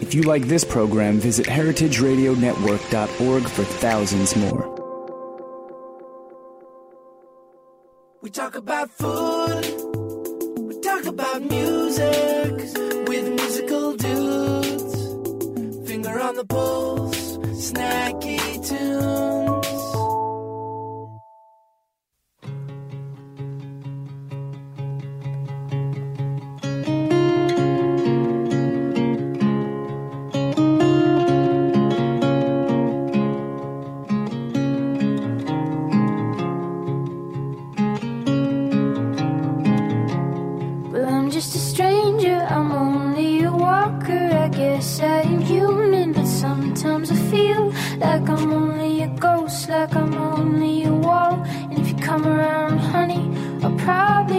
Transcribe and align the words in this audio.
If 0.00 0.14
you 0.14 0.22
like 0.22 0.42
this 0.44 0.64
program, 0.64 1.18
visit 1.18 1.46
heritageradionetwork.org 1.46 3.42
for 3.48 3.64
thousands 3.64 4.36
more. 4.36 4.74
We 8.22 8.30
talk 8.30 8.56
about 8.56 8.90
food. 8.90 9.64
We 10.58 10.80
talk 10.80 11.04
about 11.04 11.42
music 11.42 12.52
with 13.08 13.28
musical 13.28 13.96
dudes. 13.96 15.88
Finger 15.88 16.20
on 16.20 16.34
the 16.36 16.44
pulse, 16.46 17.36
snacky 17.38 18.40
tunes. 18.66 19.73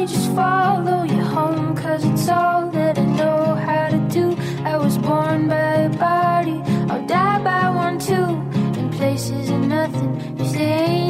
Just 0.08 0.32
follow 0.36 1.04
you 1.04 1.22
home, 1.22 1.76
cause 1.76 2.04
it's 2.06 2.28
all 2.30 2.70
that 2.72 2.98
I 2.98 3.06
know 3.06 3.56
how 3.56 3.90
to 3.90 4.00
do. 4.10 4.38
I 4.64 4.78
was 4.78 4.98
born 4.98 5.48
by 5.48 5.74
a 5.86 5.90
body, 5.90 6.62
I'll 6.90 7.06
die 7.08 7.44
by 7.44 7.70
one 7.70 7.98
too. 7.98 8.30
In 8.80 8.90
places 8.92 9.50
and 9.50 9.70
nothing 9.70 10.36
they 10.56 10.62
ain't 10.62 11.05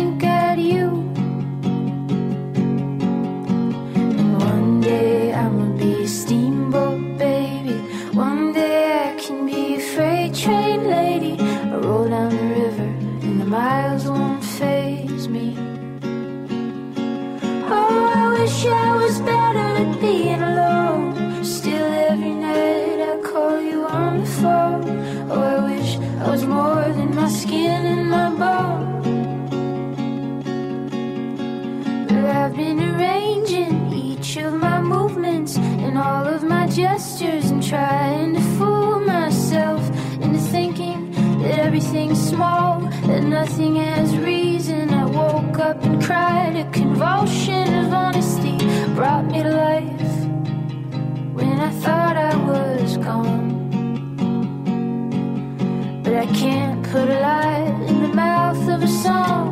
convulsion 46.95 47.73
of 47.73 47.91
honesty 47.91 48.57
brought 48.95 49.25
me 49.25 49.43
to 49.43 49.49
life 49.49 50.15
when 51.33 51.59
I 51.59 51.69
thought 51.83 52.15
I 52.15 52.33
was 52.37 52.95
gone. 52.95 53.51
But 56.03 56.13
I 56.13 56.25
can't 56.27 56.81
put 56.83 57.09
a 57.09 57.19
lie 57.19 57.85
in 57.89 58.01
the 58.01 58.13
mouth 58.15 58.69
of 58.69 58.81
a 58.81 58.87
song. 58.87 59.44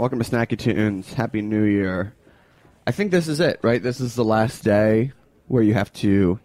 Welcome 0.00 0.18
to 0.18 0.24
Snacky 0.24 0.58
Tunes. 0.58 1.12
Happy 1.12 1.42
New 1.42 1.64
Year. 1.64 2.14
I 2.86 2.90
think 2.90 3.10
this 3.10 3.28
is 3.28 3.38
it, 3.38 3.60
right? 3.60 3.82
This 3.82 4.00
is 4.00 4.14
the 4.14 4.24
last 4.24 4.64
day 4.64 5.12
where 5.46 5.62
you 5.62 5.74
have 5.74 5.92
to 5.92 6.40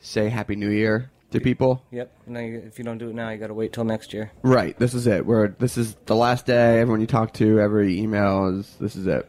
say 0.00 0.28
Happy 0.28 0.56
New 0.56 0.68
Year 0.68 1.10
to 1.30 1.40
people. 1.40 1.82
Yep. 1.90 2.12
Now, 2.26 2.40
you, 2.40 2.58
if 2.58 2.78
you 2.78 2.84
don't 2.84 2.98
do 2.98 3.08
it 3.08 3.14
now, 3.14 3.30
you 3.30 3.38
got 3.38 3.46
to 3.46 3.54
wait 3.54 3.72
till 3.72 3.84
next 3.84 4.12
year. 4.12 4.30
Right. 4.42 4.78
This 4.78 4.92
is 4.92 5.06
it. 5.06 5.24
Where 5.24 5.48
this 5.48 5.78
is 5.78 5.94
the 6.04 6.14
last 6.14 6.44
day. 6.44 6.80
Everyone 6.80 7.00
you 7.00 7.06
talk 7.06 7.32
to, 7.34 7.58
every 7.60 7.98
email 7.98 8.58
is 8.58 8.76
this 8.78 8.94
is 8.94 9.06
it. 9.06 9.26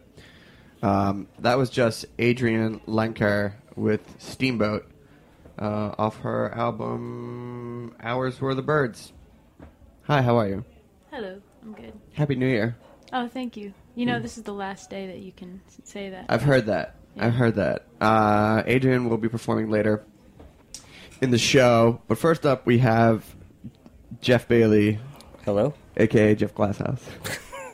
Um, 0.81 1.29
that 1.39 1.57
was 1.57 1.69
just 1.69 2.05
Adrianne 2.17 2.85
Lenker 2.85 3.53
with 3.77 4.01
Steamboat 4.19 4.91
uh, 5.57 5.95
off 5.97 6.17
her 6.17 6.53
album 6.53 7.95
Hours 8.01 8.41
Were 8.41 8.55
the 8.55 8.61
Birds. 8.61 9.13
Hi, 10.07 10.21
how 10.21 10.35
are 10.35 10.49
you? 10.49 10.65
Hello, 11.11 11.41
I'm 11.61 11.71
good. 11.71 11.93
Happy 12.11 12.35
New 12.35 12.49
Year. 12.49 12.75
Oh, 13.13 13.27
thank 13.27 13.55
you. 13.55 13.73
You 13.95 14.07
know, 14.07 14.19
this 14.19 14.39
is 14.39 14.43
the 14.43 14.53
last 14.53 14.89
day 14.89 15.05
that 15.05 15.19
you 15.19 15.31
can 15.31 15.61
say 15.83 16.09
that. 16.09 16.25
I've 16.29 16.41
heard 16.41 16.65
that. 16.65 16.95
Yeah. 17.15 17.27
I've 17.27 17.35
heard 17.35 17.55
that. 17.55 17.85
Uh, 18.01 18.63
Adrianne 18.63 19.07
will 19.07 19.19
be 19.19 19.29
performing 19.29 19.69
later 19.69 20.03
in 21.21 21.29
the 21.29 21.37
show. 21.37 22.01
But 22.07 22.17
first 22.17 22.43
up, 22.43 22.65
we 22.65 22.79
have 22.79 23.23
Jeff 24.19 24.47
Bailey, 24.47 24.97
Hello. 25.45 25.75
aka 25.95 26.33
Jeff 26.33 26.55
Glasshouse, 26.55 27.07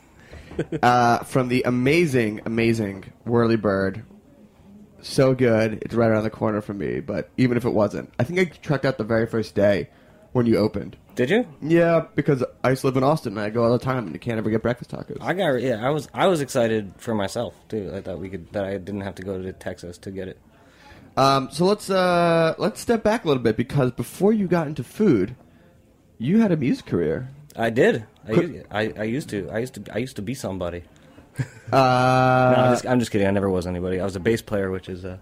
uh, 0.84 1.20
from 1.20 1.48
the 1.48 1.64
amazing, 1.66 2.42
amazing 2.46 3.06
Whirlybird. 3.26 4.04
So 5.02 5.34
good, 5.34 5.80
it's 5.84 5.96
right 5.96 6.10
around 6.10 6.24
the 6.24 6.30
corner 6.30 6.60
from 6.60 6.80
me. 6.80 7.00
But 7.00 7.30
even 7.38 7.56
if 7.56 7.64
it 7.64 7.70
wasn't, 7.70 8.12
I 8.20 8.26
think 8.26 8.40
I 8.40 8.46
checked 8.46 8.84
out 8.84 8.98
the 8.98 9.06
very 9.06 9.26
first 9.26 9.56
day 9.56 9.88
when 10.32 10.46
you 10.46 10.58
opened. 10.58 10.96
Did 11.16 11.30
you? 11.30 11.46
Yeah, 11.62 12.06
because 12.16 12.44
I 12.64 12.70
used 12.70 12.82
to 12.82 12.88
live 12.88 12.98
in 12.98 13.04
Austin 13.04 13.34
and 13.34 13.42
I 13.42 13.50
go 13.50 13.64
all 13.64 13.72
the 13.78 13.84
time 13.84 14.06
and 14.06 14.14
you 14.14 14.20
can't 14.20 14.38
ever 14.38 14.50
get 14.50 14.62
breakfast 14.62 14.92
tacos. 14.92 15.18
I 15.22 15.34
got 15.34 15.62
yeah. 15.62 15.86
I 15.86 15.90
was 15.90 16.08
I 16.14 16.28
was 16.28 16.40
excited 16.42 16.94
for 16.98 17.14
myself 17.14 17.54
too. 17.68 17.92
I 17.94 18.02
thought 18.02 18.20
we 18.20 18.30
could 18.30 18.52
that 18.54 18.64
I 18.64 18.78
didn't 18.78 19.02
have 19.02 19.16
to 19.16 19.24
go 19.24 19.42
to 19.42 19.52
Texas 19.54 19.98
to 20.00 20.12
get 20.12 20.28
it. 20.30 20.38
Um, 21.18 21.50
so 21.52 21.66
let's 21.66 21.90
uh, 21.90 22.56
let's 22.58 22.80
step 22.80 23.04
back 23.04 23.26
a 23.26 23.28
little 23.28 23.44
bit 23.44 23.58
because 23.58 23.92
before 23.92 24.32
you 24.32 24.48
got 24.48 24.68
into 24.68 24.84
food, 24.84 25.36
you 26.18 26.40
had 26.40 26.52
a 26.54 26.58
music 26.58 26.86
career. 26.86 27.30
I 27.58 27.70
did. 27.72 28.06
I, 28.26 28.34
Could- 28.34 28.50
used, 28.54 28.66
I, 28.72 28.94
I 28.98 29.04
used 29.04 29.30
to. 29.30 29.50
I 29.50 29.58
used 29.60 29.74
to. 29.74 29.84
I 29.94 29.98
used 29.98 30.16
to 30.18 30.22
be 30.22 30.34
somebody. 30.34 30.84
Uh, 31.72 32.54
No, 32.56 32.62
I'm, 32.64 32.72
just, 32.74 32.86
I'm 32.88 33.00
just 33.00 33.12
kidding. 33.12 33.28
I 33.28 33.32
never 33.32 33.50
was 33.50 33.68
anybody. 33.68 34.00
I 34.00 34.04
was 34.04 34.16
a 34.16 34.20
bass 34.20 34.42
player, 34.42 34.72
which 34.72 34.90
is 34.90 35.06
uh, 35.06 35.18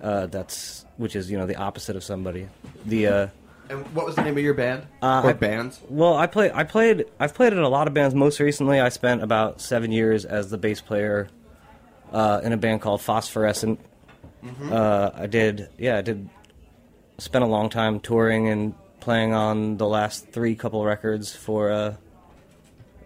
uh, 0.00 0.26
that's 0.26 0.84
which 0.98 1.16
is 1.16 1.30
you 1.30 1.36
know 1.36 1.46
the 1.46 1.56
opposite 1.56 1.96
of 1.96 2.04
somebody. 2.04 2.48
The 2.86 3.06
uh, 3.08 3.26
and 3.70 3.84
what 3.94 4.06
was 4.06 4.14
the 4.16 4.22
name 4.22 4.36
of 4.36 4.42
your 4.42 4.54
band 4.54 4.86
Uh, 5.02 5.22
or 5.24 5.30
I- 5.30 5.32
bands? 5.34 5.80
well, 5.88 6.14
I 6.14 6.26
play. 6.26 6.50
I 6.52 6.64
played. 6.64 7.04
I've 7.20 7.34
played 7.34 7.52
in 7.52 7.58
a 7.58 7.68
lot 7.68 7.86
of 7.88 7.94
bands. 7.94 8.14
Most 8.14 8.40
recently, 8.40 8.80
I 8.80 8.88
spent 8.88 9.22
about 9.22 9.60
seven 9.60 9.92
years 9.92 10.24
as 10.24 10.50
the 10.50 10.58
bass 10.58 10.80
player 10.80 11.28
uh, 12.12 12.40
in 12.42 12.52
a 12.52 12.56
band 12.56 12.80
called 12.80 13.00
Phosphorescent. 13.02 13.78
Uh, 14.70 15.10
I 15.14 15.26
did. 15.26 15.68
Yeah, 15.78 15.98
I 15.98 16.02
did. 16.02 16.28
Spent 17.18 17.44
a 17.44 17.48
long 17.48 17.68
time 17.68 17.98
touring 18.00 18.48
and 18.48 18.74
playing 19.00 19.34
on 19.34 19.76
the 19.76 19.86
last 19.86 20.28
three 20.28 20.54
couple 20.54 20.84
records 20.84 21.34
for 21.34 21.70
uh, 21.72 21.94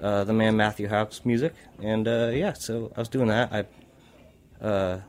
uh, 0.03 0.25
the 0.25 0.33
man 0.35 0.57
Matthew 0.57 0.89
Houck 0.89 1.13
Music, 1.25 1.55
and 1.83 2.07
uh, 2.07 2.31
yeah, 2.33 2.53
so 2.53 2.93
I 2.97 3.01
was 3.01 3.09
doing 3.09 3.29
that. 3.29 3.51
I 4.61 4.65
uh, 4.65 5.01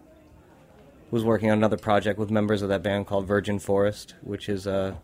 was 1.12 1.24
working 1.24 1.52
on 1.52 1.58
another 1.58 1.78
project 1.78 2.18
with 2.18 2.32
members 2.32 2.62
of 2.62 2.70
that 2.70 2.82
band 2.82 3.06
called 3.08 3.28
Virgin 3.28 3.60
Forest, 3.60 4.16
which 4.22 4.48
is 4.50 4.66
uh, 4.66 4.96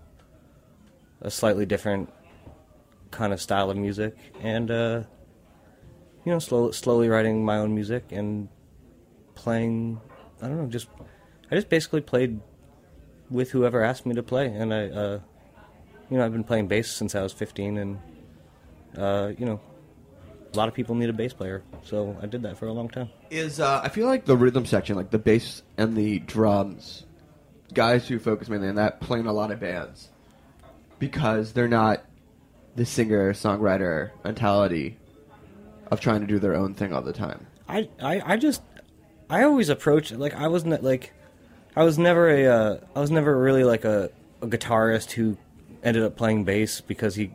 a 1.21 1.31
slightly 1.31 1.65
different 1.65 2.11
kind 3.11 3.33
of 3.33 3.41
style 3.41 3.69
of 3.69 3.77
music, 3.77 4.15
and 4.41 4.71
uh, 4.71 5.03
you 6.25 6.31
know, 6.31 6.39
slow, 6.39 6.71
slowly 6.71 7.09
writing 7.09 7.43
my 7.43 7.57
own 7.57 7.73
music 7.73 8.11
and 8.11 8.49
playing. 9.35 9.99
I 10.41 10.47
don't 10.47 10.57
know, 10.57 10.67
just 10.67 10.87
I 11.51 11.55
just 11.55 11.69
basically 11.69 12.01
played 12.01 12.39
with 13.29 13.51
whoever 13.51 13.83
asked 13.83 14.05
me 14.05 14.15
to 14.15 14.23
play, 14.23 14.47
and 14.47 14.73
I, 14.73 14.89
uh, 14.89 15.19
you 16.09 16.17
know, 16.17 16.25
I've 16.25 16.31
been 16.31 16.43
playing 16.43 16.67
bass 16.67 16.91
since 16.91 17.15
I 17.15 17.21
was 17.21 17.33
15, 17.33 17.77
and 17.77 17.99
uh, 18.97 19.31
you 19.37 19.45
know, 19.45 19.59
a 20.53 20.57
lot 20.57 20.67
of 20.67 20.73
people 20.73 20.95
need 20.95 21.09
a 21.09 21.13
bass 21.13 21.33
player, 21.33 21.63
so 21.83 22.17
I 22.21 22.25
did 22.27 22.43
that 22.43 22.57
for 22.57 22.67
a 22.67 22.73
long 22.73 22.89
time. 22.89 23.09
Is 23.29 23.59
uh, 23.59 23.81
I 23.83 23.89
feel 23.89 24.07
like 24.07 24.25
the 24.25 24.37
rhythm 24.37 24.65
section, 24.65 24.95
like 24.95 25.11
the 25.11 25.19
bass 25.19 25.63
and 25.77 25.95
the 25.95 26.19
drums, 26.19 27.05
guys 27.73 28.07
who 28.07 28.19
focus 28.19 28.49
mainly 28.49 28.69
on 28.69 28.75
that 28.75 29.01
play 29.01 29.19
in 29.19 29.27
a 29.27 29.33
lot 29.33 29.51
of 29.51 29.59
bands 29.59 30.09
because 30.99 31.53
they're 31.53 31.67
not 31.67 32.05
the 32.75 32.85
singer 32.85 33.33
songwriter 33.33 34.11
mentality 34.23 34.97
of 35.91 35.99
trying 35.99 36.21
to 36.21 36.27
do 36.27 36.39
their 36.39 36.55
own 36.55 36.73
thing 36.73 36.93
all 36.93 37.01
the 37.01 37.13
time. 37.13 37.47
I, 37.67 37.89
I, 38.01 38.33
I 38.33 38.37
just 38.37 38.61
I 39.29 39.43
always 39.43 39.69
approach 39.69 40.11
like 40.11 40.33
I 40.33 40.47
wasn't 40.47 40.83
like 40.83 41.13
I 41.75 41.83
was 41.83 41.97
never 41.97 42.29
a 42.29 42.45
uh, 42.47 42.77
I 42.95 42.99
was 42.99 43.11
never 43.11 43.37
really 43.37 43.63
like 43.63 43.85
a, 43.85 44.09
a 44.41 44.47
guitarist 44.47 45.11
who 45.11 45.37
ended 45.83 46.03
up 46.03 46.15
playing 46.17 46.43
bass 46.43 46.81
because 46.81 47.15
he 47.15 47.31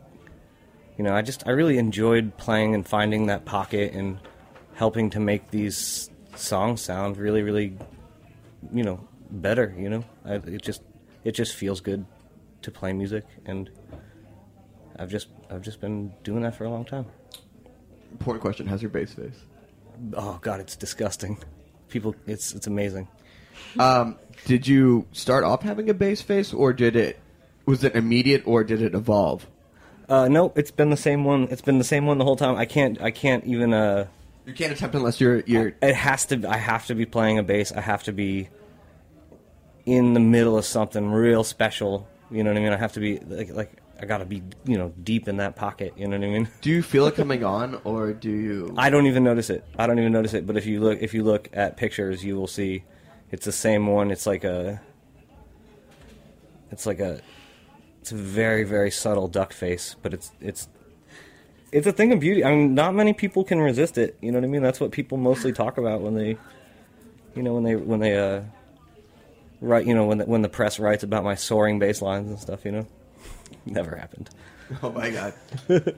you 0.97 1.03
know 1.03 1.15
I 1.15 1.21
just 1.21 1.47
I 1.47 1.51
really 1.51 1.77
enjoyed 1.77 2.35
playing 2.37 2.75
and 2.75 2.85
finding 2.85 3.27
that 3.27 3.45
pocket 3.45 3.93
and 3.93 4.19
helping 4.73 5.09
to 5.11 5.19
make 5.19 5.51
these 5.51 6.09
songs 6.35 6.81
sound 6.81 7.17
really 7.17 7.43
really 7.43 7.77
you 8.73 8.83
know 8.83 8.99
better 9.31 9.73
you 9.77 9.89
know 9.89 10.03
I, 10.25 10.33
it 10.35 10.61
just 10.61 10.81
it 11.23 11.31
just 11.31 11.55
feels 11.55 11.79
good 11.79 12.05
to 12.65 12.71
play 12.71 12.93
music 12.93 13.23
and 13.45 13.69
I've 14.97 15.09
just 15.09 15.27
I've 15.49 15.61
just 15.61 15.81
been 15.81 16.13
doing 16.23 16.41
that 16.43 16.55
for 16.55 16.65
a 16.65 16.69
long 16.69 16.85
time. 16.85 17.05
Important 18.11 18.41
question: 18.41 18.65
How's 18.67 18.81
your 18.81 18.91
bass 18.91 19.13
face? 19.13 19.39
Oh 20.13 20.39
god, 20.41 20.59
it's 20.59 20.75
disgusting. 20.75 21.37
People 21.89 22.15
it's 22.27 22.53
it's 22.53 22.67
amazing. 22.67 23.07
Um, 23.79 24.17
did 24.45 24.67
you 24.67 25.05
start 25.11 25.43
off 25.43 25.61
having 25.63 25.89
a 25.89 25.93
bass 25.93 26.21
face, 26.21 26.53
or 26.53 26.71
did 26.73 26.95
it 26.95 27.19
was 27.65 27.83
it 27.83 27.95
immediate, 27.95 28.43
or 28.45 28.63
did 28.63 28.81
it 28.81 28.93
evolve? 28.93 29.47
Uh, 30.07 30.27
no, 30.27 30.53
it's 30.55 30.71
been 30.71 30.91
the 30.91 30.97
same 30.97 31.23
one. 31.25 31.47
It's 31.51 31.61
been 31.63 31.77
the 31.77 31.83
same 31.83 32.05
one 32.05 32.17
the 32.17 32.25
whole 32.25 32.35
time. 32.35 32.55
I 32.55 32.65
can't. 32.65 33.01
I 33.01 33.11
can't 33.11 33.43
even. 33.45 33.73
Uh, 33.73 34.07
You 34.45 34.53
can't 34.53 34.71
attempt 34.71 34.95
unless 34.95 35.19
you're 35.19 35.41
you're. 35.41 35.73
it 35.81 35.95
has 35.95 36.25
to. 36.27 36.45
I 36.47 36.57
have 36.57 36.85
to 36.87 36.95
be 36.95 37.05
playing 37.05 37.37
a 37.37 37.43
bass. 37.43 37.71
I 37.73 37.81
have 37.81 38.03
to 38.03 38.13
be 38.13 38.47
in 39.85 40.13
the 40.13 40.19
middle 40.19 40.57
of 40.57 40.63
something 40.65 41.11
real 41.11 41.43
special. 41.43 42.07
You 42.35 42.43
know 42.43 42.49
what 42.49 42.57
I 42.57 42.63
mean? 42.63 42.73
I 42.73 42.77
have 42.77 42.91
to 42.93 42.99
be 42.99 43.17
like 43.19 43.49
like 43.51 43.71
I 43.97 44.05
gotta 44.05 44.25
be 44.25 44.43
you 44.65 44.77
know 44.77 44.91
deep 45.03 45.29
in 45.29 45.37
that 45.37 45.55
pocket. 45.55 45.93
You 45.95 46.09
know 46.09 46.17
what 46.17 46.25
I 46.25 46.29
mean? 46.29 46.49
Do 46.59 46.69
you 46.69 46.83
feel 46.83 47.07
it 47.07 47.15
coming 47.21 47.45
on, 47.45 47.79
or 47.85 48.11
do 48.11 48.29
you? 48.29 48.73
I 48.77 48.89
don't 48.89 49.07
even 49.07 49.23
notice 49.23 49.49
it. 49.49 49.63
I 49.79 49.87
don't 49.87 49.99
even 49.99 50.11
notice 50.11 50.33
it. 50.33 50.45
But 50.45 50.57
if 50.57 50.65
you 50.65 50.81
look, 50.81 51.01
if 51.01 51.13
you 51.13 51.23
look 51.23 51.47
at 51.53 51.77
pictures, 51.77 52.25
you 52.25 52.35
will 52.35 52.47
see 52.47 52.83
it's 53.31 53.45
the 53.45 53.53
same 53.53 53.87
one. 53.87 54.11
It's 54.11 54.27
like 54.27 54.43
a. 54.43 54.81
It's 56.71 56.85
like 56.85 56.99
a. 56.99 57.21
It's 58.01 58.11
a 58.11 58.15
very 58.15 58.65
very 58.65 58.91
subtle 58.91 59.29
duck 59.29 59.53
face, 59.53 59.95
but 60.01 60.13
it's 60.13 60.33
it's. 60.41 60.67
It's 61.71 61.87
a 61.87 61.93
thing 61.93 62.11
of 62.11 62.19
beauty. 62.19 62.43
I 62.43 62.51
mean, 62.51 62.75
not 62.75 62.95
many 62.95 63.13
people 63.13 63.45
can 63.45 63.59
resist 63.59 63.97
it. 63.97 64.17
You 64.21 64.33
know 64.33 64.39
what 64.39 64.45
I 64.45 64.49
mean? 64.49 64.61
That's 64.61 64.81
what 64.81 64.91
people 64.91 65.17
mostly 65.17 65.53
talk 65.53 65.77
about 65.77 66.01
when 66.01 66.15
they, 66.15 66.37
you 67.33 67.43
know, 67.43 67.53
when 67.53 67.63
they 67.63 67.75
when 67.77 68.01
they 68.01 68.17
uh, 68.17 68.41
write. 69.61 69.85
You 69.85 69.93
know, 69.95 70.05
when 70.05 70.17
the, 70.19 70.25
when 70.25 70.41
the 70.41 70.49
press 70.49 70.79
writes 70.79 71.03
about 71.03 71.23
my 71.23 71.35
soaring 71.35 71.79
bass 71.79 72.01
lines 72.01 72.29
and 72.29 72.39
stuff. 72.39 72.65
You 72.65 72.71
know, 72.71 72.87
never 73.65 73.95
happened. 73.95 74.29
Oh 74.81 74.89
my 74.91 75.11
god. 75.11 75.33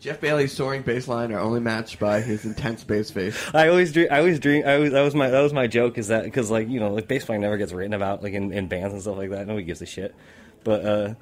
Jeff 0.00 0.20
Bailey's 0.20 0.52
soaring 0.52 0.82
bass 0.82 1.08
line 1.08 1.32
are 1.32 1.40
only 1.40 1.58
matched 1.58 1.98
by 1.98 2.20
his 2.20 2.44
intense 2.44 2.84
bass 2.84 3.10
face. 3.10 3.36
I 3.54 3.66
always 3.68 3.92
dream. 3.92 4.06
I 4.08 4.18
always 4.18 4.38
dream. 4.38 4.62
I 4.64 4.74
always 4.76 4.92
that 4.92 5.02
was 5.02 5.16
my 5.16 5.30
that 5.30 5.40
was 5.40 5.52
my 5.52 5.66
joke 5.66 5.98
is 5.98 6.08
that 6.08 6.22
because 6.22 6.48
like 6.48 6.68
you 6.68 6.78
know 6.78 6.90
like 6.92 7.08
bass 7.08 7.24
playing 7.24 7.40
never 7.40 7.56
gets 7.56 7.72
written 7.72 7.92
about 7.92 8.22
like 8.22 8.32
in, 8.32 8.52
in 8.52 8.68
bands 8.68 8.92
and 8.92 9.02
stuff 9.02 9.16
like 9.16 9.30
that. 9.30 9.48
Nobody 9.48 9.64
gives 9.64 9.82
a 9.82 9.86
shit, 9.86 10.14
but 10.62 10.84
uh, 10.84 11.14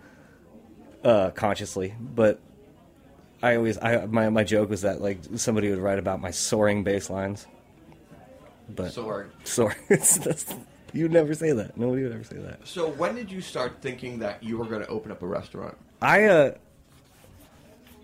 uh, 1.03 1.31
consciously. 1.31 1.95
But 1.99 2.41
I 3.43 3.57
always 3.57 3.79
I 3.79 4.05
my 4.05 4.29
my 4.29 4.45
joke 4.45 4.69
was 4.69 4.83
that 4.83 5.01
like 5.01 5.21
somebody 5.37 5.71
would 5.71 5.79
write 5.79 5.99
about 5.99 6.21
my 6.21 6.31
soaring 6.31 6.85
bass 6.85 7.09
lines. 7.09 7.47
But 8.69 8.93
Soaring. 8.93 9.31
soaring. 9.45 9.77
that's, 9.89 10.55
you'd 10.93 11.13
never 11.13 11.35
say 11.35 11.53
that. 11.53 11.77
Nobody 11.77 12.03
would 12.03 12.13
ever 12.13 12.25
say 12.25 12.37
that. 12.37 12.67
So 12.67 12.89
when 12.89 13.15
did 13.15 13.31
you 13.31 13.41
start 13.41 13.79
thinking 13.81 14.19
that 14.21 14.43
you 14.43 14.59
were 14.59 14.65
going 14.67 14.83
to 14.83 14.89
open 14.89 15.11
up 15.11 15.23
a 15.23 15.27
restaurant? 15.27 15.77
I 16.01 16.25
uh 16.25 16.55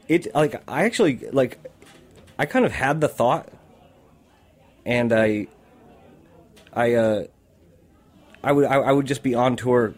it 0.09 0.35
like 0.35 0.62
I 0.68 0.85
actually 0.85 1.18
like 1.33 1.59
I 2.38 2.47
kind 2.47 2.64
of 2.64 2.73
had 2.73 3.00
the 3.00 3.09
thought 3.09 3.49
and 4.87 5.12
I 5.12 5.49
I 6.73 6.95
uh 6.95 7.25
I 8.42 8.52
would 8.52 8.64
I, 8.64 8.75
I 8.76 8.92
would 8.92 9.07
just 9.07 9.23
be 9.23 9.35
on 9.35 9.57
tour 9.57 9.95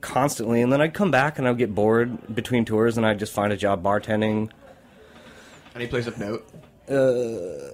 constantly 0.00 0.62
and 0.62 0.72
then 0.72 0.80
I'd 0.80 0.94
come 0.94 1.10
back 1.10 1.38
and 1.38 1.46
I'd 1.46 1.58
get 1.58 1.74
bored 1.74 2.34
between 2.34 2.64
tours 2.64 2.96
and 2.96 3.06
I'd 3.06 3.18
just 3.18 3.32
find 3.32 3.52
a 3.52 3.56
job 3.56 3.82
bartending. 3.82 4.50
Any 5.74 5.86
place 5.86 6.06
of 6.06 6.18
note? 6.18 6.48
Uh, 6.88 7.70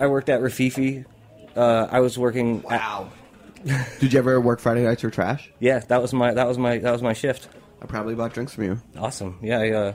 I 0.00 0.06
worked 0.06 0.28
at 0.28 0.40
Rififi. 0.40 1.04
Uh, 1.56 1.88
I 1.90 2.00
was 2.00 2.18
working 2.18 2.58
at, 2.58 2.64
Wow. 2.80 3.10
did 3.98 4.12
you 4.12 4.18
ever 4.18 4.40
work 4.40 4.60
Friday 4.60 4.84
nights 4.84 5.02
or 5.02 5.10
trash? 5.10 5.50
yeah, 5.58 5.78
that 5.80 6.02
was 6.02 6.12
my 6.12 6.34
that 6.34 6.46
was 6.46 6.58
my 6.58 6.78
that 6.78 6.92
was 6.92 7.02
my 7.02 7.12
shift. 7.14 7.48
I 7.82 7.86
probably 7.86 8.14
bought 8.14 8.32
drinks 8.34 8.54
from 8.54 8.64
you. 8.64 8.80
Awesome. 8.98 9.38
Yeah, 9.42 9.58
I 9.60 9.70
uh 9.70 9.92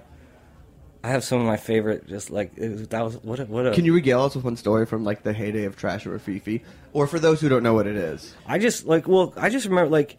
I 1.04 1.10
have 1.10 1.24
some 1.24 1.40
of 1.40 1.48
my 1.48 1.58
favorite 1.58 2.08
just 2.08 2.30
like 2.30 2.52
it 2.58 2.70
was, 2.70 2.88
that 2.90 3.04
was 3.04 3.18
what 3.24 3.40
a, 3.40 3.46
what 3.46 3.66
a 3.68 3.72
Can 3.72 3.86
you 3.86 3.94
regale 3.94 4.24
us 4.24 4.36
with 4.36 4.44
one 4.44 4.56
story 4.58 4.86
from 4.86 5.04
like 5.04 5.24
the 5.24 5.34
heyday 5.34 5.64
of 5.66 5.76
trash 5.76 6.06
or 6.06 6.18
Fifi? 6.20 6.64
Or 6.94 7.08
for 7.08 7.20
those 7.20 7.42
who 7.42 7.50
don't 7.50 7.64
know 7.64 7.74
what 7.74 7.88
it 7.88 7.96
is. 7.96 8.36
I 8.46 8.58
just 8.60 8.86
like 8.86 9.08
well, 9.08 9.34
I 9.38 9.50
just 9.50 9.66
remember 9.68 9.90
like 9.90 10.18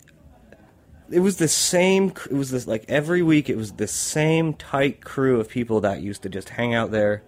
it 1.11 1.21
was 1.21 1.37
the 1.37 1.49
same. 1.49 2.13
It 2.31 2.35
was 2.35 2.51
this 2.51 2.67
like 2.67 2.85
every 2.89 3.23
week. 3.23 3.51
It 3.51 3.57
was 3.57 3.73
the 3.73 3.87
same 3.89 4.55
tight 4.55 5.05
crew 5.05 5.39
of 5.41 5.49
people 5.49 5.81
that 5.83 6.01
used 6.01 6.23
to 6.23 6.29
just 6.29 6.49
hang 6.49 6.75
out 6.75 6.91
there 6.91 7.23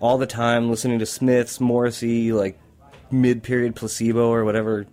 all 0.00 0.16
the 0.16 0.26
time, 0.26 0.70
listening 0.70 0.98
to 1.00 1.06
Smiths, 1.06 1.60
Morrissey, 1.60 2.32
like 2.32 2.58
mid-period 3.10 3.76
placebo 3.76 4.28
or 4.28 4.44
whatever. 4.44 4.86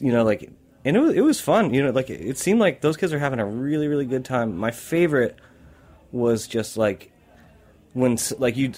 You 0.00 0.12
know, 0.12 0.24
like 0.24 0.50
and 0.84 0.96
it 0.96 1.00
was 1.00 1.14
it 1.14 1.20
was 1.20 1.40
fun. 1.40 1.74
You 1.74 1.84
know, 1.84 1.90
like 1.90 2.10
it, 2.10 2.20
it 2.20 2.38
seemed 2.38 2.60
like 2.60 2.80
those 2.80 2.96
kids 2.96 3.12
were 3.12 3.18
having 3.18 3.40
a 3.40 3.46
really 3.46 3.88
really 3.88 4.06
good 4.06 4.24
time. 4.24 4.56
My 4.56 4.70
favorite 4.70 5.36
was 6.12 6.46
just 6.46 6.76
like 6.76 7.12
when 7.92 8.18
like 8.38 8.56
you 8.56 8.72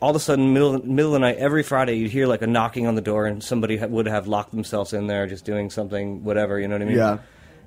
all 0.00 0.10
of 0.10 0.16
a 0.16 0.20
sudden, 0.20 0.52
middle 0.52 0.84
middle 0.84 1.14
of 1.14 1.20
the 1.20 1.26
night, 1.26 1.38
every 1.38 1.62
Friday, 1.62 1.94
you'd 1.94 2.10
hear 2.10 2.26
like 2.26 2.42
a 2.42 2.46
knocking 2.46 2.86
on 2.86 2.94
the 2.94 3.00
door, 3.00 3.26
and 3.26 3.42
somebody 3.42 3.78
would 3.78 4.06
have 4.06 4.26
locked 4.26 4.50
themselves 4.50 4.92
in 4.92 5.06
there, 5.06 5.26
just 5.26 5.44
doing 5.44 5.70
something, 5.70 6.24
whatever. 6.24 6.60
You 6.60 6.68
know 6.68 6.74
what 6.74 6.82
I 6.82 6.86
mean? 6.86 6.96
Yeah. 6.96 7.18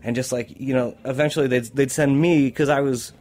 And 0.03 0.15
just 0.15 0.31
like 0.31 0.59
you 0.59 0.73
know, 0.73 0.95
eventually 1.05 1.47
they'd 1.47 1.65
they'd 1.65 1.91
send 1.91 2.19
me 2.19 2.45
because 2.45 2.69
I 2.69 2.81
was 2.81 3.13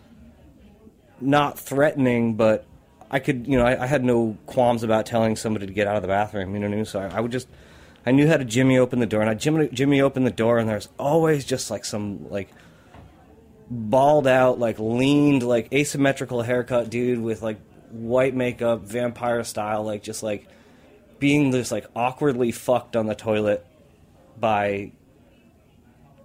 not 1.21 1.59
threatening, 1.59 2.35
but 2.35 2.67
I 3.11 3.19
could, 3.19 3.47
you 3.47 3.59
know, 3.59 3.65
I, 3.65 3.85
I 3.85 3.87
had 3.87 4.05
no 4.05 4.37
qualms 4.47 4.83
about 4.83 5.07
telling 5.07 5.37
somebody 5.37 5.67
to 5.67 5.73
get 5.73 5.87
out 5.87 5.97
of 5.97 6.03
the 6.03 6.09
bathroom. 6.09 6.55
You 6.55 6.61
know 6.61 6.67
what 6.67 6.73
I 6.73 6.77
mean? 6.77 6.85
So 6.85 7.01
I, 7.01 7.17
I 7.17 7.21
would 7.21 7.33
just, 7.33 7.49
I 8.05 8.13
knew 8.13 8.29
how 8.29 8.37
to 8.37 8.45
Jimmy 8.45 8.79
open 8.79 8.99
the 8.99 9.07
door, 9.07 9.21
and 9.21 9.31
I 9.31 9.35
Jimmy 9.35 9.69
Jimmy 9.69 10.01
opened 10.01 10.27
the 10.27 10.31
door, 10.31 10.59
and 10.59 10.69
there's 10.69 10.89
always 10.99 11.45
just 11.45 11.71
like 11.71 11.85
some 11.85 12.31
like 12.31 12.49
balled 13.71 14.27
out, 14.27 14.59
like 14.59 14.79
leaned, 14.79 15.43
like 15.43 15.73
asymmetrical 15.73 16.43
haircut 16.43 16.89
dude 16.91 17.21
with 17.21 17.43
like 17.43 17.59
white 17.91 18.35
makeup, 18.35 18.83
vampire 18.83 19.43
style, 19.45 19.83
like 19.83 20.03
just 20.03 20.23
like 20.23 20.47
being 21.19 21.51
this 21.51 21.73
like 21.73 21.87
awkwardly 21.95 22.53
fucked 22.53 22.95
on 22.97 23.07
the 23.07 23.15
toilet 23.15 23.67
by 24.39 24.93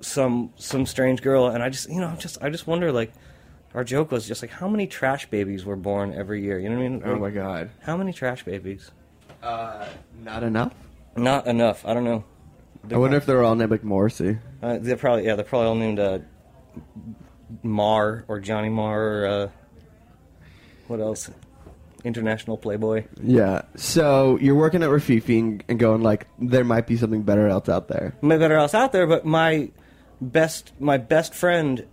some 0.01 0.51
some 0.57 0.85
strange 0.85 1.21
girl, 1.21 1.47
and 1.47 1.63
I 1.63 1.69
just 1.69 1.89
you 1.89 1.99
know 1.99 2.07
I'm 2.07 2.17
just 2.17 2.41
I 2.43 2.49
just 2.49 2.67
wonder 2.67 2.91
like 2.91 3.11
our 3.73 3.83
joke 3.83 4.11
was 4.11 4.27
just 4.27 4.41
like 4.41 4.51
how 4.51 4.67
many 4.67 4.87
trash 4.87 5.29
babies 5.29 5.65
were 5.65 5.75
born 5.75 6.13
every 6.13 6.41
year. 6.43 6.59
You 6.59 6.69
know 6.69 6.75
what 6.77 6.85
I 6.85 6.89
mean? 6.89 7.01
Oh 7.05 7.11
Like, 7.13 7.21
my 7.21 7.29
god. 7.31 7.69
How 7.81 7.97
many 7.97 8.13
trash 8.13 8.43
babies? 8.43 8.91
Uh, 9.41 9.87
not 10.23 10.43
enough. 10.43 10.73
Not 11.15 11.47
enough. 11.47 11.85
I 11.85 11.93
don't 11.93 12.03
know. 12.03 12.23
I 12.91 12.97
wonder 12.97 13.17
if 13.17 13.25
they're 13.25 13.43
all 13.43 13.55
named 13.55 13.71
like 13.71 13.83
Morrissey. 13.83 14.39
Uh, 14.61 14.77
they're 14.81 14.97
probably 14.97 15.25
yeah. 15.25 15.35
They're 15.35 15.45
probably 15.45 15.67
all 15.67 15.75
named 15.75 15.99
uh, 15.99 16.19
Mar 17.63 18.25
or 18.27 18.39
Johnny 18.39 18.69
Marr 18.69 19.01
or 19.01 19.25
uh, 19.27 19.49
what 20.87 20.99
else? 20.99 21.29
International 22.03 22.57
Playboy. 22.57 23.05
Yeah. 23.21 23.61
So 23.75 24.37
you're 24.41 24.55
working 24.55 24.81
at 24.81 24.89
Rififi 24.89 25.37
and, 25.39 25.63
and 25.67 25.79
going 25.79 26.01
like, 26.01 26.25
there 26.39 26.63
might 26.63 26.87
be 26.87 26.97
something 26.97 27.21
better 27.21 27.47
else 27.47 27.69
out 27.69 27.87
there. 27.89 28.15
My 28.21 28.37
better 28.37 28.55
else 28.57 28.73
out 28.73 28.91
there, 28.91 29.05
but 29.05 29.23
my 29.25 29.69
best 30.19 30.71
my 30.79 30.97
best 30.97 31.33
friend 31.35 31.85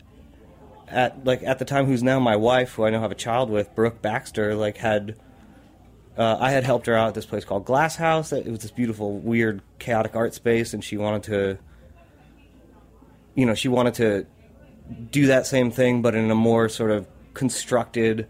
at 0.91 1.25
like 1.25 1.43
at 1.43 1.59
the 1.59 1.65
time 1.65 1.87
who's 1.87 2.03
now 2.03 2.19
my 2.19 2.37
wife, 2.37 2.75
who 2.75 2.85
I 2.85 2.91
now 2.91 3.01
have 3.01 3.13
a 3.13 3.17
child 3.17 3.51
with, 3.51 3.75
Brooke 3.75 4.03
Baxter, 4.03 4.55
like 4.55 4.77
had 4.77 5.17
uh, 6.17 6.37
I 6.41 6.51
had 6.51 6.65
helped 6.65 6.87
her 6.87 6.95
out 6.95 7.09
at 7.09 7.15
this 7.15 7.27
place 7.27 7.45
called 7.45 7.65
Glass 7.65 7.95
House. 7.95 8.33
It 8.33 8.49
was 8.49 8.61
this 8.61 8.73
beautiful, 8.73 9.19
weird, 9.19 9.63
chaotic 9.79 10.17
art 10.17 10.35
space, 10.35 10.75
and 10.75 10.83
she 10.83 10.97
wanted 10.97 11.23
to, 11.25 11.59
you 13.37 13.47
know, 13.47 13.55
she 13.55 13.69
wanted 13.69 13.95
to 13.95 14.27
do 15.11 15.27
that 15.27 15.47
same 15.47 15.71
thing, 15.71 16.03
but 16.03 16.17
in 16.17 16.31
a 16.31 16.35
more 16.35 16.69
sort 16.69 16.91
of 16.91 17.07
constructed, 17.35 18.27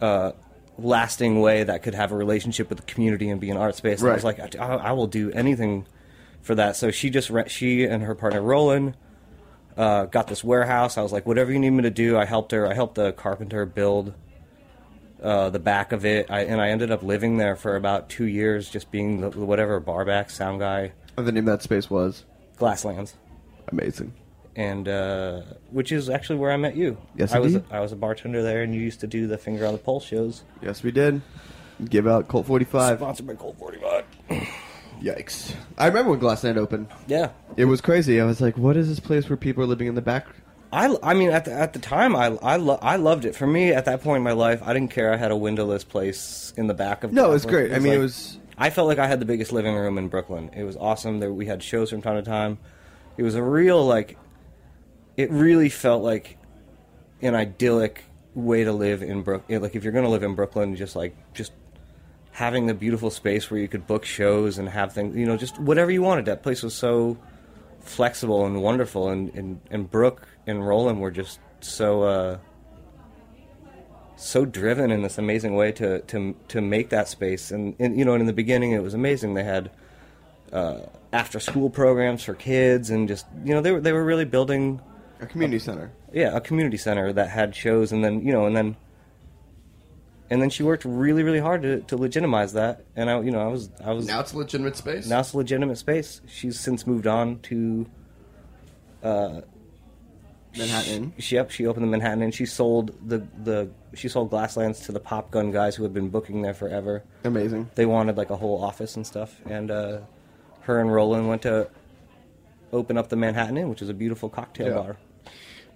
uh, 0.00 0.30
lasting 0.78 1.40
way 1.40 1.64
that 1.64 1.82
could 1.82 1.94
have 1.94 2.12
a 2.12 2.16
relationship 2.16 2.68
with 2.68 2.78
the 2.78 2.84
community 2.84 3.28
and 3.30 3.40
be 3.40 3.50
an 3.50 3.56
art 3.56 3.74
space. 3.74 4.00
And 4.00 4.10
I 4.10 4.14
was 4.14 4.24
like, 4.24 4.56
I, 4.56 4.58
I 4.58 4.92
will 4.92 5.08
do 5.08 5.32
anything 5.32 5.86
for 6.40 6.54
that. 6.54 6.76
So 6.76 6.92
she 6.92 7.10
just 7.10 7.30
re- 7.30 7.48
she 7.48 7.84
and 7.84 8.02
her 8.04 8.14
partner 8.14 8.40
Roland 8.40 8.94
uh, 9.76 10.06
got 10.06 10.26
this 10.28 10.42
warehouse. 10.44 10.98
I 10.98 11.02
was 11.02 11.12
like, 11.12 11.26
whatever 11.26 11.52
you 11.52 11.58
need 11.58 11.70
me 11.70 11.82
to 11.82 11.90
do, 11.90 12.16
I 12.18 12.24
helped 12.24 12.52
her. 12.52 12.66
I 12.66 12.74
helped 12.74 12.94
the 12.96 13.12
carpenter 13.12 13.64
build 13.66 14.14
uh, 15.22 15.50
the 15.50 15.58
back 15.58 15.92
of 15.92 16.04
it, 16.06 16.30
I, 16.30 16.40
and 16.44 16.60
I 16.60 16.70
ended 16.70 16.90
up 16.90 17.02
living 17.02 17.36
there 17.36 17.54
for 17.54 17.76
about 17.76 18.08
two 18.08 18.24
years, 18.24 18.70
just 18.70 18.90
being 18.90 19.20
the, 19.20 19.28
whatever 19.30 19.78
barback 19.78 20.30
sound 20.30 20.60
guy, 20.60 20.92
And 21.16 21.26
the 21.26 21.32
name 21.32 21.46
of 21.46 21.58
that 21.58 21.62
space 21.62 21.90
was 21.90 22.24
Glasslands, 22.58 23.12
amazing. 23.68 24.14
and 24.56 24.88
uh, 24.88 25.42
which 25.70 25.92
is 25.92 26.08
actually 26.08 26.38
where 26.38 26.50
I 26.52 26.56
met 26.56 26.74
you. 26.74 26.96
Yes, 27.16 27.32
I 27.32 27.38
was. 27.38 27.58
I 27.70 27.80
was 27.80 27.92
a 27.92 27.96
bartender 27.96 28.42
there, 28.42 28.62
and 28.62 28.74
you 28.74 28.80
used 28.80 29.00
to 29.00 29.06
do 29.06 29.26
the 29.26 29.36
finger 29.36 29.66
on 29.66 29.72
the 29.72 29.78
pulse 29.78 30.06
shows. 30.06 30.42
Yes, 30.62 30.82
we 30.82 30.90
did. 30.90 31.20
Give 31.84 32.06
out 32.06 32.26
Colt 32.28 32.46
45. 32.46 32.98
Sponsored 32.98 33.26
by 33.26 33.34
Colt 33.34 33.56
Forty 33.58 33.78
Five. 33.78 34.04
Yikes. 35.00 35.54
I 35.78 35.86
remember 35.86 36.10
when 36.10 36.20
Glassland 36.20 36.58
opened. 36.58 36.88
Yeah, 37.06 37.30
It 37.56 37.64
was 37.64 37.80
crazy. 37.80 38.20
I 38.20 38.24
was 38.24 38.40
like, 38.40 38.56
what 38.58 38.76
is 38.76 38.88
this 38.88 39.00
place 39.00 39.28
where 39.28 39.36
people 39.36 39.62
are 39.62 39.66
living 39.66 39.86
in 39.86 39.94
the 39.94 40.02
back? 40.02 40.26
I, 40.72 40.96
I 41.02 41.14
mean 41.14 41.30
at 41.30 41.46
the 41.46 41.52
at 41.52 41.72
the 41.72 41.80
time 41.80 42.14
I 42.14 42.26
I, 42.42 42.54
lo- 42.56 42.78
I 42.80 42.94
loved 42.96 43.24
it. 43.24 43.34
For 43.34 43.46
me 43.46 43.72
at 43.72 43.86
that 43.86 44.02
point 44.02 44.18
in 44.18 44.22
my 44.22 44.32
life, 44.32 44.62
I 44.64 44.72
didn't 44.72 44.92
care. 44.92 45.12
I 45.12 45.16
had 45.16 45.32
a 45.32 45.36
windowless 45.36 45.82
place 45.82 46.52
in 46.56 46.68
the 46.68 46.74
back 46.74 47.02
of. 47.02 47.12
No, 47.12 47.30
it 47.30 47.32
was 47.32 47.44
great. 47.46 47.72
I 47.72 47.80
mean, 47.80 47.92
it 47.92 47.98
was. 47.98 48.38
I 48.56 48.70
felt 48.70 48.86
like 48.86 48.98
I 48.98 49.08
had 49.08 49.18
the 49.20 49.24
biggest 49.24 49.52
living 49.52 49.74
room 49.74 49.98
in 49.98 50.06
Brooklyn. 50.08 50.50
It 50.54 50.62
was 50.62 50.76
awesome. 50.76 51.18
There 51.18 51.32
we 51.32 51.46
had 51.46 51.60
shows 51.62 51.90
from 51.90 52.02
time 52.02 52.16
to 52.16 52.22
time. 52.22 52.58
It 53.16 53.22
was 53.24 53.34
a 53.34 53.42
real 53.42 53.84
like. 53.84 54.16
It 55.16 55.30
really 55.32 55.70
felt 55.70 56.04
like 56.04 56.38
an 57.20 57.34
idyllic 57.34 58.04
way 58.34 58.62
to 58.62 58.72
live 58.72 59.02
in 59.02 59.22
Brooklyn. 59.22 59.60
Like 59.60 59.74
if 59.74 59.82
you're 59.82 59.92
going 59.92 60.04
to 60.04 60.10
live 60.10 60.22
in 60.22 60.34
Brooklyn, 60.36 60.76
just 60.76 60.94
like 60.94 61.16
just 61.34 61.52
having 62.40 62.64
the 62.64 62.72
beautiful 62.72 63.10
space 63.10 63.50
where 63.50 63.60
you 63.60 63.68
could 63.68 63.86
book 63.86 64.02
shows 64.02 64.56
and 64.56 64.66
have 64.66 64.94
things, 64.94 65.14
you 65.14 65.26
know, 65.26 65.36
just 65.36 65.58
whatever 65.58 65.90
you 65.90 66.00
wanted. 66.00 66.24
That 66.24 66.42
place 66.42 66.62
was 66.62 66.72
so 66.74 67.18
flexible 67.80 68.46
and 68.46 68.62
wonderful, 68.62 69.10
and 69.10 69.28
and, 69.34 69.60
and 69.70 69.90
Brooke 69.90 70.26
and 70.46 70.66
Roland 70.66 71.00
were 71.00 71.10
just 71.10 71.38
so. 71.60 72.02
Uh, 72.02 72.38
so 74.16 74.44
driven 74.44 74.90
in 74.90 75.02
this 75.02 75.16
amazing 75.18 75.54
way 75.54 75.72
to 75.72 76.00
to 76.00 76.34
to 76.48 76.60
make 76.60 76.90
that 76.90 77.08
space 77.08 77.50
and, 77.50 77.74
and 77.78 77.98
you 77.98 78.04
know 78.04 78.12
and 78.12 78.20
in 78.20 78.26
the 78.26 78.34
beginning 78.34 78.72
it 78.72 78.82
was 78.82 78.92
amazing 78.92 79.32
they 79.32 79.42
had 79.42 79.70
uh, 80.52 80.80
after 81.10 81.40
school 81.40 81.70
programs 81.70 82.22
for 82.22 82.34
kids 82.34 82.90
and 82.90 83.08
just 83.08 83.24
you 83.46 83.54
know 83.54 83.62
they 83.62 83.72
were 83.72 83.80
they 83.80 83.94
were 83.94 84.04
really 84.04 84.26
building 84.26 84.78
A 85.22 85.26
community 85.26 85.58
center. 85.58 85.90
yeah 86.12 86.36
a 86.36 86.40
community 86.42 86.76
center 86.76 87.14
that 87.14 87.30
had 87.30 87.56
shows 87.56 87.92
and 87.92 88.04
then 88.04 88.20
you 88.20 88.30
know 88.30 88.44
and 88.44 88.54
then 88.54 88.76
and 90.30 90.40
then 90.40 90.48
she 90.50 90.62
worked 90.62 90.84
really 90.84 91.22
really 91.22 91.40
hard 91.40 91.62
to, 91.62 91.80
to 91.82 91.96
legitimize 91.96 92.52
that 92.54 92.84
and 92.96 93.10
I 93.10 93.20
you 93.20 93.30
know 93.30 93.40
I 93.40 93.48
was 93.48 93.70
I 93.84 93.92
was 93.92 94.06
Now 94.06 94.20
it's 94.20 94.32
a 94.32 94.38
legitimate 94.38 94.76
space. 94.76 95.06
now 95.08 95.20
it's 95.20 95.32
a 95.32 95.36
legitimate 95.36 95.76
space 95.78 96.20
she's 96.28 96.58
since 96.58 96.86
moved 96.86 97.06
on 97.06 97.40
to 97.40 97.86
Manhattan. 100.56 101.12
she 101.18 101.36
yep 101.36 101.50
she 101.50 101.66
opened 101.66 101.84
the 101.84 101.90
Manhattan 101.90 102.22
and 102.22 102.34
she 102.34 102.44
sold 102.46 102.92
the 103.08 103.18
the 103.44 103.70
she 103.94 104.08
sold 104.08 104.30
Glasslands 104.30 104.84
to 104.86 104.92
the 104.92 105.00
Popgun 105.00 105.52
guys 105.52 105.76
who 105.76 105.82
had 105.84 105.92
been 105.94 106.08
booking 106.08 106.42
there 106.42 106.54
forever. 106.54 107.02
Amazing. 107.24 107.70
They 107.74 107.86
wanted 107.86 108.16
like 108.16 108.30
a 108.30 108.36
whole 108.36 108.62
office 108.62 108.94
and 108.96 109.04
stuff, 109.06 109.40
and 109.46 109.70
uh, 109.70 109.98
her 110.62 110.80
and 110.80 110.92
Roland 110.92 111.28
went 111.28 111.42
to 111.42 111.68
open 112.72 112.96
up 112.96 113.08
the 113.08 113.16
Manhattan 113.16 113.56
Inn, 113.56 113.68
which 113.68 113.82
is 113.82 113.88
a 113.88 113.94
beautiful 113.94 114.28
cocktail 114.28 114.68
Yeah. 114.68 114.74
bar. 114.74 114.96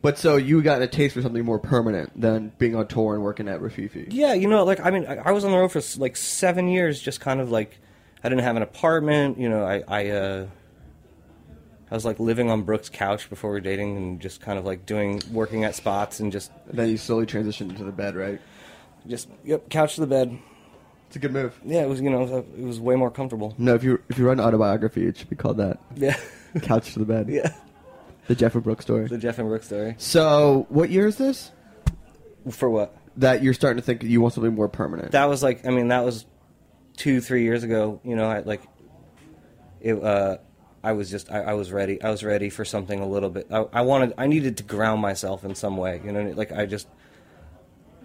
But 0.05 0.19
so 0.19 0.37
you 0.37 0.61
got 0.61 0.83
a 0.83 0.87
taste 0.87 1.15
for 1.15 1.23
something 1.23 1.43
more 1.47 1.59
permanent 1.59 2.21
than 2.21 2.53
being 2.59 2.77
on 2.77 2.87
tour 2.89 3.15
and 3.15 3.25
working 3.25 3.49
at 3.49 3.61
Rififi. 3.61 4.09
Yeah, 4.11 4.35
you 4.35 4.49
know, 4.49 4.63
like 4.63 4.79
I 4.79 4.91
mean, 4.91 5.07
I, 5.07 5.17
I 5.17 5.31
was 5.31 5.47
on 5.47 5.51
the 5.51 5.57
road 5.57 5.73
for 5.73 5.81
like 5.97 6.19
seven 6.19 6.69
years, 6.69 7.01
just 7.01 7.23
kind 7.23 7.41
of 7.41 7.51
like 7.51 7.79
I 8.23 8.29
didn't 8.29 8.45
have 8.45 8.55
an 8.57 8.61
apartment. 8.61 9.39
You 9.39 9.49
know, 9.49 9.65
I 9.65 9.83
I, 9.89 10.11
uh, 10.11 10.47
I 11.91 11.95
was 11.95 12.05
like 12.05 12.21
living 12.21 12.51
on 12.51 12.65
Brooke's 12.65 12.91
couch 12.91 13.31
before 13.31 13.49
we 13.49 13.55
were 13.55 13.61
dating, 13.63 13.97
and 13.97 14.21
just 14.21 14.43
kind 14.43 14.59
of 14.59 14.67
like 14.67 14.85
doing 14.85 15.23
working 15.33 15.65
at 15.65 15.75
spots 15.75 16.21
and 16.21 16.31
just 16.31 16.53
And 16.69 16.79
then 16.79 16.91
you 16.91 16.99
slowly 16.99 17.25
transitioned 17.25 17.71
into 17.71 17.85
the 17.85 17.91
bed, 17.91 18.15
right? 18.15 18.43
just 19.07 19.31
yep, 19.43 19.71
couch 19.71 19.95
to 19.95 20.03
the 20.03 20.07
bed. 20.07 20.39
It's 21.07 21.17
a 21.17 21.19
good 21.19 21.33
move. 21.33 21.59
Yeah, 21.65 21.81
it 21.81 21.89
was 21.89 22.03
you 22.03 22.11
know 22.11 22.25
it 22.25 22.31
was, 22.31 22.45
it 22.59 22.65
was 22.65 22.79
way 22.79 22.95
more 22.95 23.11
comfortable. 23.11 23.55
No, 23.57 23.75
if 23.75 23.83
you 23.83 24.03
if 24.11 24.19
you 24.19 24.27
write 24.27 24.37
an 24.37 24.45
autobiography, 24.45 25.07
it 25.07 25.17
should 25.17 25.31
be 25.31 25.37
called 25.37 25.57
that. 25.57 25.79
Yeah, 25.97 26.19
Couch 26.61 26.93
to 26.93 26.99
the 26.99 27.07
bed. 27.07 27.29
yeah. 27.31 27.55
The 28.26 28.35
Jeff 28.35 28.54
and 28.54 28.64
Brooke 28.64 28.83
story. 28.83 29.07
The 29.07 29.19
Jeff 29.19 29.38
and 29.38 29.49
Brooke 29.49 29.62
story. 29.62 29.95
So, 29.99 30.66
what 30.69 30.90
year 30.90 31.07
is 31.07 31.16
this? 31.16 31.50
For 32.50 32.69
what? 32.71 32.97
That 33.16 33.43
you're 33.43 33.54
starting 33.54 33.81
to 33.81 33.85
think 33.85 34.02
you 34.02 34.21
want 34.21 34.35
something 34.35 34.54
more 34.54 34.69
permanent. 34.69 35.12
That 35.12 35.26
was 35.26 35.43
like 35.43 35.66
I 35.66 35.71
mean 35.71 35.88
that 35.88 36.04
was 36.04 36.26
two 36.97 37.21
three 37.21 37.43
years 37.43 37.62
ago. 37.62 38.00
You 38.04 38.16
know, 38.16 38.28
I 38.28 38.40
like 38.40 38.62
it. 39.81 40.02
Uh, 40.02 40.38
I 40.83 40.93
was 40.93 41.11
just 41.11 41.31
I, 41.31 41.40
I 41.40 41.54
was 41.54 41.73
ready. 41.73 42.02
I 42.02 42.11
was 42.11 42.25
ready 42.25 42.50
for 42.50 42.64
something 42.64 43.00
a 43.00 43.07
little 43.07 43.31
bit. 43.31 43.47
I, 43.50 43.66
I 43.73 43.81
wanted 43.83 44.14
I 44.19 44.26
needed 44.26 44.59
to 44.59 44.62
ground 44.62 45.00
myself 45.00 45.45
in 45.45 45.54
some 45.54 45.76
way. 45.76 46.00
You 46.04 46.12
know, 46.12 46.23
like 46.37 46.52
I 46.52 46.66
just 46.66 46.88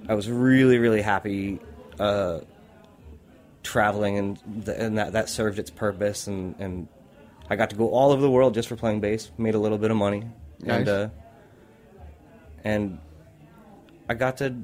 I 0.07 0.13
was 0.13 0.29
really 0.29 0.77
really 0.77 1.01
happy 1.01 1.59
uh, 1.99 2.39
traveling 3.63 4.17
and 4.17 4.67
and 4.67 4.97
that 4.97 5.13
that 5.13 5.29
served 5.29 5.59
its 5.59 5.69
purpose 5.69 6.27
and 6.27 6.55
and 6.59 6.87
I 7.49 7.55
got 7.55 7.69
to 7.71 7.75
go 7.75 7.89
all 7.89 8.11
over 8.11 8.21
the 8.21 8.29
world 8.31 8.53
just 8.53 8.67
for 8.69 8.75
playing 8.75 8.99
bass. 9.01 9.31
Made 9.37 9.55
a 9.55 9.59
little 9.59 9.77
bit 9.77 9.91
of 9.91 9.97
money 9.97 10.23
Nice. 10.61 10.79
and 10.79 10.89
uh, 10.89 11.09
and 12.63 12.99
I 14.07 14.13
got 14.13 14.37
to, 14.37 14.55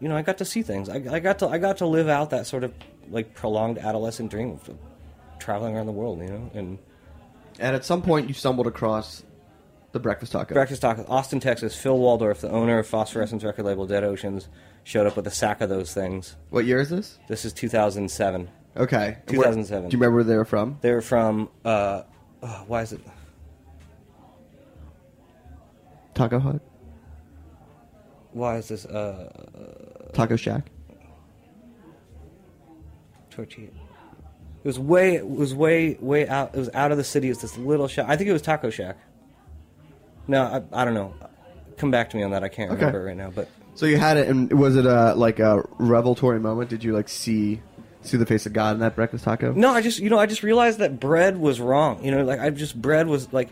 you 0.00 0.08
know, 0.08 0.16
I 0.16 0.22
got 0.22 0.38
to 0.38 0.44
see 0.44 0.62
things. 0.62 0.88
I, 0.88 0.96
I 1.10 1.20
got 1.20 1.38
to, 1.40 1.48
I 1.48 1.58
got 1.58 1.78
to 1.78 1.86
live 1.86 2.08
out 2.08 2.30
that 2.30 2.46
sort 2.46 2.64
of 2.64 2.72
like 3.10 3.34
prolonged 3.34 3.78
adolescent 3.78 4.30
dream 4.30 4.52
of 4.52 4.70
traveling 5.38 5.76
around 5.76 5.86
the 5.86 5.92
world, 5.92 6.20
you 6.20 6.28
know. 6.28 6.50
And 6.54 6.78
and 7.58 7.76
at 7.76 7.84
some 7.84 8.02
point, 8.02 8.28
you 8.28 8.34
stumbled 8.34 8.66
across 8.66 9.22
the 9.92 10.00
breakfast 10.00 10.32
taco. 10.32 10.54
breakfast 10.54 10.82
talk, 10.82 10.98
Austin, 11.08 11.38
Texas. 11.38 11.76
Phil 11.76 11.96
Waldorf, 11.96 12.40
the 12.40 12.50
owner 12.50 12.78
of 12.80 12.86
Phosphorescent's 12.86 13.44
record 13.44 13.64
label 13.64 13.86
Dead 13.86 14.02
Oceans, 14.02 14.48
showed 14.82 15.06
up 15.06 15.14
with 15.16 15.26
a 15.28 15.30
sack 15.30 15.60
of 15.60 15.68
those 15.68 15.94
things. 15.94 16.34
What 16.50 16.64
year 16.64 16.80
is 16.80 16.90
this? 16.90 17.18
This 17.28 17.44
is 17.44 17.52
2007. 17.52 18.50
Okay. 18.76 19.18
And 19.28 19.36
where- 19.38 19.44
2007. 19.46 19.90
do 19.90 19.96
you 19.96 20.00
remember 20.00 20.16
where 20.16 20.24
they 20.24 20.36
were 20.36 20.44
from? 20.44 20.78
They 20.80 20.90
were 20.90 21.00
from, 21.00 21.48
uh, 21.64 22.02
oh, 22.44 22.64
why 22.68 22.82
is 22.82 22.92
it? 22.92 23.00
Taco 26.14 26.38
Hut, 26.38 26.60
Why 28.32 28.56
is 28.58 28.68
this? 28.68 28.84
Uh, 28.86 30.10
Taco 30.12 30.36
Shack. 30.36 30.70
tortilla. 33.30 33.66
It 33.66 34.68
was 34.68 34.78
way 34.78 35.16
it 35.16 35.28
was 35.28 35.54
way 35.54 35.98
way 36.00 36.28
out. 36.28 36.54
It 36.54 36.58
was 36.58 36.70
out 36.72 36.92
of 36.92 36.98
the 36.98 37.04
city. 37.04 37.26
It 37.28 37.32
was 37.32 37.40
this 37.42 37.58
little 37.58 37.88
shop. 37.88 38.06
I 38.08 38.16
think 38.16 38.30
it 38.30 38.32
was 38.32 38.42
Taco 38.42 38.70
Shack. 38.70 38.96
No, 40.28 40.42
I, 40.72 40.82
I 40.82 40.84
don't 40.84 40.94
know. 40.94 41.14
Come 41.76 41.90
back 41.90 42.10
to 42.10 42.16
me 42.16 42.22
on 42.22 42.30
that. 42.30 42.44
I 42.44 42.48
can't 42.48 42.70
Okay. 42.70 42.78
remember 42.78 43.04
right 43.04 43.16
now. 43.16 43.30
But 43.34 43.48
So 43.74 43.84
you 43.86 43.98
had 43.98 44.16
it, 44.16 44.28
and 44.28 44.52
was 44.52 44.76
it 44.76 44.86
a 44.86 45.14
like 45.14 45.40
a 45.40 45.62
revelatory 45.78 46.38
moment? 46.38 46.70
Did 46.70 46.84
you 46.84 46.92
like 46.94 47.08
see 47.08 47.60
see 48.04 48.16
the 48.16 48.26
face 48.26 48.46
of 48.46 48.52
God 48.52 48.74
in 48.74 48.80
that 48.80 48.94
breakfast 48.94 49.24
taco? 49.24 49.52
No, 49.52 49.70
I 49.70 49.80
just 49.82 49.98
you 49.98 50.10
know 50.10 50.18
I 50.18 50.26
just 50.26 50.42
realized 50.42 50.78
that 50.78 51.00
bread 51.00 51.38
was 51.38 51.60
wrong. 51.60 52.04
You 52.04 52.10
know, 52.10 52.24
like 52.24 52.40
I 52.40 52.50
just 52.50 52.80
bread 52.80 53.06
was 53.06 53.32
like 53.32 53.50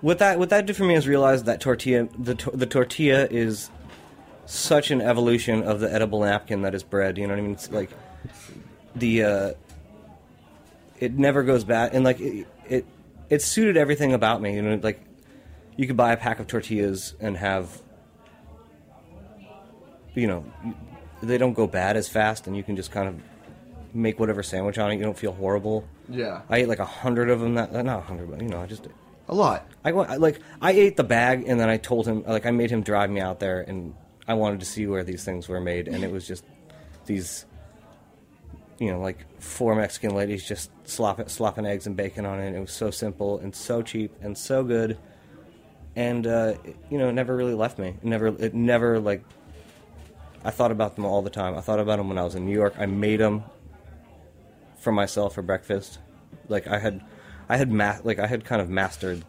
what 0.00 0.18
that 0.18 0.38
what 0.38 0.50
that 0.50 0.66
did 0.66 0.76
for 0.76 0.84
me 0.84 0.94
is 0.94 1.06
realize 1.06 1.44
that 1.44 1.60
tortilla 1.60 2.08
the 2.18 2.34
tor- 2.34 2.56
the 2.56 2.66
tortilla 2.66 3.26
is 3.30 3.70
such 4.46 4.90
an 4.90 5.00
evolution 5.00 5.62
of 5.62 5.80
the 5.80 5.92
edible 5.92 6.20
napkin 6.20 6.62
that 6.62 6.74
is 6.74 6.82
bread. 6.82 7.18
You 7.18 7.26
know 7.26 7.34
what 7.34 7.38
I 7.38 7.42
mean? 7.42 7.52
It's 7.52 7.70
like 7.70 7.90
the 8.96 9.24
uh, 9.24 9.52
it 10.98 11.18
never 11.18 11.42
goes 11.42 11.64
bad, 11.64 11.94
and 11.94 12.04
like 12.04 12.20
it, 12.20 12.46
it 12.68 12.86
it 13.28 13.42
suited 13.42 13.76
everything 13.76 14.12
about 14.12 14.40
me. 14.40 14.54
You 14.54 14.62
know, 14.62 14.80
like 14.82 15.00
you 15.76 15.86
could 15.86 15.96
buy 15.96 16.12
a 16.12 16.16
pack 16.16 16.40
of 16.40 16.46
tortillas 16.46 17.14
and 17.20 17.36
have 17.36 17.80
you 20.14 20.26
know 20.26 20.44
they 21.22 21.38
don't 21.38 21.54
go 21.54 21.66
bad 21.66 21.96
as 21.96 22.08
fast, 22.08 22.46
and 22.46 22.56
you 22.56 22.62
can 22.62 22.76
just 22.76 22.90
kind 22.90 23.08
of 23.08 23.20
make 23.94 24.18
whatever 24.20 24.42
sandwich 24.42 24.78
on 24.78 24.90
it. 24.90 24.96
You 24.96 25.02
don't 25.04 25.16
feel 25.18 25.32
horrible. 25.32 25.84
Yeah, 26.08 26.42
I 26.48 26.58
ate 26.58 26.68
like 26.68 26.78
a 26.78 26.84
hundred 26.84 27.30
of 27.30 27.40
them. 27.40 27.54
That 27.54 27.72
not 27.72 27.98
a 27.98 28.02
hundred, 28.02 28.30
but 28.30 28.40
you 28.42 28.48
know, 28.48 28.60
I 28.60 28.66
just 28.66 28.86
a 29.28 29.34
lot. 29.34 29.66
I 29.84 29.92
went- 29.92 30.10
I- 30.10 30.16
like 30.16 30.40
I 30.60 30.72
ate 30.72 30.96
the 30.96 31.04
bag 31.04 31.44
and 31.46 31.58
then 31.60 31.68
I 31.68 31.76
told 31.76 32.06
him 32.06 32.24
like 32.26 32.46
I 32.46 32.50
made 32.50 32.70
him 32.70 32.82
drive 32.82 33.10
me 33.10 33.20
out 33.20 33.38
there 33.40 33.60
and 33.60 33.94
I 34.26 34.34
wanted 34.34 34.60
to 34.60 34.66
see 34.66 34.86
where 34.86 35.04
these 35.04 35.24
things 35.24 35.48
were 35.48 35.60
made 35.60 35.86
and 35.88 36.02
it 36.04 36.10
was 36.10 36.26
just 36.26 36.44
these 37.06 37.44
you 38.78 38.90
know 38.90 39.00
like 39.00 39.18
four 39.40 39.74
Mexican 39.74 40.14
ladies 40.14 40.46
just 40.46 40.70
slopping 40.84 41.28
slopping 41.28 41.66
eggs 41.66 41.86
and 41.86 41.96
bacon 41.96 42.24
on 42.26 42.40
it. 42.40 42.54
It 42.54 42.60
was 42.60 42.72
so 42.72 42.90
simple 42.90 43.38
and 43.38 43.54
so 43.54 43.82
cheap 43.82 44.12
and 44.22 44.36
so 44.36 44.64
good, 44.64 44.98
and 45.96 46.26
uh, 46.26 46.54
it, 46.64 46.76
you 46.90 46.98
know 46.98 47.08
it 47.08 47.12
never 47.12 47.36
really 47.36 47.54
left 47.54 47.78
me. 47.78 47.88
It 47.88 48.04
never 48.04 48.28
it 48.28 48.54
never 48.54 48.98
like 48.98 49.22
I 50.44 50.50
thought 50.50 50.70
about 50.72 50.96
them 50.96 51.04
all 51.04 51.20
the 51.22 51.30
time. 51.30 51.56
I 51.56 51.60
thought 51.60 51.80
about 51.80 51.98
them 51.98 52.08
when 52.08 52.16
I 52.18 52.22
was 52.24 52.34
in 52.34 52.46
New 52.46 52.54
York. 52.54 52.74
I 52.78 52.86
made 52.86 53.20
them 53.20 53.44
for 54.80 54.92
myself 54.92 55.34
for 55.34 55.42
breakfast. 55.42 55.98
Like 56.48 56.66
I 56.66 56.78
had, 56.78 57.00
I 57.48 57.56
had 57.56 57.70
ma- 57.70 57.98
like 58.02 58.18
I 58.18 58.26
had 58.26 58.44
kind 58.44 58.60
of 58.60 58.68
mastered 58.68 59.24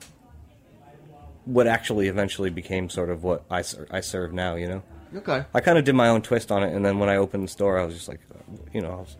what 1.45 1.67
actually 1.67 2.07
eventually 2.07 2.49
became 2.49 2.89
sort 2.89 3.09
of 3.09 3.23
what 3.23 3.43
I 3.49 3.61
ser- 3.61 3.87
I 3.91 4.01
serve 4.01 4.33
now. 4.33 4.55
You 4.55 4.67
know, 4.67 4.83
Okay. 5.17 5.43
I 5.53 5.59
kind 5.59 5.77
of 5.77 5.83
did 5.83 5.93
my 5.95 6.07
own 6.07 6.21
twist 6.21 6.51
on 6.51 6.63
it, 6.63 6.73
and 6.73 6.83
then 6.85 6.97
when 6.99 7.09
I 7.09 7.17
opened 7.17 7.43
the 7.43 7.47
store, 7.47 7.77
I 7.77 7.83
was 7.85 7.93
just 7.95 8.07
like, 8.07 8.21
uh, 8.33 8.37
you 8.73 8.81
know, 8.81 8.91
I 8.91 8.95
was, 8.95 9.17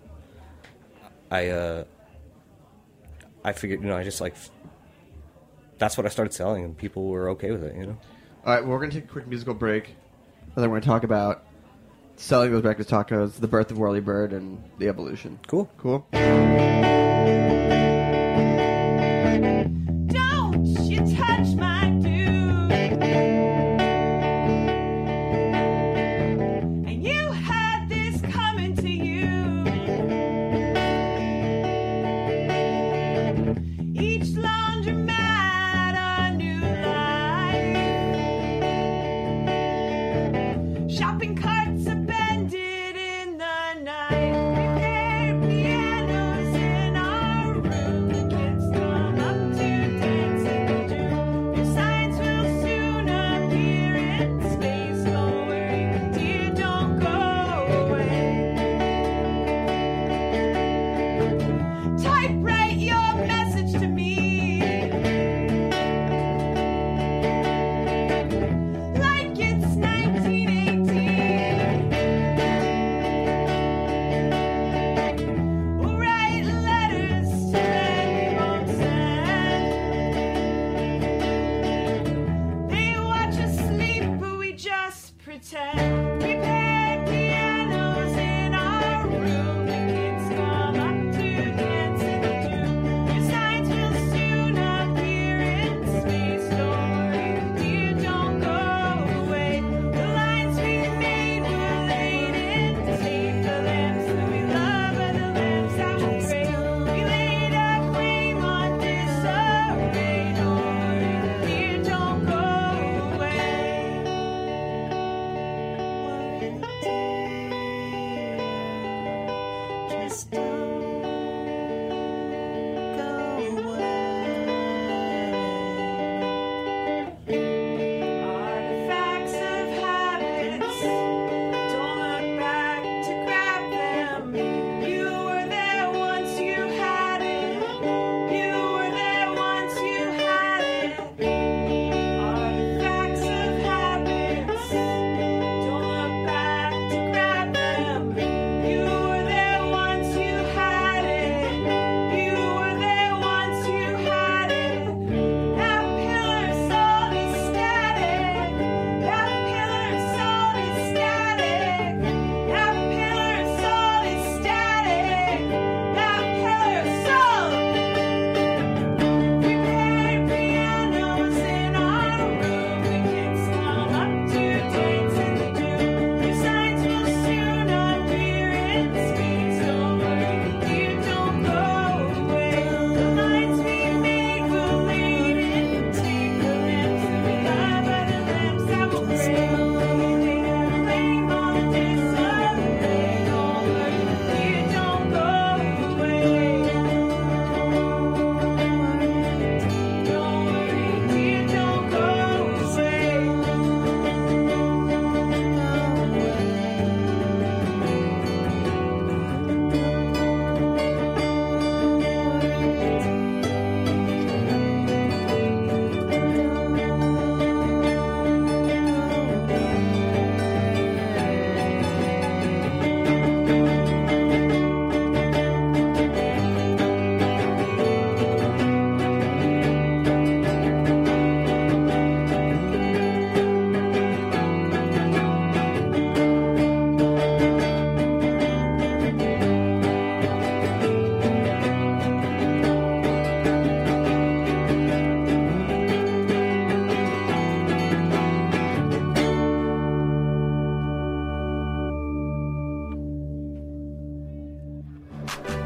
I 1.29 1.47
uh, 1.49 1.83
I 3.43 3.53
figured, 3.53 3.81
you 3.81 3.87
know, 3.87 3.97
I 3.97 4.03
just 4.03 4.21
like 4.21 4.35
that's 5.77 5.97
what 5.97 6.05
I 6.05 6.09
started 6.09 6.33
selling, 6.33 6.63
and 6.63 6.77
people 6.77 7.07
were 7.07 7.29
okay 7.31 7.51
with 7.51 7.63
it. 7.63 7.75
You 7.75 7.87
know. 7.87 7.97
All 8.45 8.53
right, 8.53 8.61
well, 8.61 8.71
we're 8.71 8.79
going 8.79 8.91
to 8.91 9.01
take 9.01 9.09
a 9.09 9.11
quick 9.11 9.27
musical 9.27 9.53
break, 9.53 9.87
and 10.55 10.63
then 10.63 10.69
we're 10.69 10.75
going 10.79 10.81
to 10.83 10.87
talk 10.87 11.03
about 11.03 11.43
selling 12.15 12.51
those 12.51 12.61
breakfast 12.61 12.89
tacos, 12.89 13.33
the 13.33 13.47
birth 13.47 13.71
of 13.71 13.77
Whirlybird, 13.77 14.33
and 14.33 14.63
the 14.77 14.87
evolution. 14.87 15.39
Cool. 15.47 15.69
Cool. 15.77 16.05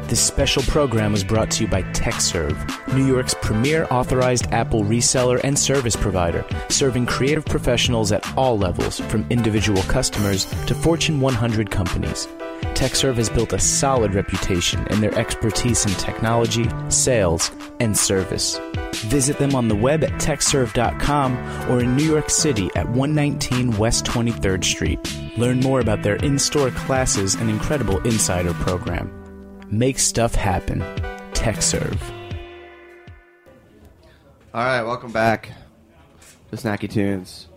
This 0.08 0.24
special 0.24 0.62
program 0.62 1.10
was 1.10 1.24
brought 1.24 1.50
to 1.52 1.64
you 1.64 1.68
by 1.68 1.82
Tekserve, 1.92 2.94
New 2.94 3.04
York's 3.04 3.34
premier 3.42 3.88
authorized 3.90 4.46
Apple 4.52 4.84
reseller 4.84 5.40
and 5.42 5.58
service 5.58 5.96
provider, 5.96 6.44
serving 6.68 7.06
creative 7.06 7.44
professionals 7.44 8.12
at 8.12 8.24
all 8.36 8.56
levels, 8.56 9.00
from 9.00 9.26
individual 9.30 9.82
customers 9.82 10.44
to 10.66 10.76
Fortune 10.76 11.20
100 11.20 11.72
companies. 11.72 12.28
Tekserve 12.74 13.16
has 13.16 13.28
built 13.28 13.52
a 13.52 13.58
solid 13.58 14.14
reputation 14.14 14.86
in 14.92 15.00
their 15.00 15.12
expertise 15.18 15.84
in 15.84 15.92
technology, 15.94 16.70
sales, 16.88 17.50
and 17.80 17.98
service. 17.98 18.60
Visit 19.06 19.38
them 19.38 19.56
on 19.56 19.66
the 19.66 19.74
web 19.74 20.04
at 20.04 20.12
tekserve.com 20.20 21.36
or 21.68 21.80
in 21.80 21.96
New 21.96 22.04
York 22.04 22.30
City 22.30 22.70
at 22.76 22.88
119 22.90 23.76
West 23.76 24.04
23rd 24.04 24.62
Street. 24.62 25.00
Learn 25.36 25.58
more 25.58 25.80
about 25.80 26.04
their 26.04 26.16
in 26.16 26.38
store 26.38 26.70
classes 26.70 27.34
and 27.34 27.50
incredible 27.50 27.98
insider 28.06 28.54
program. 28.54 29.25
Make 29.70 29.98
stuff 29.98 30.36
happen. 30.36 30.80
Tekserve. 31.32 32.00
All 34.54 34.64
right, 34.64 34.82
welcome 34.82 35.10
back 35.10 35.50
to 36.50 36.56
Snacky 36.56 36.88
Tunes. 36.88 37.48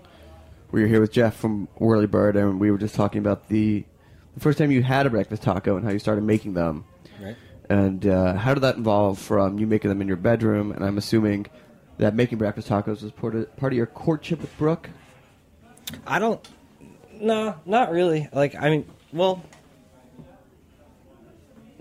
We 0.72 0.82
are 0.84 0.88
here 0.88 1.02
with 1.02 1.12
Jeff 1.12 1.36
from 1.36 1.68
Whirlybird, 1.80 2.36
and 2.36 2.60
we 2.60 2.72
were 2.72 2.80
just 2.80 2.96
talking 2.96 3.20
about 3.20 3.48
the, 3.48 3.86
the 4.34 4.40
first 4.40 4.58
time 4.58 4.72
you 4.72 4.82
had 4.82 5.06
a 5.06 5.12
breakfast 5.12 5.44
taco 5.44 5.76
and 5.76 5.86
how 5.86 5.92
you 5.92 6.00
started 6.00 6.24
making 6.24 6.56
them. 6.56 6.84
Right. 7.22 7.36
And 7.70 8.08
uh, 8.08 8.34
how 8.34 8.56
did 8.56 8.62
that 8.62 8.78
involve 8.78 9.20
from 9.20 9.60
you 9.60 9.68
making 9.68 9.90
them 9.90 10.02
in 10.02 10.08
your 10.08 10.18
bedroom? 10.18 10.72
And 10.72 10.84
I'm 10.84 10.98
assuming 10.98 11.46
that 12.00 12.16
making 12.16 12.40
breakfast 12.40 12.70
tacos 12.70 13.04
was 13.04 13.12
part 13.12 13.36
of, 13.36 13.56
part 13.56 13.72
of 13.72 13.78
your 13.78 13.86
courtship 13.86 14.42
with 14.42 14.58
Brooke. 14.58 14.90
I 16.08 16.18
don't. 16.18 16.46
No, 17.14 17.56
not 17.68 17.92
really. 17.92 18.28
Like, 18.34 18.56
I 18.56 18.72
mean, 18.72 18.90
well, 19.14 19.44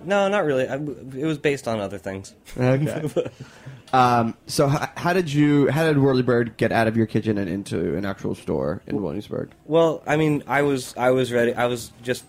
no, 0.05 0.29
not 0.29 0.45
really. 0.45 0.69
I, 0.69 0.75
it 0.77 1.27
was 1.27 1.39
based 1.39 1.69
on 1.69 1.81
other 1.81 1.99
things. 1.99 2.35
Okay. 2.57 3.11
um, 3.93 4.37
so 4.47 4.69
how, 4.69 4.91
how 4.97 5.13
did 5.13 5.33
you? 5.33 5.69
How 5.69 5.85
did 5.85 5.97
Whirlybird 5.97 6.57
get 6.57 6.73
out 6.73 6.87
of 6.87 6.97
your 6.97 7.07
kitchen 7.07 7.39
and 7.39 7.49
into 7.49 7.97
an 7.97 8.05
actual 8.05 8.35
store 8.35 8.83
in 8.87 9.03
Williamsburg? 9.03 9.51
Well, 9.65 10.03
I 10.07 10.17
mean, 10.17 10.45
I 10.47 10.63
was 10.63 10.97
I 10.97 11.11
was 11.11 11.33
ready. 11.33 11.55
I 11.55 11.67
was 11.67 11.93
just 12.03 12.25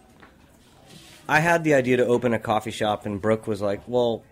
I 1.28 1.40
had 1.40 1.64
the 1.64 1.76
idea 1.76 1.98
to 1.98 2.06
open 2.06 2.34
a 2.34 2.40
coffee 2.40 2.72
shop, 2.72 3.06
and 3.06 3.22
Brooke 3.22 3.48
was 3.48 3.62
like, 3.62 3.82
"Well, 3.88 4.24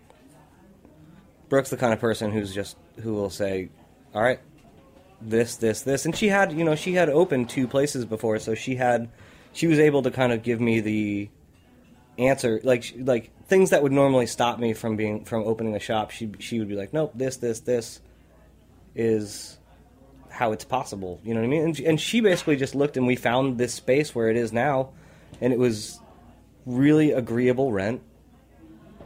Brooke's 1.48 1.70
the 1.70 1.76
kind 1.76 1.92
of 1.92 2.00
person 2.00 2.30
who's 2.30 2.54
just 2.54 2.76
who 3.02 3.14
will 3.14 3.30
say, 3.30 3.70
all 4.14 4.22
right, 4.22 4.40
this, 5.20 5.56
this, 5.56 5.82
this,' 5.82 6.04
and 6.04 6.14
she 6.14 6.28
had, 6.28 6.52
you 6.52 6.64
know, 6.64 6.74
she 6.74 6.94
had 6.94 7.08
opened 7.08 7.48
two 7.48 7.66
places 7.66 8.04
before, 8.04 8.38
so 8.38 8.54
she 8.54 8.76
had, 8.76 9.08
she 9.52 9.66
was 9.66 9.78
able 9.78 10.02
to 10.02 10.10
kind 10.10 10.32
of 10.32 10.42
give 10.42 10.60
me 10.60 10.80
the 10.80 11.28
answer, 12.18 12.60
like 12.64 12.92
like 12.98 13.30
things 13.46 13.70
that 13.70 13.82
would 13.82 13.92
normally 13.92 14.26
stop 14.26 14.58
me 14.58 14.72
from 14.74 14.96
being 14.96 15.24
from 15.24 15.44
opening 15.44 15.74
a 15.74 15.80
shop. 15.80 16.10
She 16.10 16.30
she 16.38 16.58
would 16.58 16.68
be 16.68 16.74
like, 16.76 16.92
nope, 16.92 17.12
this, 17.14 17.36
this, 17.36 17.60
this 17.60 18.00
is 18.94 19.58
how 20.30 20.52
it's 20.52 20.64
possible. 20.64 21.20
You 21.24 21.34
know 21.34 21.40
what 21.40 21.46
I 21.46 21.50
mean? 21.50 21.62
And, 21.64 21.76
she- 21.76 21.86
and 21.86 22.00
she 22.00 22.20
basically 22.20 22.56
just 22.56 22.74
looked, 22.74 22.96
and 22.96 23.06
we 23.06 23.16
found 23.16 23.58
this 23.58 23.74
space 23.74 24.14
where 24.14 24.28
it 24.28 24.36
is 24.36 24.52
now, 24.52 24.90
and 25.40 25.52
it 25.52 25.58
was 25.58 26.00
really 26.66 27.12
agreeable 27.12 27.72
rent. 27.72 28.02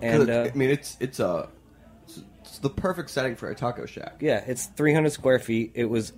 And 0.00 0.28
uh, 0.30 0.50
I 0.52 0.56
mean, 0.56 0.70
it's 0.70 0.96
it's 1.00 1.20
a 1.20 1.48
it's, 2.06 2.58
the 2.58 2.70
perfect 2.70 3.10
setting 3.10 3.36
for 3.36 3.48
a 3.50 3.54
taco 3.54 3.86
shack. 3.86 4.16
yeah, 4.20 4.42
it's 4.46 4.66
300 4.66 5.10
square 5.10 5.38
feet. 5.38 5.72
It 5.74 5.84
was, 5.86 6.12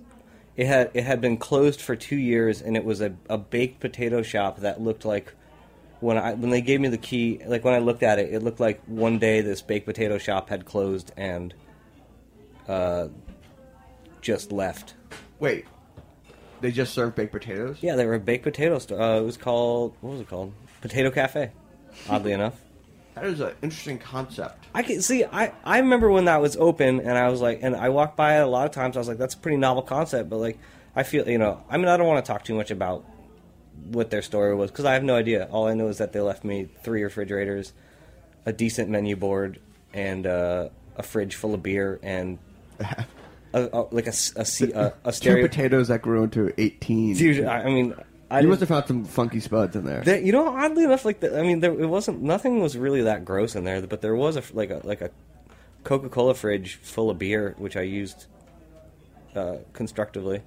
it 0.55 0.65
had 0.67 0.91
it 0.95 1.03
had 1.03 1.21
been 1.21 1.37
closed 1.37 1.81
for 1.81 1.95
two 1.95 2.15
years, 2.15 2.61
and 2.61 2.75
it 2.75 2.83
was 2.83 3.01
a, 3.01 3.13
a 3.29 3.37
baked 3.37 3.79
potato 3.79 4.21
shop 4.23 4.61
that 4.61 4.81
looked 4.81 5.05
like 5.05 5.33
when 6.05 6.17
I 6.17 6.35
when 6.35 6.51
they 6.51 6.61
gave 6.61 6.79
me 6.79 6.87
the 6.87 6.97
key. 6.97 7.41
Like 7.45 7.63
when 7.63 7.73
I 7.73 7.79
looked 7.79 8.03
at 8.03 8.19
it, 8.19 8.31
it 8.33 8.43
looked 8.43 8.59
like 8.59 8.81
one 8.85 9.17
day 9.17 9.41
this 9.41 9.61
baked 9.61 9.85
potato 9.85 10.17
shop 10.17 10.49
had 10.49 10.63
closed 10.63 11.11
and, 11.17 11.53
uh, 12.67 13.07
just 14.21 14.51
left. 14.51 14.93
Wait, 15.39 15.65
they 16.61 16.71
just 16.71 16.93
served 16.93 17.15
baked 17.15 17.31
potatoes? 17.31 17.77
Yeah, 17.81 17.95
they 17.95 18.05
were 18.05 18.13
a 18.13 18.19
baked 18.19 18.43
potato 18.43 18.79
store. 18.79 19.01
Uh, 19.01 19.19
it 19.19 19.23
was 19.23 19.37
called 19.37 19.95
what 20.01 20.11
was 20.11 20.21
it 20.21 20.29
called? 20.29 20.53
Potato 20.81 21.09
Cafe. 21.09 21.51
Oddly 22.07 22.33
enough. 22.33 22.61
That 23.15 23.25
is 23.25 23.39
an 23.39 23.53
interesting 23.61 23.97
concept. 23.97 24.65
I 24.73 24.83
can 24.83 25.01
see. 25.01 25.25
I 25.25 25.53
I 25.63 25.79
remember 25.79 26.11
when 26.11 26.25
that 26.25 26.39
was 26.41 26.55
open, 26.57 26.99
and 26.99 27.17
I 27.17 27.29
was 27.29 27.41
like, 27.41 27.59
and 27.63 27.75
I 27.75 27.89
walked 27.89 28.15
by 28.15 28.37
it 28.37 28.41
a 28.41 28.47
lot 28.47 28.65
of 28.65 28.71
times. 28.71 28.95
I 28.95 28.99
was 28.99 29.07
like, 29.07 29.17
that's 29.17 29.33
a 29.33 29.37
pretty 29.37 29.57
novel 29.57 29.81
concept, 29.81 30.29
but 30.29 30.37
like, 30.37 30.59
I 30.95 31.03
feel, 31.03 31.27
you 31.27 31.37
know, 31.37 31.63
I 31.69 31.77
mean, 31.77 31.87
I 31.87 31.97
don't 31.97 32.07
want 32.07 32.23
to 32.23 32.31
talk 32.31 32.43
too 32.43 32.55
much 32.55 32.71
about 32.71 33.05
what 33.85 34.09
their 34.09 34.21
story 34.21 34.55
was 34.55 34.71
because 34.71 34.85
I 34.85 34.93
have 34.93 35.03
no 35.03 35.15
idea. 35.15 35.47
All 35.51 35.67
I 35.67 35.73
know 35.73 35.87
is 35.87 35.97
that 35.99 36.13
they 36.13 36.19
left 36.19 36.43
me 36.43 36.67
three 36.83 37.03
refrigerators, 37.03 37.73
a 38.45 38.53
decent 38.53 38.89
menu 38.89 39.15
board, 39.15 39.59
and 39.93 40.25
uh, 40.25 40.69
a 40.95 41.03
fridge 41.03 41.35
full 41.35 41.53
of 41.53 41.63
beer, 41.63 41.99
and 42.03 42.39
a, 42.79 43.69
a, 43.73 43.87
like 43.91 44.07
a 44.07 44.13
a, 44.35 44.45
a, 44.73 44.93
a 45.05 45.11
Two 45.11 45.41
potatoes 45.41 45.87
that 45.89 46.01
grew 46.01 46.23
into 46.23 46.53
18. 46.57 47.15
Dude, 47.15 47.45
I 47.45 47.61
I 47.61 47.65
mean, 47.65 47.95
I 48.29 48.41
you 48.41 48.47
must 48.47 48.61
have 48.61 48.69
found 48.69 48.87
some 48.87 49.05
funky 49.05 49.39
spuds 49.39 49.75
in 49.75 49.85
there. 49.85 50.01
there, 50.01 50.19
you 50.19 50.31
know, 50.31 50.47
oddly 50.47 50.83
enough, 50.83 51.05
like 51.05 51.19
the, 51.19 51.37
I 51.37 51.41
mean, 51.43 51.59
there 51.59 51.71
it 51.71 51.87
wasn't 51.87 52.21
nothing 52.21 52.59
was 52.61 52.77
really 52.77 53.03
that 53.03 53.23
gross 53.23 53.55
in 53.55 53.63
there, 53.63 53.81
but 53.81 54.01
there 54.01 54.15
was 54.15 54.35
a 54.35 54.43
like 54.53 54.71
a 54.71 54.81
like 54.83 55.01
a 55.01 55.11
Coca 55.83 56.09
Cola 56.09 56.33
fridge 56.33 56.75
full 56.75 57.09
of 57.09 57.19
beer, 57.19 57.55
which 57.57 57.77
I 57.77 57.81
used 57.81 58.25
uh, 59.35 59.57
constructively, 59.73 60.41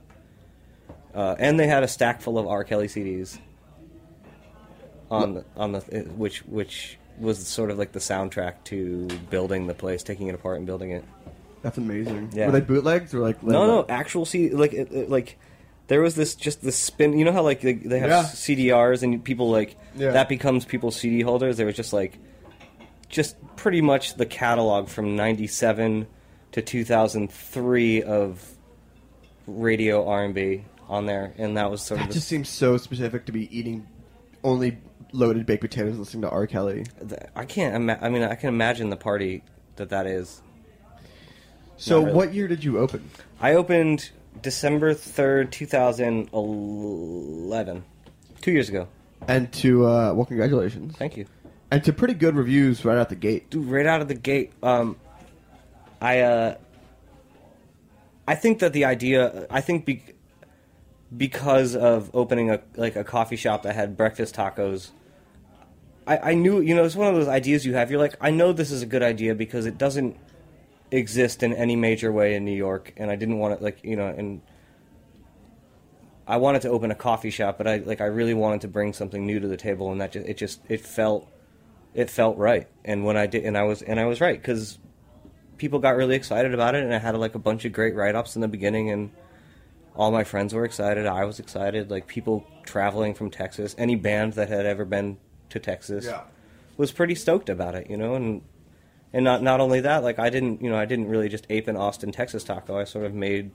uh, 1.15 1.37
and 1.39 1.59
they 1.59 1.67
had 1.67 1.83
a 1.83 1.89
stack 1.89 2.21
full 2.21 2.39
of 2.39 2.47
R. 2.47 2.65
Kelly 2.65 2.87
CDs 2.89 3.39
on 5.11 5.35
the, 5.35 5.45
on 5.57 5.73
the 5.73 5.81
which 6.17 6.41
which 6.45 6.99
was 7.19 7.45
sort 7.47 7.71
of 7.71 7.79
like 7.79 7.93
the 7.93 7.99
soundtrack 7.99 8.55
to 8.65 9.07
building 9.31 9.67
the 9.67 9.75
place, 9.75 10.03
taking 10.03 10.29
it 10.29 10.35
apart 10.35 10.59
and 10.59 10.67
building 10.67 10.91
it. 10.91 11.05
That's 11.63 11.79
amazing. 11.79 12.31
Yeah. 12.35 12.47
Were 12.47 12.53
they 12.53 12.61
bootlegs 12.61 13.13
or 13.15 13.19
like? 13.21 13.43
No, 13.43 13.67
no, 13.67 13.87
actual 13.89 14.25
CD. 14.25 14.55
Like, 14.55 14.73
it, 14.73 14.93
it- 14.93 15.11
like 15.11 15.39
there 15.89 16.01
was 16.01 16.15
this 16.15 16.35
just 16.37 16.63
this 16.63 16.77
spin. 16.77 17.19
You 17.19 17.25
know 17.25 17.33
how 17.33 17.43
like 17.43 17.61
they, 17.63 17.73
they 17.73 17.99
have 17.99 18.11
Yeah. 18.11 18.23
CDRs 18.25 19.03
and 19.03 19.25
people 19.25 19.51
like 19.51 19.77
Yeah. 19.97 20.13
that 20.13 20.29
becomes 20.29 20.65
people's 20.65 20.95
CD 20.97 21.23
holders. 21.23 21.57
There 21.57 21.67
was 21.67 21.75
just 21.75 21.93
like 21.93 22.19
just 23.09 23.35
pretty 23.57 23.81
much 23.81 24.15
the 24.15 24.27
catalog 24.27 24.89
from 24.89 25.17
'97 25.17 26.07
to 26.53 26.63
2003 26.63 28.03
of 28.03 28.47
radio 29.47 30.07
R&B 30.07 30.65
on 30.89 31.07
there, 31.07 31.33
and 31.39 31.57
that 31.57 31.71
was 31.71 31.83
sort 31.83 32.01
That 32.01 32.09
of 32.09 32.15
just 32.15 32.29
seems 32.29 32.49
so 32.49 32.77
specific 32.77 33.27
to 33.27 33.33
be 33.33 33.57
eating 33.57 33.87
only 34.43 34.79
loaded 35.13 35.47
baked 35.47 35.61
potatoes, 35.63 35.99
listening 35.99 36.23
to 36.23 36.31
R. 36.31 36.47
Kelly. 36.47 36.87
the- 37.01 37.29
I 37.39 37.45
can't. 37.45 37.75
Ima- 37.77 37.99
I 38.01 38.09
mean, 38.09 38.23
I 38.23 38.35
can 38.35 38.49
imagine 38.49 38.91
the 38.91 38.97
party 38.97 39.43
that 39.77 39.91
that 39.91 40.07
is. 40.07 40.43
So, 41.77 42.01
really. 42.01 42.13
what 42.15 42.35
year 42.35 42.49
did 42.49 42.65
you 42.65 42.79
open? 42.79 43.09
I 43.41 43.55
opened 43.55 44.11
December 44.43 44.95
3rd, 44.95 45.51
2011, 45.53 47.85
two 48.41 48.51
years 48.53 48.69
ago. 48.69 48.89
And 49.27 49.51
to 49.55 49.87
uh, 49.87 50.13
well, 50.15 50.27
congratulations. 50.27 50.97
Thank 50.97 51.17
you. 51.17 51.27
And 51.71 51.85
to 51.85 51.93
pretty 51.93 52.15
good 52.15 52.35
reviews 52.35 52.85
right 52.85 52.97
out 52.97 53.11
the 53.11 53.15
gate. 53.17 53.51
Dude, 53.51 53.67
right 53.67 53.87
out 53.87 54.01
of 54.01 54.09
the 54.09 54.15
gate, 54.15 54.53
um, 54.63 54.97
I 56.01 56.21
uh, 56.21 56.57
I 58.27 58.35
think 58.35 58.61
that 58.61 58.73
the 58.73 58.85
idea, 58.87 59.47
I 59.51 59.61
think 59.61 59.85
be, 59.85 60.03
because 61.17 61.75
of 61.75 62.11
opening 62.15 62.51
a 62.51 62.61
like 62.77 62.97
a 62.97 63.05
coffee 63.05 63.37
shop 63.37 63.63
that 63.63 63.75
had 63.75 63.97
breakfast 63.97 64.35
tacos, 64.35 64.91
I, 66.07 66.31
I 66.31 66.35
knew 66.35 66.61
you 66.61 66.75
know 66.75 66.85
it's 66.85 66.97
one 66.97 67.09
of 67.09 67.15
those 67.15 67.29
ideas 67.29 67.65
you 67.65 67.75
have. 67.75 67.91
You're 67.91 68.01
like, 68.01 68.17
I 68.21 68.31
know 68.31 68.53
this 68.53 68.71
is 68.71 68.83
a 68.83 68.87
good 68.87 69.03
idea 69.03 69.35
because 69.35 69.67
it 69.67 69.79
doesn't 69.79 70.17
exist 70.91 71.43
in 71.43 71.53
any 71.53 71.77
major 71.77 72.13
way 72.13 72.35
in 72.35 72.45
New 72.45 72.57
York, 72.57 72.93
and 72.97 73.11
I 73.11 73.17
didn't 73.17 73.39
want 73.39 73.55
it 73.55 73.63
like 73.63 73.81
you 73.83 73.97
know 73.97 74.07
and. 74.07 74.41
I 76.31 76.37
wanted 76.37 76.61
to 76.61 76.69
open 76.69 76.91
a 76.91 76.95
coffee 76.95 77.31
shop, 77.31 77.57
but 77.57 77.67
I 77.67 77.77
like 77.79 78.03
I 78.03 78.05
really 78.05 78.35
wanted 78.35 78.61
to 78.61 78.69
bring 78.69 78.93
something 78.93 79.25
new 79.25 79.41
to 79.41 79.49
the 79.49 79.57
table, 79.57 79.91
and 79.91 80.03
that 80.03 80.13
just 80.13 80.29
it 80.29 80.37
just 80.37 80.61
it 80.69 80.83
felt 80.83 81.27
it 81.95 82.11
felt 82.11 82.37
right. 82.37 82.69
And 82.85 83.07
when 83.07 83.17
I 83.17 83.27
did, 83.27 83.45
and 83.45 83.57
I 83.57 83.63
was 83.63 83.81
and 83.81 83.99
I 83.99 84.05
was 84.05 84.21
right 84.21 84.39
because 84.39 84.79
people 85.57 85.79
got 85.79 85.97
really 85.97 86.17
excited 86.17 86.55
about 86.55 86.75
it, 86.75 86.85
and 86.85 86.95
I 86.95 86.99
had 86.99 87.17
like 87.17 87.35
a 87.35 87.39
bunch 87.39 87.65
of 87.65 87.73
great 87.73 87.95
write 87.95 88.15
ups 88.15 88.37
in 88.37 88.43
the 88.43 88.49
beginning, 88.49 88.91
and 88.91 89.11
all 89.99 90.11
my 90.13 90.25
friends 90.25 90.55
were 90.55 90.65
excited. 90.65 91.05
I 91.07 91.25
was 91.27 91.39
excited. 91.41 91.91
Like 91.91 92.07
people 92.07 92.47
traveling 92.65 93.13
from 93.15 93.31
Texas, 93.31 93.75
any 93.77 93.97
band 93.97 94.35
that 94.35 94.49
had 94.49 94.65
ever 94.65 94.85
been 94.87 95.19
to 95.51 95.59
Texas 95.59 96.07
Yeah. 96.07 96.23
was 96.77 96.93
pretty 96.93 97.15
stoked 97.15 97.49
about 97.51 97.75
it, 97.75 97.91
you 97.91 97.97
know, 97.99 98.15
and 98.15 98.41
and 99.13 99.25
not 99.25 99.43
not 99.43 99.61
only 99.61 99.81
that, 99.81 100.03
like 100.05 100.19
I 100.19 100.31
didn't, 100.31 100.63
you 100.63 100.71
know, 100.71 100.77
I 100.77 100.85
didn't 100.85 101.09
really 101.09 101.29
just 101.29 101.47
ape 101.51 101.67
an 101.69 101.77
Austin, 101.77 102.13
Texas 102.13 102.45
taco. 102.45 102.79
I 102.79 102.85
sort 102.85 103.05
of 103.07 103.15
made 103.15 103.51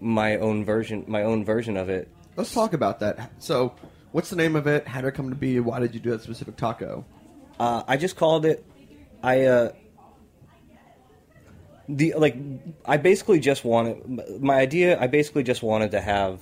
my 0.00 0.36
own 0.36 0.64
version, 0.64 1.04
my 1.06 1.22
own 1.22 1.44
version 1.44 1.76
of 1.76 1.88
it. 1.88 2.08
Let's 2.36 2.52
talk 2.52 2.72
about 2.74 3.00
that. 3.00 3.32
So, 3.38 3.74
what's 4.12 4.28
the 4.30 4.36
name 4.36 4.56
of 4.56 4.66
it? 4.66 4.86
How 4.86 5.00
did 5.00 5.08
it 5.08 5.12
come 5.14 5.30
to 5.30 5.34
be? 5.36 5.58
Why 5.58 5.80
did 5.80 5.94
you 5.94 6.00
do 6.00 6.10
that 6.10 6.22
specific 6.22 6.56
taco? 6.56 7.04
Uh, 7.58 7.82
I 7.88 7.96
just 7.96 8.16
called 8.16 8.44
it. 8.44 8.64
I 9.22 9.44
uh, 9.46 9.72
the 11.88 12.14
like. 12.16 12.36
I 12.84 12.96
basically 12.96 13.40
just 13.40 13.64
wanted 13.64 14.40
my 14.40 14.56
idea. 14.56 14.98
I 15.00 15.06
basically 15.06 15.42
just 15.42 15.62
wanted 15.62 15.90
to 15.92 16.00
have 16.00 16.40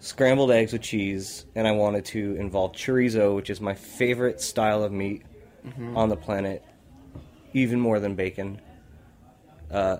scrambled 0.00 0.50
eggs 0.50 0.72
with 0.72 0.82
cheese, 0.82 1.46
and 1.54 1.66
I 1.66 1.72
wanted 1.72 2.04
to 2.06 2.36
involve 2.36 2.72
chorizo, 2.72 3.34
which 3.34 3.50
is 3.50 3.60
my 3.60 3.74
favorite 3.74 4.40
style 4.40 4.82
of 4.82 4.92
meat, 4.92 5.22
on 5.94 6.08
the 6.08 6.16
planet, 6.16 6.62
even 7.52 7.80
more 7.80 7.98
than 8.00 8.14
bacon. 8.14 8.60
Uh, 9.70 9.98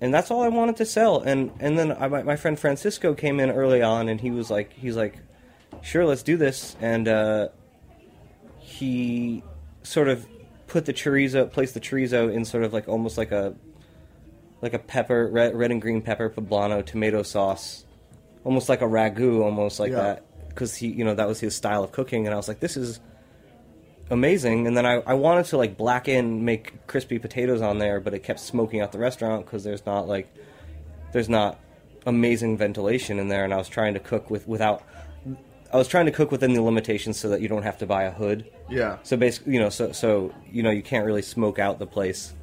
and 0.00 0.12
that's 0.12 0.30
all 0.30 0.42
I 0.42 0.48
wanted 0.48 0.76
to 0.76 0.84
sell. 0.84 1.20
And 1.20 1.50
and 1.60 1.78
then 1.78 1.92
I, 1.92 2.08
my, 2.08 2.22
my 2.22 2.36
friend 2.36 2.58
Francisco 2.58 3.14
came 3.14 3.40
in 3.40 3.50
early 3.50 3.82
on, 3.82 4.08
and 4.08 4.20
he 4.20 4.30
was 4.30 4.50
like, 4.50 4.72
he's 4.72 4.96
like, 4.96 5.18
sure, 5.82 6.04
let's 6.04 6.22
do 6.22 6.36
this. 6.36 6.76
And 6.80 7.08
uh, 7.08 7.48
he 8.58 9.42
sort 9.82 10.08
of 10.08 10.26
put 10.74 10.86
the 10.86 10.92
chorizo, 10.92 11.48
place 11.48 11.70
the 11.70 11.78
chorizo 11.80 12.34
in 12.34 12.44
sort 12.44 12.64
of 12.64 12.72
like 12.72 12.88
almost 12.88 13.16
like 13.16 13.30
a 13.30 13.54
like 14.60 14.74
a 14.74 14.78
pepper, 14.80 15.28
red, 15.28 15.54
red 15.54 15.70
and 15.70 15.80
green 15.80 16.02
pepper 16.02 16.28
poblano 16.28 16.84
tomato 16.84 17.22
sauce, 17.22 17.84
almost 18.42 18.68
like 18.68 18.80
a 18.80 18.84
ragu, 18.84 19.40
almost 19.44 19.78
like 19.78 19.92
Yeah. 19.92 20.02
that, 20.02 20.48
because 20.48 20.74
he, 20.74 20.88
you 20.88 21.04
know, 21.04 21.14
that 21.14 21.28
was 21.28 21.38
his 21.38 21.54
style 21.54 21.84
of 21.84 21.92
cooking. 21.92 22.26
And 22.26 22.34
I 22.34 22.36
was 22.36 22.48
like, 22.48 22.58
this 22.58 22.76
is 22.76 22.98
amazing. 24.10 24.66
And 24.66 24.76
then 24.76 24.84
I, 24.84 24.94
I 25.06 25.14
wanted 25.14 25.44
to 25.46 25.58
like 25.58 25.76
black 25.76 26.08
in, 26.08 26.44
make 26.44 26.84
crispy 26.88 27.20
potatoes 27.20 27.62
on 27.62 27.78
there, 27.78 28.00
but 28.00 28.12
it 28.12 28.24
kept 28.24 28.40
smoking 28.40 28.80
out 28.80 28.90
the 28.90 28.98
restaurant 28.98 29.44
because 29.46 29.62
there's 29.62 29.86
not 29.86 30.08
like 30.08 30.26
there's 31.12 31.28
not 31.28 31.60
amazing 32.04 32.56
ventilation 32.58 33.20
in 33.20 33.28
there. 33.28 33.44
And 33.44 33.54
I 33.54 33.58
was 33.58 33.68
trying 33.68 33.94
to 33.94 34.00
cook 34.00 34.28
with 34.28 34.48
without. 34.48 34.82
I 35.72 35.76
was 35.76 35.88
trying 35.88 36.06
to 36.06 36.12
cook 36.12 36.30
within 36.30 36.52
the 36.52 36.62
limitations 36.62 37.18
so 37.18 37.28
that 37.30 37.40
you 37.40 37.48
don't 37.48 37.62
have 37.64 37.78
to 37.78 37.86
buy 37.86 38.04
a 38.04 38.10
hood. 38.12 38.50
Yeah. 38.70 38.98
So 39.02 39.16
basically, 39.16 39.54
you 39.54 39.60
know, 39.60 39.70
so 39.70 39.92
so 39.92 40.32
you 40.50 40.62
know, 40.62 40.70
you 40.70 40.82
can't 40.82 41.04
really 41.06 41.22
smoke 41.22 41.58
out 41.58 41.78
the 41.78 41.86
place. 41.86 42.34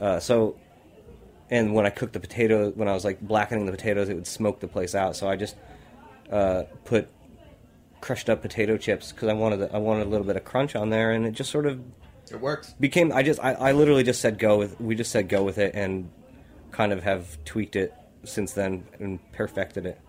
Uh, 0.00 0.20
so, 0.20 0.56
and 1.50 1.74
when 1.74 1.86
I 1.86 1.90
cooked 1.90 2.12
the 2.12 2.20
potato, 2.20 2.70
when 2.70 2.88
I 2.88 2.92
was 2.92 3.04
like 3.04 3.20
blackening 3.20 3.66
the 3.66 3.72
potatoes, 3.72 4.08
it 4.08 4.14
would 4.14 4.26
smoke 4.26 4.60
the 4.60 4.68
place 4.68 4.94
out. 4.94 5.16
So 5.16 5.28
I 5.28 5.36
just 5.36 5.56
uh, 6.30 6.64
put 6.84 7.08
crushed 8.00 8.28
up 8.28 8.42
potato 8.42 8.76
chips 8.76 9.12
because 9.12 9.28
I 9.28 9.32
wanted 9.32 9.56
the, 9.60 9.74
I 9.74 9.78
wanted 9.78 10.06
a 10.06 10.10
little 10.10 10.26
bit 10.26 10.36
of 10.36 10.44
crunch 10.44 10.76
on 10.76 10.90
there, 10.90 11.12
and 11.12 11.26
it 11.26 11.32
just 11.32 11.50
sort 11.50 11.66
of 11.66 11.80
It 12.30 12.40
works. 12.40 12.74
became. 12.78 13.12
I 13.12 13.22
just 13.22 13.40
I, 13.42 13.52
I 13.54 13.72
literally 13.72 14.04
just 14.04 14.20
said 14.20 14.38
go 14.38 14.58
with. 14.58 14.80
We 14.80 14.94
just 14.94 15.10
said 15.10 15.28
go 15.28 15.42
with 15.42 15.58
it, 15.58 15.74
and 15.74 16.10
kind 16.70 16.92
of 16.92 17.02
have 17.02 17.42
tweaked 17.44 17.76
it 17.76 17.94
since 18.24 18.52
then 18.52 18.84
and 19.00 19.20
perfected 19.32 19.86
it. 19.86 20.00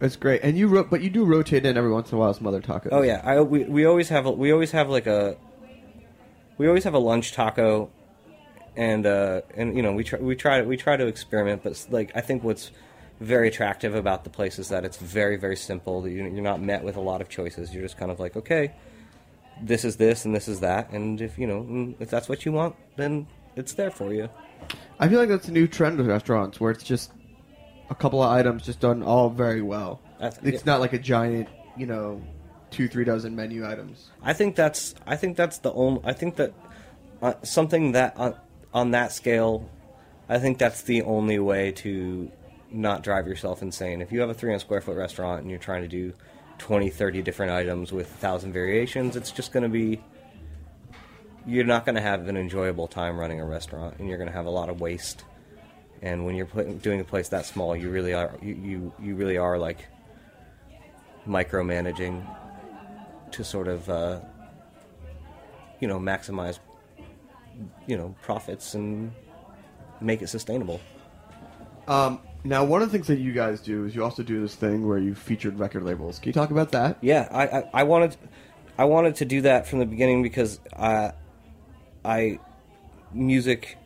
It's 0.00 0.16
great. 0.16 0.42
And 0.42 0.56
you 0.56 0.68
wrote, 0.68 0.90
but 0.90 1.00
you 1.02 1.10
do 1.10 1.24
rotate 1.24 1.66
in 1.66 1.76
every 1.76 1.90
once 1.90 2.12
in 2.12 2.16
a 2.16 2.20
while 2.20 2.32
some 2.34 2.46
other 2.46 2.60
tacos. 2.60 2.88
Oh 2.92 3.02
yeah, 3.02 3.20
I 3.24 3.40
we, 3.40 3.64
we 3.64 3.84
always 3.84 4.08
have 4.10 4.26
a, 4.26 4.30
we 4.30 4.52
always 4.52 4.70
have 4.72 4.88
like 4.88 5.06
a 5.06 5.36
we 6.56 6.68
always 6.68 6.84
have 6.84 6.94
a 6.94 6.98
lunch 6.98 7.32
taco, 7.32 7.90
and 8.76 9.06
uh 9.06 9.40
and 9.56 9.76
you 9.76 9.82
know 9.82 9.92
we 9.92 10.04
try 10.04 10.18
we 10.20 10.36
try 10.36 10.62
we 10.62 10.76
try 10.76 10.96
to 10.96 11.06
experiment, 11.06 11.62
but 11.64 11.84
like 11.90 12.12
I 12.14 12.20
think 12.20 12.44
what's 12.44 12.70
very 13.20 13.48
attractive 13.48 13.96
about 13.96 14.22
the 14.22 14.30
place 14.30 14.60
is 14.60 14.68
that 14.68 14.84
it's 14.84 14.96
very 14.98 15.36
very 15.36 15.56
simple. 15.56 16.06
You- 16.06 16.24
You're 16.28 16.42
not 16.42 16.60
met 16.62 16.84
with 16.84 16.96
a 16.96 17.00
lot 17.00 17.20
of 17.20 17.28
choices. 17.28 17.74
You're 17.74 17.82
just 17.82 17.96
kind 17.96 18.12
of 18.12 18.20
like 18.20 18.36
okay, 18.36 18.72
this 19.60 19.84
is 19.84 19.96
this 19.96 20.24
and 20.24 20.32
this 20.34 20.46
is 20.46 20.60
that, 20.60 20.90
and 20.92 21.20
if 21.20 21.38
you 21.38 21.46
know 21.48 21.62
mm, 21.62 21.94
if 21.98 22.08
that's 22.08 22.28
what 22.28 22.44
you 22.44 22.52
want, 22.52 22.76
then 22.96 23.26
it's 23.56 23.74
there 23.74 23.90
for 23.90 24.12
you. 24.14 24.28
I 25.00 25.08
feel 25.08 25.18
like 25.18 25.28
that's 25.28 25.48
a 25.48 25.52
new 25.52 25.66
trend 25.66 25.98
with 25.98 26.06
restaurants 26.06 26.60
where 26.60 26.70
it's 26.70 26.84
just 26.84 27.10
a 27.90 27.94
couple 27.94 28.22
of 28.22 28.30
items 28.30 28.64
just 28.64 28.80
done 28.80 29.02
all 29.02 29.30
very 29.30 29.62
well. 29.62 30.00
That's- 30.18 30.40
It's 30.42 30.66
not 30.66 30.80
like 30.80 30.92
a 30.92 30.98
giant, 30.98 31.48
you 31.76 31.86
know, 31.86 32.22
two 32.70 32.88
three 32.88 33.04
dozen 33.04 33.34
menu 33.34 33.66
items. 33.66 34.10
I 34.22 34.32
think 34.32 34.54
that's 34.56 34.94
I 35.06 35.16
think 35.16 35.36
that's 35.36 35.58
the 35.58 35.72
only 35.72 36.00
I 36.04 36.12
think 36.12 36.36
that 36.36 36.52
uh, 37.22 37.34
something 37.42 37.92
that 37.92 38.16
on, 38.16 38.34
on 38.74 38.90
that 38.92 39.12
scale, 39.12 39.68
I 40.28 40.38
think 40.38 40.58
that's 40.58 40.82
the 40.82 41.02
only 41.02 41.38
way 41.38 41.72
to 41.72 42.30
not 42.70 43.02
drive 43.02 43.26
yourself 43.26 43.62
insane. 43.62 44.02
If 44.02 44.12
you 44.12 44.20
have 44.20 44.28
a 44.28 44.34
300 44.34 44.58
square 44.60 44.80
foot 44.82 44.96
restaurant 44.96 45.40
and 45.40 45.50
you're 45.50 45.58
trying 45.58 45.82
to 45.82 45.88
do 45.88 46.12
20, 46.58 46.90
30 46.90 47.22
different 47.22 47.50
items 47.52 47.92
with 47.92 48.08
a 48.08 48.10
1,000 48.10 48.52
variations, 48.52 49.16
it's 49.16 49.30
just 49.30 49.52
going 49.52 49.62
to 49.62 49.68
be 49.70 50.02
you're 51.46 51.64
not 51.64 51.86
going 51.86 51.94
to 51.94 52.02
have 52.02 52.28
an 52.28 52.36
enjoyable 52.36 52.86
time 52.86 53.18
running 53.18 53.40
a 53.40 53.46
restaurant 53.46 53.96
and 53.98 54.08
you're 54.08 54.18
going 54.18 54.28
to 54.28 54.34
have 54.36 54.44
a 54.44 54.50
lot 54.50 54.68
of 54.68 54.80
waste. 54.80 55.24
And 56.02 56.24
when 56.24 56.34
you're 56.34 56.46
doing 56.46 57.00
a 57.00 57.04
place 57.04 57.28
that 57.30 57.46
small, 57.46 57.74
you 57.74 57.90
really 57.90 58.14
are 58.14 58.36
you, 58.40 58.54
you, 58.54 58.92
you 59.00 59.14
really 59.14 59.36
are 59.36 59.58
like 59.58 59.86
micromanaging 61.26 62.24
to 63.32 63.44
sort 63.44 63.68
of 63.68 63.88
uh, 63.90 64.20
you 65.80 65.88
know 65.88 65.98
maximize 65.98 66.58
you 67.86 67.96
know 67.96 68.14
profits 68.22 68.74
and 68.74 69.12
make 70.00 70.22
it 70.22 70.28
sustainable. 70.28 70.80
Um, 71.86 72.20
now, 72.44 72.64
one 72.64 72.82
of 72.82 72.88
the 72.88 72.92
things 72.92 73.08
that 73.08 73.18
you 73.18 73.32
guys 73.32 73.60
do 73.60 73.84
is 73.84 73.94
you 73.94 74.04
also 74.04 74.22
do 74.22 74.40
this 74.40 74.54
thing 74.54 74.86
where 74.86 74.98
you 74.98 75.14
featured 75.14 75.58
record 75.58 75.82
labels. 75.82 76.18
Can 76.18 76.28
you 76.28 76.32
talk 76.32 76.50
about 76.50 76.70
that? 76.72 76.98
Yeah, 77.00 77.28
I, 77.30 77.46
I, 77.46 77.70
I 77.74 77.82
wanted 77.84 78.16
I 78.76 78.84
wanted 78.84 79.16
to 79.16 79.24
do 79.24 79.40
that 79.42 79.66
from 79.66 79.80
the 79.80 79.86
beginning 79.86 80.22
because 80.22 80.60
I 80.76 81.12
I 82.04 82.38
music 83.12 83.77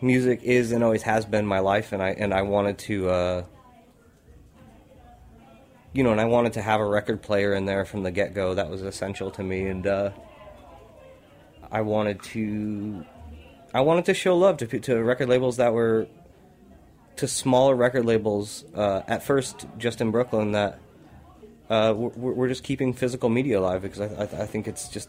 music 0.00 0.42
is 0.42 0.72
and 0.72 0.84
always 0.84 1.02
has 1.02 1.24
been 1.24 1.46
my 1.46 1.58
life 1.58 1.92
and 1.92 2.02
I 2.02 2.10
and 2.10 2.32
I 2.32 2.42
wanted 2.42 2.78
to 2.78 3.10
uh, 3.10 3.44
you 5.92 6.02
know 6.02 6.12
and 6.12 6.20
I 6.20 6.26
wanted 6.26 6.52
to 6.54 6.62
have 6.62 6.80
a 6.80 6.86
record 6.86 7.22
player 7.22 7.54
in 7.54 7.64
there 7.64 7.84
from 7.84 8.02
the 8.02 8.10
get 8.10 8.34
go 8.34 8.54
that 8.54 8.70
was 8.70 8.82
essential 8.82 9.30
to 9.32 9.42
me 9.42 9.66
and 9.66 9.86
uh, 9.86 10.10
I 11.70 11.80
wanted 11.80 12.22
to 12.24 13.04
I 13.74 13.80
wanted 13.80 14.04
to 14.06 14.14
show 14.14 14.36
love 14.36 14.58
to 14.58 14.66
to 14.66 15.02
record 15.02 15.28
labels 15.28 15.56
that 15.56 15.72
were 15.72 16.06
to 17.16 17.26
smaller 17.26 17.74
record 17.74 18.04
labels 18.04 18.64
uh, 18.74 19.02
at 19.08 19.24
first 19.24 19.66
just 19.76 20.00
in 20.00 20.12
Brooklyn 20.12 20.52
that 20.52 20.78
uh, 21.68 21.92
we're, 21.94 22.32
we're 22.32 22.48
just 22.48 22.62
keeping 22.62 22.94
physical 22.94 23.28
media 23.28 23.58
alive 23.58 23.82
because 23.82 24.00
I, 24.00 24.06
I, 24.06 24.42
I 24.42 24.46
think 24.46 24.68
it's 24.68 24.88
just 24.88 25.08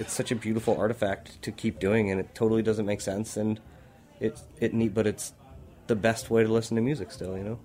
it's 0.00 0.12
such 0.12 0.32
a 0.32 0.34
beautiful 0.34 0.76
artifact 0.76 1.40
to 1.42 1.52
keep 1.52 1.78
doing 1.78 2.10
and 2.10 2.20
it 2.20 2.34
totally 2.34 2.62
doesn't 2.62 2.84
make 2.84 3.00
sense 3.00 3.36
and 3.36 3.60
it's 4.20 4.42
it 4.60 4.72
neat 4.74 4.94
but 4.94 5.06
it's 5.06 5.32
the 5.86 5.96
best 5.96 6.30
way 6.30 6.42
to 6.42 6.52
listen 6.52 6.76
to 6.76 6.80
music 6.82 7.10
still 7.10 7.36
you 7.36 7.44
know 7.44 7.58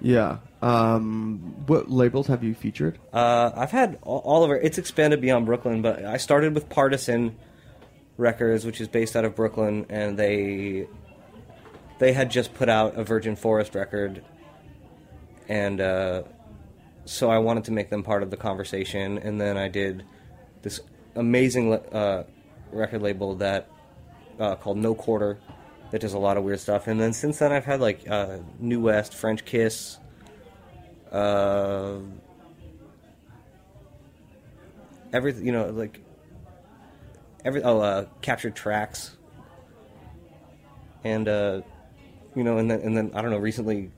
Yeah. 0.00 0.38
Um, 0.62 1.54
what 1.66 1.90
labels 1.90 2.26
have 2.28 2.42
you 2.44 2.54
featured? 2.54 2.98
uh, 3.12 3.50
I've 3.54 3.70
had 3.72 3.98
all, 4.02 4.18
all 4.20 4.42
over 4.44 4.56
it's 4.56 4.78
expanded 4.78 5.20
beyond 5.20 5.46
Brooklyn 5.46 5.82
but 5.82 6.04
I 6.04 6.16
started 6.16 6.54
with 6.54 6.68
Partisan 6.68 7.36
Records 8.16 8.64
which 8.64 8.80
is 8.80 8.88
based 8.88 9.16
out 9.16 9.24
of 9.24 9.34
Brooklyn 9.36 9.86
and 9.88 10.18
they 10.18 10.86
they 11.98 12.12
had 12.12 12.30
just 12.30 12.54
put 12.54 12.68
out 12.68 12.98
a 12.98 13.04
Virgin 13.04 13.36
Forest 13.36 13.74
record 13.74 14.24
and 15.48 15.80
uh, 15.80 16.22
so 17.04 17.30
I 17.30 17.38
wanted 17.38 17.64
to 17.64 17.72
make 17.72 17.90
them 17.90 18.02
part 18.04 18.22
of 18.22 18.30
the 18.30 18.36
conversation. 18.36 19.18
And 19.18 19.40
then 19.40 19.56
I 19.56 19.66
did 19.68 20.04
this 20.62 20.80
amazing 21.16 21.72
uh, 21.74 22.24
record 22.70 23.02
label 23.02 23.34
that 23.36 23.68
uh, 24.38 24.54
called 24.54 24.78
No 24.78 24.94
Quarter 24.94 25.38
that 25.92 26.00
does 26.00 26.14
a 26.14 26.18
lot 26.18 26.36
of 26.36 26.42
weird 26.42 26.58
stuff. 26.58 26.88
And 26.88 27.00
then 27.00 27.12
since 27.12 27.38
then, 27.38 27.52
I've 27.52 27.64
had 27.64 27.80
like 27.80 28.10
uh, 28.10 28.38
New 28.58 28.80
West, 28.80 29.12
Frenchkiss. 29.12 29.98
Uh, 31.12 31.98
everything 35.12 35.44
you 35.44 35.52
know 35.52 35.68
like 35.70 36.00
every 37.44 37.62
oh 37.62 37.80
uh 37.80 38.06
captured 38.22 38.54
tracks 38.56 39.16
and 41.04 41.28
uh 41.28 41.60
you 42.34 42.42
know 42.42 42.56
and 42.56 42.70
then 42.70 42.80
and 42.80 42.96
then 42.96 43.10
i 43.14 43.20
don't 43.20 43.30
know 43.30 43.36
recently 43.36 43.90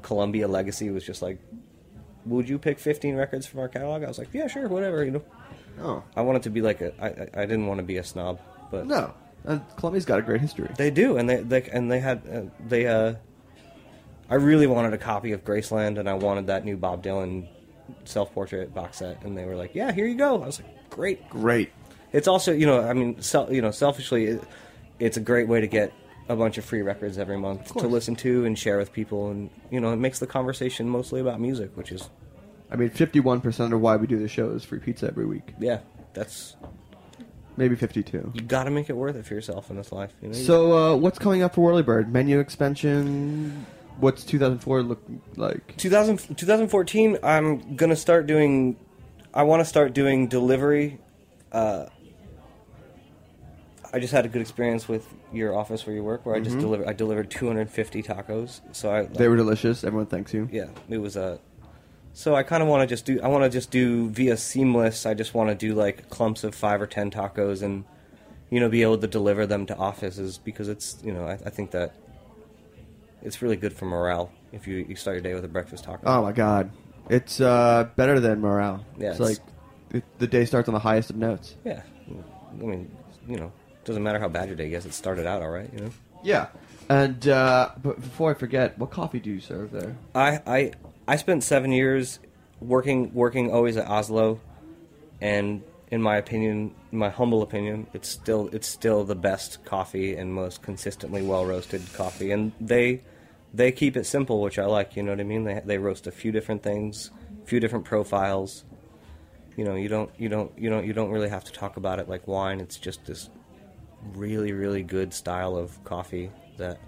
columbia 0.00 0.48
legacy 0.48 0.88
was 0.90 1.04
just 1.04 1.20
like 1.20 1.38
would 2.24 2.48
you 2.48 2.58
pick 2.58 2.78
15 2.78 3.16
records 3.16 3.46
from 3.46 3.60
our 3.60 3.68
catalog 3.68 4.02
i 4.02 4.08
was 4.08 4.18
like 4.18 4.28
yeah 4.32 4.46
sure 4.46 4.66
whatever 4.68 5.04
you 5.04 5.10
know 5.10 5.22
Oh, 5.80 6.02
i 6.16 6.20
wanted 6.22 6.42
to 6.44 6.50
be 6.50 6.62
like 6.62 6.80
a 6.80 6.92
i 7.02 7.08
i 7.08 7.42
I 7.42 7.46
didn't 7.46 7.66
want 7.66 7.78
to 7.78 7.84
be 7.84 7.96
a 7.98 8.04
snob 8.04 8.40
but 8.70 8.86
no. 8.86 9.12
Uh, 9.46 9.58
Columbia's 9.76 10.04
got 10.04 10.18
a 10.18 10.22
great 10.22 10.40
history. 10.40 10.68
they 10.78 10.90
do 10.90 11.16
and 11.16 11.28
they, 11.28 11.36
they 11.36 11.62
and 11.64 11.90
they 11.90 11.98
had 12.00 12.22
uh, 12.32 12.42
they 12.68 12.86
uh 12.86 13.14
i 14.30 14.34
really 14.36 14.66
wanted 14.68 14.92
a 14.92 14.98
copy 14.98 15.32
of 15.32 15.44
graceland 15.44 15.98
and 15.98 16.08
i 16.08 16.14
wanted 16.14 16.46
that 16.46 16.64
new 16.64 16.76
bob 16.76 17.02
dylan 17.02 17.48
self-portrait 18.04 18.72
box 18.72 18.98
set 18.98 19.20
and 19.24 19.36
they 19.36 19.44
were 19.44 19.56
like 19.56 19.74
yeah 19.74 19.90
here 19.92 20.06
you 20.06 20.14
go 20.14 20.42
i 20.42 20.46
was 20.46 20.60
like 20.60 20.90
great 20.90 21.28
Great. 21.28 21.72
it's 22.12 22.28
also 22.28 22.52
you 22.52 22.66
know 22.66 22.80
i 22.82 22.92
mean 22.92 23.20
sel- 23.20 23.52
you 23.52 23.60
know 23.60 23.70
selfishly 23.72 24.26
it, 24.26 24.44
it's 25.00 25.16
a 25.16 25.20
great 25.20 25.48
way 25.48 25.60
to 25.60 25.66
get 25.66 25.92
a 26.28 26.36
bunch 26.36 26.56
of 26.56 26.64
free 26.64 26.82
records 26.82 27.18
every 27.18 27.36
month 27.36 27.74
to 27.74 27.88
listen 27.88 28.14
to 28.14 28.44
and 28.44 28.56
share 28.58 28.78
with 28.78 28.92
people 28.92 29.30
and 29.30 29.50
you 29.70 29.80
know 29.80 29.92
it 29.92 29.96
makes 29.96 30.20
the 30.20 30.26
conversation 30.26 30.88
mostly 30.88 31.20
about 31.20 31.40
music 31.40 31.76
which 31.76 31.90
is 31.90 32.08
I 32.70 32.76
mean, 32.76 32.88
fifty-one 32.88 33.42
percent 33.42 33.74
of 33.74 33.80
why 33.82 33.96
we 33.96 34.06
do 34.06 34.18
the 34.18 34.28
show 34.28 34.48
is 34.50 34.64
free 34.64 34.78
pizza 34.78 35.06
every 35.08 35.26
week. 35.26 35.52
yeah 35.58 35.80
that's 36.14 36.56
Maybe 37.62 37.76
fifty-two. 37.76 38.32
you 38.34 38.40
got 38.42 38.64
to 38.64 38.70
make 38.70 38.90
it 38.90 38.96
worth 38.96 39.14
it 39.14 39.24
for 39.24 39.34
yourself 39.34 39.70
in 39.70 39.76
this 39.76 39.92
life 39.92 40.12
you 40.20 40.28
know 40.28 40.34
So, 40.34 40.56
uh, 40.76 40.96
what's 40.96 41.18
coming 41.18 41.42
up 41.44 41.54
for 41.54 41.62
Whirlybird? 41.70 42.10
Menu 42.10 42.40
expansion. 42.40 43.64
What's 44.00 44.24
2004 44.24 44.82
look 44.82 45.00
like? 45.36 45.76
2000, 45.76 46.36
2014 46.36 47.18
i'm 47.22 47.76
gonna 47.76 47.94
start 47.94 48.26
doing 48.26 48.76
i 49.32 49.42
want 49.44 49.60
to 49.60 49.64
start 49.74 49.92
doing 49.92 50.26
delivery 50.26 50.98
uh, 51.52 51.86
i 53.92 53.98
just 54.00 54.12
had 54.12 54.24
a 54.24 54.28
good 54.28 54.40
experience 54.42 54.88
with 54.88 55.06
your 55.32 55.54
office 55.54 55.86
where 55.86 55.94
you 55.94 56.02
work 56.02 56.24
where 56.26 56.34
i 56.34 56.40
just 56.40 56.58
delivered 56.58 56.88
i 56.88 56.92
delivered 56.92 57.30
250 57.30 58.02
tacos 58.02 58.60
so 58.72 58.90
i 58.92 59.02
They 59.04 59.28
were 59.28 59.36
delicious. 59.36 59.84
Everyone 59.84 60.06
thanks 60.06 60.32
you. 60.34 60.48
yeah 60.50 60.66
it 60.88 60.98
was 60.98 61.14
a 61.16 61.38
So 62.14 62.34
I 62.34 62.42
kind 62.42 62.62
of 62.62 62.68
want 62.68 62.82
to 62.82 62.86
just 62.92 63.04
do. 63.06 63.20
I 63.22 63.28
want 63.28 63.44
to 63.44 63.50
just 63.50 63.70
do 63.70 64.08
via 64.10 64.36
seamless. 64.36 65.06
I 65.06 65.14
just 65.14 65.34
want 65.34 65.48
to 65.50 65.54
do 65.54 65.74
like 65.74 66.08
clumps 66.10 66.44
of 66.44 66.54
five 66.54 66.80
or 66.82 66.86
ten 66.86 67.10
tacos, 67.10 67.62
and 67.62 67.84
you 68.50 68.60
know, 68.60 68.68
be 68.68 68.82
able 68.82 68.98
to 68.98 69.06
deliver 69.06 69.46
them 69.46 69.64
to 69.66 69.76
offices 69.76 70.36
because 70.38 70.68
it's 70.68 70.98
you 71.02 71.12
know, 71.12 71.26
I, 71.26 71.32
I 71.32 71.50
think 71.50 71.70
that 71.70 71.94
it's 73.22 73.40
really 73.40 73.56
good 73.56 73.72
for 73.72 73.86
morale 73.86 74.30
if 74.52 74.66
you, 74.66 74.84
you 74.88 74.96
start 74.96 75.14
your 75.14 75.22
day 75.22 75.34
with 75.34 75.44
a 75.44 75.48
breakfast 75.48 75.84
taco. 75.84 76.02
Oh 76.06 76.22
my 76.22 76.32
god, 76.32 76.70
it's 77.08 77.40
uh, 77.40 77.88
better 77.96 78.20
than 78.20 78.40
morale. 78.40 78.84
Yeah, 78.98 79.10
it's, 79.12 79.20
it's- 79.20 79.38
like 79.38 79.46
it, 79.94 80.04
the 80.18 80.26
day 80.26 80.44
starts 80.44 80.68
on 80.68 80.74
the 80.74 80.80
highest 80.80 81.10
of 81.10 81.16
notes. 81.16 81.54
Yeah, 81.64 81.82
I 82.50 82.54
mean, 82.64 82.94
you 83.26 83.36
know, 83.38 83.52
doesn't 83.84 84.02
matter 84.02 84.18
how 84.18 84.28
bad 84.28 84.48
your 84.48 84.56
day 84.56 84.68
gets. 84.70 84.84
It 84.86 84.92
started 84.94 85.26
out 85.26 85.40
all 85.42 85.50
right, 85.50 85.70
you 85.72 85.80
know. 85.80 85.90
Yeah, 86.22 86.48
and 86.88 87.26
uh, 87.26 87.70
but 87.82 88.00
before 88.00 88.30
I 88.30 88.34
forget, 88.34 88.78
what 88.78 88.90
coffee 88.90 89.18
do 89.20 89.30
you 89.30 89.40
serve 89.40 89.70
there? 89.72 89.96
I 90.14 90.40
I 90.46 90.72
I 91.12 91.16
spent 91.16 91.44
seven 91.44 91.72
years 91.72 92.20
working 92.58 93.12
working 93.12 93.52
always 93.52 93.76
at 93.76 93.86
Oslo, 93.86 94.40
and 95.20 95.62
in 95.90 96.00
my 96.00 96.16
opinion, 96.16 96.74
my 96.90 97.10
humble 97.10 97.42
opinion, 97.42 97.86
it's 97.92 98.08
still 98.08 98.48
it's 98.50 98.66
still 98.66 99.04
the 99.04 99.14
best 99.14 99.62
coffee 99.66 100.16
and 100.16 100.32
most 100.32 100.62
consistently 100.62 101.20
well 101.20 101.44
roasted 101.44 101.82
coffee, 101.92 102.30
and 102.30 102.52
they 102.58 103.02
they 103.52 103.72
keep 103.72 103.94
it 103.98 104.06
simple, 104.06 104.40
which 104.40 104.58
I 104.58 104.64
like. 104.64 104.96
You 104.96 105.02
know 105.02 105.12
what 105.12 105.20
I 105.20 105.24
mean? 105.24 105.44
They 105.44 105.60
they 105.62 105.76
roast 105.76 106.06
a 106.06 106.10
few 106.10 106.32
different 106.32 106.62
things, 106.62 107.10
a 107.42 107.46
few 107.46 107.60
different 107.60 107.84
profiles. 107.84 108.64
You 109.54 109.66
know, 109.66 109.74
you 109.74 109.90
don't 109.90 110.10
you 110.16 110.30
don't 110.30 110.58
you 110.58 110.70
don't 110.70 110.86
you 110.86 110.94
don't 110.94 111.10
really 111.10 111.28
have 111.28 111.44
to 111.44 111.52
talk 111.52 111.76
about 111.76 111.98
it 111.98 112.08
like 112.08 112.26
wine. 112.26 112.58
It's 112.58 112.78
just 112.78 113.04
this 113.04 113.28
really 114.14 114.52
really 114.52 114.82
good 114.82 115.12
style 115.12 115.58
of 115.58 115.84
coffee 115.84 116.30
that 116.56 116.80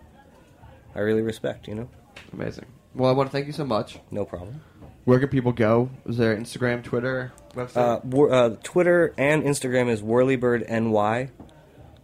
I 0.94 1.00
really 1.00 1.20
respect. 1.20 1.68
You 1.68 1.74
know, 1.74 1.88
Amazing. 2.32 2.64
Well, 2.94 3.10
I 3.10 3.12
want 3.14 3.28
to 3.28 3.32
thank 3.32 3.46
you 3.46 3.52
so 3.52 3.64
much. 3.64 3.98
no 4.10 4.24
problem. 4.24 4.60
Where 5.04 5.18
can 5.18 5.28
people 5.28 5.52
go? 5.52 5.90
Is 6.06 6.16
there 6.16 6.34
Instagram, 6.34 6.82
Twitter, 6.82 7.32
website? 7.54 7.76
Uh, 7.76 8.00
Wor- 8.04 8.32
uh, 8.32 8.56
Twitter 8.62 9.12
and 9.18 9.42
Instagram 9.42 9.88
is 9.90 10.00
WhirlybirdNY. 10.00 11.28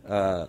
Uh, 0.06 0.46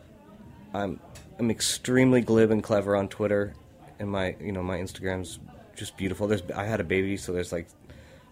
I'm 0.73 0.99
I'm 1.39 1.49
extremely 1.49 2.21
glib 2.21 2.51
and 2.51 2.61
clever 2.61 2.95
on 2.95 3.07
Twitter, 3.07 3.53
and 3.99 4.09
my 4.09 4.35
you 4.41 4.51
know 4.51 4.63
my 4.63 4.77
Instagram's 4.79 5.39
just 5.75 5.95
beautiful. 5.95 6.27
There's 6.27 6.43
I 6.53 6.65
had 6.65 6.79
a 6.81 6.83
baby, 6.83 7.15
so 7.15 7.31
there's 7.31 7.51
like 7.53 7.67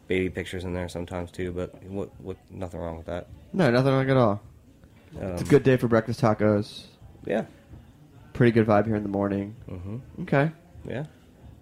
baby 0.08 0.30
pictures 0.30 0.65
in 0.65 0.74
there 0.74 0.89
sometimes 0.89 1.32
too. 1.32 1.52
But 1.54 1.82
what 1.84 2.10
what 2.19 2.36
nothing 2.50 2.80
wrong 2.82 2.98
with 2.98 3.06
that. 3.06 3.28
no, 3.54 3.69
nothing 3.72 3.93
wrong 3.93 4.10
at 4.10 4.17
all. 4.17 4.41
It's 5.13 5.22
a 5.41 5.45
Um, 5.45 5.50
good 5.50 5.63
day 5.63 5.78
for 5.78 5.88
breakfast 5.88 6.19
tacos. 6.22 6.84
Yeah. 7.26 7.45
Pretty 8.34 8.52
good 8.52 8.67
vibe 8.67 8.86
here 8.86 8.95
in 8.95 9.04
the 9.04 9.10
morning. 9.10 9.56
hmm 9.67 9.98
Okay. 10.24 10.52
Yeah. 10.86 11.06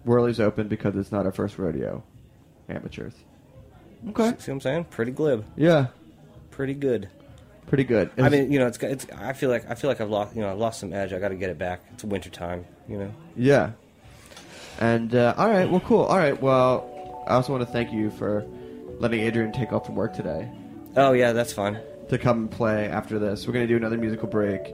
Whirly's 0.08 0.40
open 0.40 0.66
because 0.68 0.96
it's 0.96 1.12
not 1.12 1.26
our 1.26 1.32
first 1.32 1.58
rodeo. 1.58 2.02
Amateurs. 2.68 3.14
Okay. 4.10 4.28
See 4.38 4.50
what 4.50 4.56
I'm 4.56 4.60
saying? 4.60 4.84
Pretty 4.86 5.12
glib. 5.12 5.44
Yeah. 5.56 5.88
Pretty 6.50 6.74
good. 6.74 7.08
Pretty 7.66 7.84
good. 7.84 8.10
I 8.18 8.28
mean, 8.30 8.50
you 8.50 8.58
know, 8.58 8.66
it's, 8.66 8.78
it's. 8.78 9.06
I 9.16 9.34
feel 9.34 9.50
like 9.50 9.70
I 9.70 9.74
feel 9.74 9.88
like 9.90 10.00
I've 10.00 10.08
lost. 10.10 10.34
You 10.34 10.40
know, 10.42 10.50
I've 10.50 10.58
lost 10.58 10.80
some 10.80 10.92
edge. 10.92 11.12
I 11.12 11.18
got 11.18 11.28
to 11.28 11.34
get 11.36 11.50
it 11.50 11.58
back. 11.58 11.82
It's 11.92 12.02
winter 12.02 12.30
time. 12.30 12.64
You 12.88 12.98
know. 12.98 13.14
Yeah. 13.36 13.72
And 14.80 15.14
uh, 15.14 15.34
all 15.36 15.48
right, 15.50 15.68
well, 15.68 15.80
cool. 15.80 16.04
All 16.04 16.16
right, 16.16 16.40
well, 16.40 17.24
I 17.26 17.34
also 17.34 17.52
want 17.52 17.66
to 17.66 17.72
thank 17.72 17.92
you 17.92 18.10
for 18.10 18.46
letting 18.98 19.20
Adrianne 19.20 19.52
take 19.52 19.72
off 19.72 19.86
from 19.86 19.94
work 19.94 20.12
today 20.14 20.50
Oh 20.96 21.12
yeah, 21.12 21.32
that's 21.32 21.52
fine. 21.52 21.78
to 22.08 22.18
come 22.18 22.38
and 22.38 22.50
play 22.50 22.88
after 22.88 23.18
this. 23.18 23.46
We're 23.46 23.52
gonna 23.52 23.66
do 23.66 23.76
another 23.76 23.98
musical 23.98 24.28
break. 24.28 24.72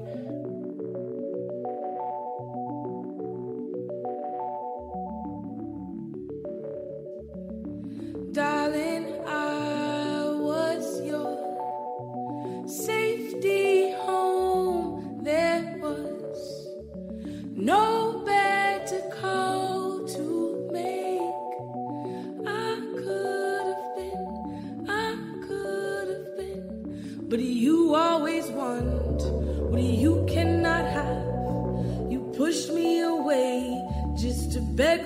But 27.34 27.42
you 27.42 27.96
always 27.96 28.46
want 28.46 29.20
what 29.68 29.78
do 29.78 29.82
you 29.82 30.24
cannot 30.28 30.84
have. 30.84 31.26
You 32.08 32.32
push 32.36 32.68
me 32.68 33.00
away 33.00 33.82
just 34.16 34.52
to 34.52 34.60
beg 34.60 35.04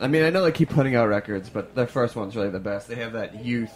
I 0.00 0.06
mean, 0.08 0.22
I 0.22 0.30
know 0.30 0.42
they 0.42 0.52
keep 0.52 0.70
putting 0.70 0.96
out 0.96 1.08
records, 1.08 1.50
but 1.50 1.74
their 1.74 1.86
first 1.86 2.16
one's 2.16 2.34
really 2.34 2.48
the 2.50 2.58
best. 2.60 2.88
They 2.88 2.94
have 2.96 3.12
that 3.12 3.44
youth 3.44 3.72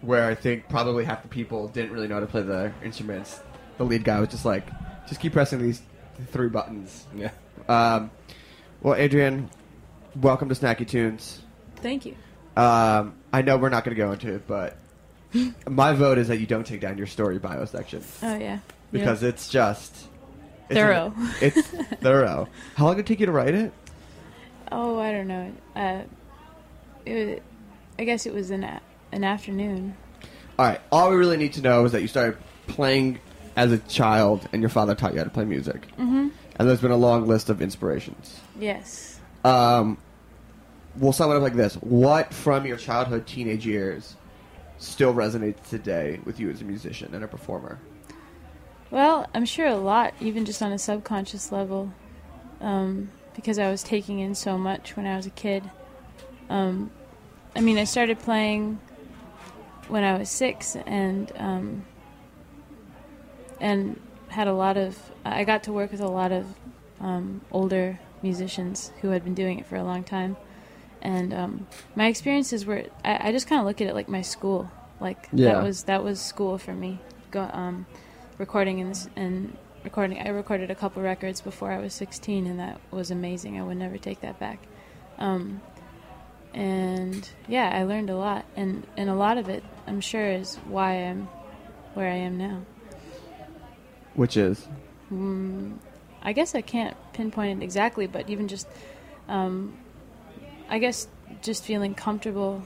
where 0.00 0.26
I 0.26 0.34
think 0.34 0.68
probably 0.68 1.04
half 1.04 1.22
the 1.22 1.28
people 1.28 1.68
didn't 1.68 1.92
really 1.92 2.08
know 2.08 2.14
how 2.14 2.20
to 2.20 2.26
play 2.26 2.42
the 2.42 2.72
instruments. 2.82 3.40
The 3.76 3.84
lead 3.84 4.02
guy 4.02 4.18
was 4.20 4.30
just 4.30 4.44
like, 4.46 4.66
just 5.08 5.20
keep 5.20 5.32
pressing 5.34 5.60
these 5.60 5.82
three 6.28 6.48
buttons. 6.48 7.06
Yeah. 7.14 7.30
Um, 7.68 8.10
well, 8.80 8.98
Adrianne, 8.98 9.48
welcome 10.16 10.48
to 10.48 10.54
Snacky 10.54 10.88
Tunes. 10.88 11.42
Thank 11.76 12.06
you. 12.06 12.14
Um, 12.56 13.14
I 13.32 13.42
know 13.42 13.58
we're 13.58 13.68
not 13.68 13.84
going 13.84 13.94
to 13.94 14.02
go 14.02 14.12
into 14.12 14.32
it, 14.34 14.46
but 14.46 14.76
my 15.68 15.92
vote 15.92 16.16
is 16.16 16.28
that 16.28 16.38
you 16.38 16.46
don't 16.46 16.66
take 16.66 16.80
down 16.80 16.96
your 16.96 17.06
story 17.06 17.38
bio 17.38 17.64
section 17.66 18.02
Oh 18.22 18.36
yeah. 18.36 18.58
because 18.90 19.22
it's 19.22 19.48
just 19.48 19.94
it's 20.68 20.78
Thorough. 20.78 21.12
it's 21.40 21.60
thorough. 22.00 22.48
How 22.76 22.86
long 22.86 22.96
did 22.96 23.00
it 23.02 23.06
take 23.06 23.20
you 23.20 23.26
to 23.26 23.32
write 23.32 23.54
it? 23.54 23.72
Oh, 24.72 24.98
I 24.98 25.12
don't 25.12 25.28
know. 25.28 25.52
Uh, 25.74 26.02
it, 27.04 27.26
wa- 27.38 27.42
I 27.98 28.04
guess 28.04 28.26
it 28.26 28.34
was 28.34 28.50
an 28.50 28.64
a- 28.64 28.80
an 29.12 29.24
afternoon. 29.24 29.96
All 30.58 30.66
right. 30.66 30.80
All 30.92 31.10
we 31.10 31.16
really 31.16 31.36
need 31.36 31.54
to 31.54 31.62
know 31.62 31.84
is 31.84 31.92
that 31.92 32.02
you 32.02 32.08
started 32.08 32.38
playing 32.66 33.18
as 33.56 33.72
a 33.72 33.78
child, 33.78 34.48
and 34.52 34.62
your 34.62 34.68
father 34.68 34.94
taught 34.94 35.12
you 35.12 35.18
how 35.18 35.24
to 35.24 35.30
play 35.30 35.44
music. 35.44 35.88
Mm-hmm. 35.96 36.28
And 36.56 36.68
there's 36.68 36.80
been 36.80 36.90
a 36.90 36.96
long 36.96 37.26
list 37.26 37.48
of 37.50 37.60
inspirations. 37.62 38.38
Yes. 38.58 39.18
Um, 39.44 39.98
we'll 40.96 41.12
sum 41.12 41.30
it 41.30 41.36
up 41.36 41.42
like 41.42 41.54
this: 41.56 41.74
What 41.76 42.32
from 42.32 42.66
your 42.66 42.76
childhood, 42.76 43.26
teenage 43.26 43.66
years, 43.66 44.16
still 44.78 45.14
resonates 45.14 45.68
today 45.68 46.20
with 46.24 46.38
you 46.38 46.50
as 46.50 46.60
a 46.60 46.64
musician 46.64 47.14
and 47.14 47.24
a 47.24 47.28
performer? 47.28 47.78
Well, 48.90 49.26
I'm 49.34 49.46
sure 49.46 49.66
a 49.66 49.76
lot, 49.76 50.14
even 50.20 50.44
just 50.44 50.62
on 50.62 50.72
a 50.72 50.78
subconscious 50.78 51.52
level, 51.52 51.92
um, 52.60 53.10
because 53.34 53.58
I 53.58 53.70
was 53.70 53.82
taking 53.82 54.18
in 54.18 54.34
so 54.34 54.58
much 54.58 54.96
when 54.96 55.06
I 55.06 55.16
was 55.16 55.26
a 55.26 55.30
kid. 55.30 55.70
Um, 56.48 56.90
I 57.54 57.60
mean, 57.60 57.78
I 57.78 57.84
started 57.84 58.18
playing 58.18 58.80
when 59.88 60.04
I 60.04 60.18
was 60.18 60.28
six, 60.28 60.76
and 60.76 61.32
um, 61.36 61.84
and 63.60 64.00
had 64.28 64.48
a 64.48 64.52
lot 64.54 64.76
of. 64.76 64.96
I 65.24 65.44
got 65.44 65.64
to 65.64 65.72
work 65.72 65.90
with 65.92 66.00
a 66.00 66.08
lot 66.08 66.32
of 66.32 66.46
um, 67.00 67.40
older 67.50 67.98
musicians 68.22 68.92
who 69.00 69.10
had 69.10 69.24
been 69.24 69.34
doing 69.34 69.58
it 69.58 69.66
for 69.66 69.76
a 69.76 69.84
long 69.84 70.04
time, 70.04 70.36
and 71.02 71.32
um, 71.34 71.66
my 71.94 72.06
experiences 72.06 72.64
were. 72.64 72.84
I, 73.04 73.28
I 73.28 73.32
just 73.32 73.46
kind 73.46 73.60
of 73.60 73.66
look 73.66 73.80
at 73.80 73.86
it 73.86 73.94
like 73.94 74.08
my 74.08 74.22
school. 74.22 74.70
Like 75.00 75.28
Yeah. 75.32 75.54
that 75.54 75.62
was 75.62 75.84
that 75.84 76.04
was 76.04 76.20
school 76.20 76.58
for 76.58 76.72
me. 76.72 77.00
Go, 77.30 77.48
um, 77.52 77.86
recording 78.38 78.80
and, 78.80 79.08
and 79.16 79.56
recording. 79.84 80.18
I 80.18 80.28
recorded 80.28 80.70
a 80.70 80.74
couple 80.74 81.02
records 81.02 81.40
before 81.40 81.70
I 81.70 81.78
was 81.78 81.94
16, 81.94 82.46
and 82.46 82.58
that 82.60 82.80
was 82.90 83.10
amazing. 83.10 83.58
I 83.58 83.62
would 83.62 83.76
never 83.76 83.98
take 83.98 84.20
that 84.20 84.38
back. 84.38 84.58
Um, 85.18 85.60
and 86.54 87.28
yeah, 87.48 87.70
I 87.72 87.84
learned 87.84 88.10
a 88.10 88.16
lot, 88.16 88.44
and 88.56 88.86
and 88.96 89.08
a 89.08 89.14
lot 89.14 89.38
of 89.38 89.48
it, 89.48 89.62
I'm 89.86 90.00
sure, 90.00 90.30
is 90.30 90.56
why 90.66 90.92
I'm 90.94 91.28
where 91.94 92.10
I 92.10 92.16
am 92.16 92.38
now. 92.38 92.62
Which 94.14 94.36
is 94.36 94.68
Mm, 95.12 95.78
I 96.22 96.32
guess 96.32 96.54
I 96.54 96.60
can't 96.60 96.96
pinpoint 97.12 97.60
it 97.60 97.64
exactly, 97.64 98.06
but 98.06 98.30
even 98.30 98.46
just, 98.46 98.68
um, 99.28 99.76
I 100.68 100.78
guess 100.78 101.08
just 101.42 101.64
feeling 101.64 101.94
comfortable 101.94 102.62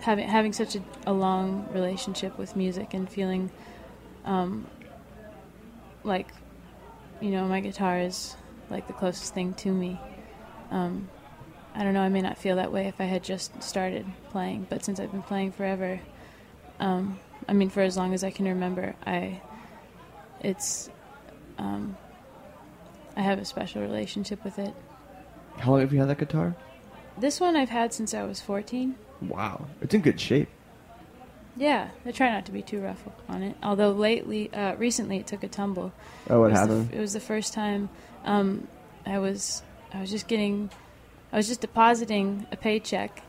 having 0.00 0.28
having 0.28 0.52
such 0.52 0.74
a, 0.76 0.82
a 1.06 1.12
long 1.12 1.68
relationship 1.72 2.38
with 2.38 2.56
music 2.56 2.94
and 2.94 3.08
feeling 3.08 3.50
um, 4.24 4.66
like 6.02 6.28
you 7.22 7.30
know 7.30 7.46
my 7.46 7.60
guitar 7.60 7.98
is 7.98 8.36
like 8.70 8.86
the 8.86 8.92
closest 8.92 9.32
thing 9.34 9.54
to 9.54 9.72
me. 9.72 10.00
Um, 10.70 11.08
I 11.74 11.84
don't 11.84 11.94
know. 11.94 12.02
I 12.02 12.08
may 12.08 12.20
not 12.20 12.36
feel 12.36 12.56
that 12.56 12.72
way 12.72 12.86
if 12.88 13.00
I 13.00 13.04
had 13.04 13.22
just 13.22 13.62
started 13.62 14.04
playing, 14.30 14.66
but 14.68 14.84
since 14.84 15.00
I've 15.00 15.10
been 15.10 15.22
playing 15.22 15.52
forever, 15.52 16.00
um, 16.80 17.18
I 17.48 17.52
mean, 17.52 17.70
for 17.70 17.80
as 17.82 17.96
long 17.96 18.12
as 18.12 18.24
I 18.24 18.30
can 18.30 18.46
remember, 18.46 18.94
I 19.06 19.40
it's 20.40 20.90
um, 21.58 21.96
I 23.16 23.20
have 23.20 23.38
a 23.38 23.44
special 23.44 23.82
relationship 23.82 24.42
with 24.44 24.58
it. 24.58 24.74
how 25.58 25.72
long 25.72 25.80
have 25.80 25.92
you 25.92 26.00
had 26.00 26.08
that 26.08 26.18
guitar? 26.18 26.54
This 27.18 27.40
one 27.40 27.56
I've 27.56 27.68
had 27.68 27.92
since 27.92 28.14
I 28.14 28.24
was 28.24 28.40
14. 28.40 28.96
Wow, 29.22 29.66
it's 29.80 29.94
in 29.94 30.00
good 30.00 30.18
shape. 30.20 30.48
Yeah, 31.56 31.90
I 32.06 32.12
try 32.12 32.30
not 32.30 32.46
to 32.46 32.52
be 32.52 32.62
too 32.62 32.80
rough 32.80 33.04
on 33.28 33.42
it. 33.42 33.56
Although 33.62 33.92
lately, 33.92 34.52
uh, 34.54 34.74
recently, 34.76 35.18
it 35.18 35.26
took 35.26 35.42
a 35.42 35.48
tumble. 35.48 35.92
Oh, 36.30 36.40
what 36.40 36.50
it 36.50 36.54
the 36.54 36.60
happened? 36.60 36.90
it 36.92 36.98
was 36.98 37.12
the 37.12 37.20
first 37.20 37.52
time 37.52 37.90
um, 38.24 38.68
I 39.06 39.18
was 39.18 39.62
I 39.92 40.00
was 40.00 40.10
just 40.10 40.28
getting 40.28 40.70
I 41.32 41.36
was 41.36 41.48
just 41.48 41.60
depositing 41.60 42.46
a 42.52 42.56
paycheck, 42.56 43.22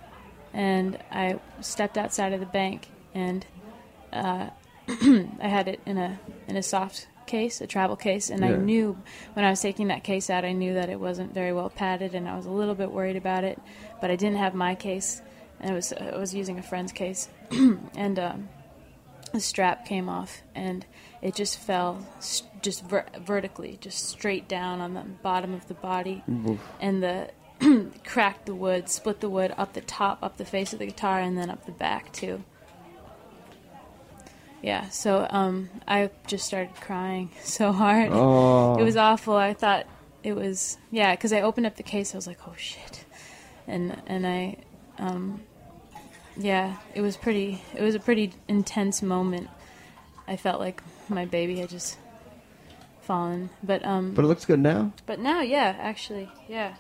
and 0.54 0.98
I 1.12 1.40
stepped 1.62 1.98
outside 1.98 2.34
of 2.34 2.40
the 2.40 2.46
bank, 2.46 2.90
and 3.14 3.46
uh, 4.12 4.50
I 4.88 5.48
had 5.48 5.68
it 5.68 5.80
in 5.86 5.98
a 5.98 6.20
in 6.48 6.56
a 6.56 6.64
soft 6.64 7.08
case, 7.26 7.62
a 7.62 7.68
travel 7.68 7.96
case, 7.96 8.30
and 8.30 8.44
I 8.44 8.50
knew 8.56 8.98
when 9.34 9.46
I 9.46 9.50
was 9.50 9.62
taking 9.62 9.88
that 9.88 10.04
case 10.04 10.30
out, 10.30 10.44
I 10.44 10.52
knew 10.52 10.74
that 10.74 10.90
it 10.90 11.00
wasn't 11.00 11.34
very 11.34 11.54
well 11.54 11.70
padded, 11.70 12.16
and 12.16 12.28
I 12.28 12.36
was 12.36 12.46
a 12.46 12.52
little 12.52 12.76
bit 12.76 12.92
worried 12.92 13.16
about 13.16 13.44
it, 13.46 13.60
but 14.02 14.12
I 14.12 14.16
didn't 14.18 14.38
have 14.38 14.54
my 14.54 14.76
case, 14.76 15.22
and 15.64 15.72
I 15.72 15.74
was 15.74 15.92
I 15.94 16.16
was 16.18 16.36
using 16.36 16.60
a 16.60 16.64
friend's 16.64 16.92
case, 16.92 17.28
and. 17.96 18.20
Um, 18.20 18.50
the 19.32 19.40
strap 19.40 19.88
came 19.88 20.10
off 20.10 20.44
and 20.54 20.86
it 21.20 21.34
just 21.34 21.58
fell 21.58 22.06
s- 22.20 22.44
just 22.62 22.84
ver- 22.86 23.08
vertically 23.20 23.80
just 23.82 24.08
straight 24.08 24.48
down 24.48 24.80
on 24.80 24.94
the 24.94 25.02
bottom 25.24 25.56
of 25.56 25.68
the 25.68 25.74
body. 25.74 26.22
And 26.80 27.02
the 27.02 27.32
cracked 28.06 28.46
the 28.46 28.54
wood 28.54 28.90
split 28.90 29.22
the 29.22 29.30
wood 29.30 29.52
up 29.58 29.74
the 29.74 29.82
top 29.82 30.20
up 30.22 30.38
the 30.38 30.46
face 30.46 30.72
of 30.72 30.78
the 30.78 30.86
guitar 30.86 31.20
and 31.20 31.36
then 31.36 31.50
up 31.50 31.66
the 31.66 31.72
back 31.72 32.14
too. 32.14 32.44
Yeah 34.62 34.88
so 34.90 35.26
um 35.32 35.70
i 35.88 36.12
just 36.28 36.46
started 36.46 36.76
crying 36.76 37.32
so 37.44 37.72
hard. 37.72 38.10
Oh, 38.12 38.78
it 38.78 38.84
was 38.84 38.96
awful. 38.98 39.36
I 39.36 39.56
thought 39.56 39.88
it 40.24 40.36
was 40.36 40.78
yeah 40.92 41.16
because 41.16 41.34
i 41.34 41.42
opened 41.42 41.66
up 41.66 41.76
the 41.76 41.82
case 41.84 42.14
i 42.14 42.18
was 42.18 42.28
like 42.28 42.40
oh 42.48 42.54
shit. 42.56 43.04
And 43.68 44.00
and 44.06 44.28
i 44.28 44.58
um 45.00 45.42
yeah 46.38 46.78
it 46.96 47.02
was 47.02 47.16
pretty 47.18 47.62
it 47.76 47.82
was 47.82 47.96
a 47.96 48.00
pretty 48.00 48.34
intense 48.48 49.02
moment 49.02 49.48
i 50.28 50.36
felt 50.36 50.60
like 50.60 50.82
my 51.10 51.26
baby 51.26 51.60
had 51.60 51.70
just 51.70 51.98
fallen 53.02 53.50
but 53.62 53.86
um 53.86 54.14
but 54.14 54.24
it 54.24 54.28
looks 54.28 54.46
good 54.46 54.60
now. 54.60 54.92
but 55.06 55.20
now 55.20 55.42
yeah 55.42 55.76
actually 55.80 56.30
yeah 56.48 56.74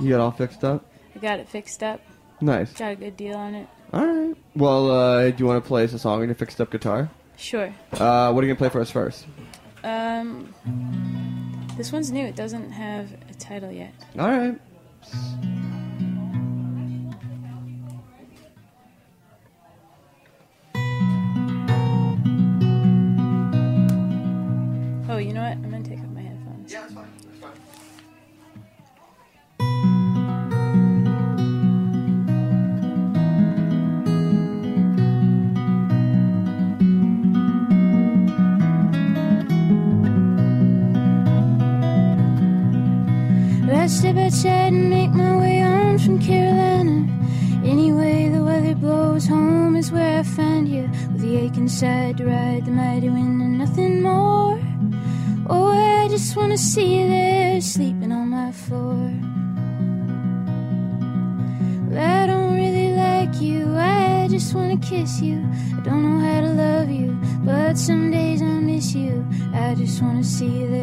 You 0.00 0.10
got 0.10 0.20
all 0.20 0.32
fixed 0.32 0.64
up. 0.64 0.84
i 1.14 1.18
got 1.18 1.38
it 1.40 1.48
fixed 1.48 1.82
up 1.82 2.00
Nice. 2.40 2.72
got 2.72 2.92
a 2.92 2.96
good 2.96 3.16
deal 3.16 3.36
on 3.36 3.54
it 3.54 3.68
All 3.92 4.04
right. 4.04 4.36
Well, 4.56 4.90
uh, 4.90 5.30
do 5.30 5.36
you 5.38 5.46
want 5.46 5.62
to 5.62 5.66
play 5.68 5.84
us 5.84 5.92
a 5.92 5.98
song 5.98 6.20
on 6.20 6.26
your 6.26 6.34
fixed 6.34 6.60
up 6.60 6.70
guitar? 6.70 7.08
sure 7.36 7.72
Uh, 7.92 8.32
what 8.32 8.42
are 8.42 8.46
you 8.46 8.52
gonna 8.52 8.58
play 8.58 8.68
for 8.68 8.80
us 8.80 8.90
first? 8.90 9.26
um 9.84 10.52
this 11.76 11.90
one's 11.92 12.10
new 12.10 12.24
it 12.26 12.36
doesn't 12.36 12.70
have 12.72 13.12
a 13.30 13.34
title 13.34 13.70
yet 13.70 13.92
All 14.18 14.28
right. 14.28 14.60
See 70.34 70.73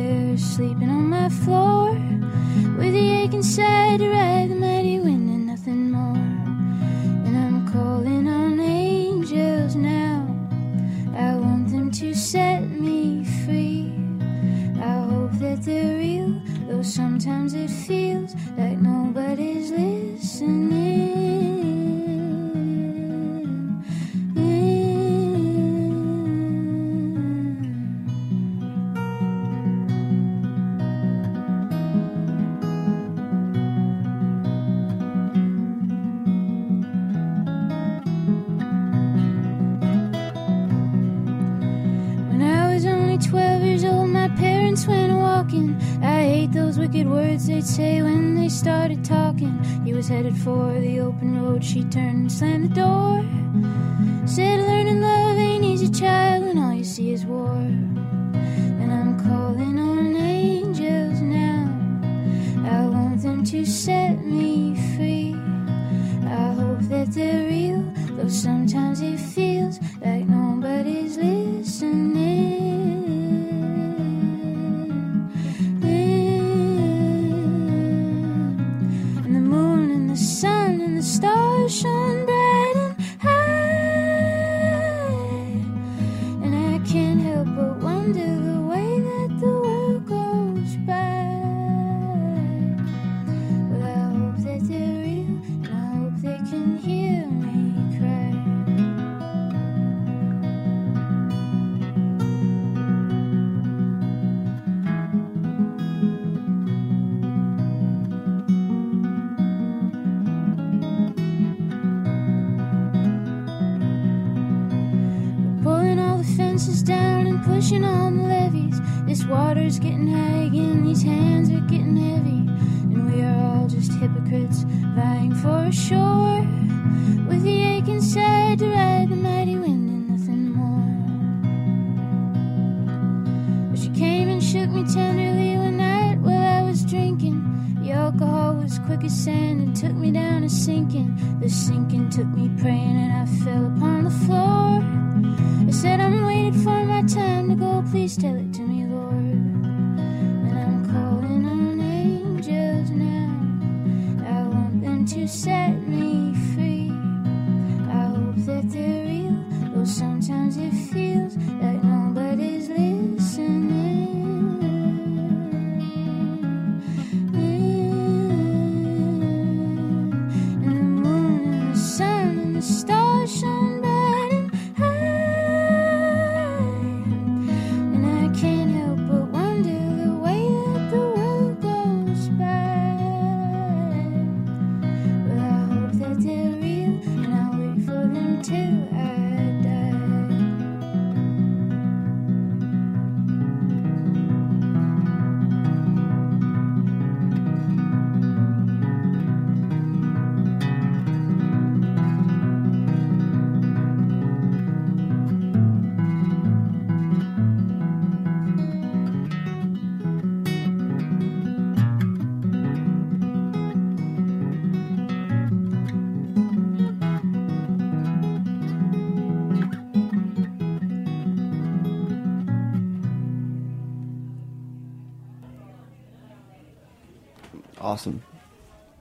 Awesome. 227.91 228.23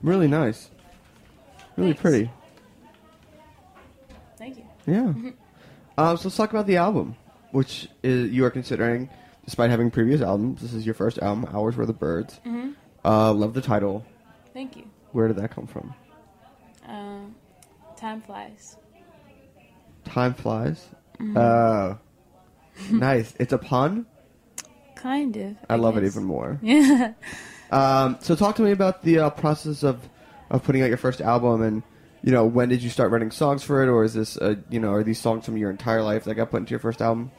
Really 0.03 0.27
nice. 0.27 0.69
Really 1.77 1.91
Thanks. 1.93 2.01
pretty. 2.01 2.29
Thank 4.37 4.57
you. 4.57 4.65
Yeah. 4.85 4.99
um, 4.99 5.33
so 6.17 6.23
let's 6.25 6.35
talk 6.35 6.49
about 6.49 6.67
the 6.67 6.75
album, 6.75 7.15
which 7.51 7.87
is, 8.03 8.31
you 8.31 8.43
are 8.43 8.51
considering, 8.51 9.09
despite 9.45 9.69
having 9.69 9.91
previous 9.91 10.19
albums. 10.19 10.61
This 10.61 10.73
is 10.73 10.85
your 10.85 10.93
first 10.93 11.19
album, 11.19 11.49
Hours 11.53 11.77
Were 11.77 11.85
the 11.85 11.93
Birds. 11.93 12.41
Mm-hmm. 12.45 12.71
Uh, 13.05 13.31
love 13.31 13.53
the 13.53 13.61
title. 13.61 14.05
Thank 14.53 14.75
you. 14.75 14.83
Where 15.13 15.29
did 15.29 15.37
that 15.37 15.51
come 15.51 15.67
from? 15.67 15.93
Um, 16.85 17.33
time 17.95 18.21
flies. 18.21 18.75
Time 20.03 20.33
flies. 20.33 20.85
Mm-hmm. 21.17 21.37
Oh, 21.37 21.97
nice. 22.91 23.33
It's 23.39 23.53
a 23.53 23.57
pun. 23.57 24.05
Kind 24.97 25.37
of. 25.37 25.55
I, 25.69 25.77
love 25.77 25.95
it 25.95 26.03
even 26.03 26.25
more. 26.25 26.59
Yeah. 26.61 27.13
Um, 27.71 28.17
so 28.19 28.35
talk 28.35 28.55
to 28.57 28.61
me 28.61 28.71
about 28.71 29.01
the 29.03 29.19
uh, 29.19 29.29
process 29.29 29.83
of 29.83 30.07
of 30.49 30.63
putting 30.63 30.81
out 30.81 30.89
your 30.89 30.97
first 30.97 31.21
album, 31.21 31.61
and 31.61 31.83
you 32.21 32.31
know 32.31 32.45
when 32.45 32.69
did 32.69 32.83
you 32.83 32.89
start 32.89 33.11
writing 33.11 33.31
songs 33.31 33.63
for 33.63 33.81
it, 33.83 33.87
or 33.87 34.03
is 34.03 34.13
this 34.13 34.37
uh, 34.37 34.55
you 34.69 34.79
know 34.79 34.91
are 34.91 35.03
these 35.03 35.19
songs 35.19 35.45
from 35.45 35.57
your 35.57 35.69
entire 35.71 36.03
life 36.03 36.25
that 36.25 36.35
got 36.35 36.51
put 36.51 36.57
into 36.57 36.71
your 36.71 36.79
first 36.79 37.01
album? 37.01 37.31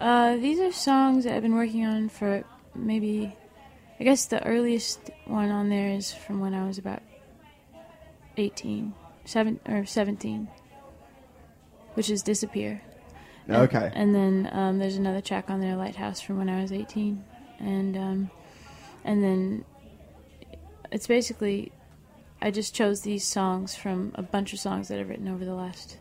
Uh, 0.00 0.36
these 0.36 0.60
are 0.60 0.70
songs 0.70 1.24
that 1.24 1.34
I've 1.34 1.42
been 1.42 1.54
working 1.56 1.84
on 1.84 2.08
for 2.08 2.44
maybe, 2.74 3.34
I 3.98 4.04
guess 4.04 4.26
the 4.26 4.44
earliest 4.46 5.10
one 5.24 5.50
on 5.50 5.70
there 5.70 5.88
is 5.90 6.12
from 6.12 6.38
when 6.38 6.54
I 6.54 6.64
was 6.66 6.78
about 6.78 7.02
18, 8.36 8.94
seven 9.24 9.58
or 9.68 9.84
17, 9.84 10.46
which 11.94 12.10
is 12.10 12.22
Disappear. 12.22 12.80
And- 13.48 13.56
Okay. 13.56 13.90
And 13.94 14.14
then 14.14 14.48
um, 14.52 14.78
there's 14.78 14.96
another 14.96 15.20
track 15.20 15.50
on 15.50 15.60
there, 15.60 15.74
Lighthouse, 15.74 16.20
from 16.20 16.36
when 16.38 16.48
I 16.48 16.60
was 16.62 16.70
18, 16.70 17.24
and 17.58 17.96
um, 17.96 18.30
and 19.04 19.24
then 19.24 19.64
it's 20.90 21.06
basically 21.06 21.72
I 22.40 22.50
just 22.50 22.74
chose 22.74 23.00
these 23.00 23.24
songs 23.24 23.74
from 23.74 24.12
a 24.14 24.22
bunch 24.22 24.52
of 24.52 24.60
songs 24.60 24.88
that 24.88 25.00
I've 25.00 25.08
written 25.08 25.28
over 25.28 25.44
the 25.44 25.54
last 25.54 25.98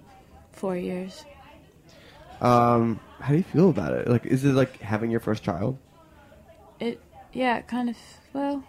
four 0.51 0.77
years. 0.77 1.25
Um, 2.41 2.99
how 3.19 3.29
do 3.29 3.37
you 3.37 3.43
feel 3.43 3.69
about 3.69 3.93
it? 3.93 4.07
Like, 4.07 4.25
is 4.25 4.45
it 4.45 4.53
like 4.53 4.79
having 4.79 5.09
your 5.09 5.19
first 5.19 5.43
child? 5.43 5.77
It, 6.79 7.01
yeah, 7.33 7.57
it 7.57 7.67
kind 7.67 7.89
of. 7.89 7.97
Well, 8.33 8.63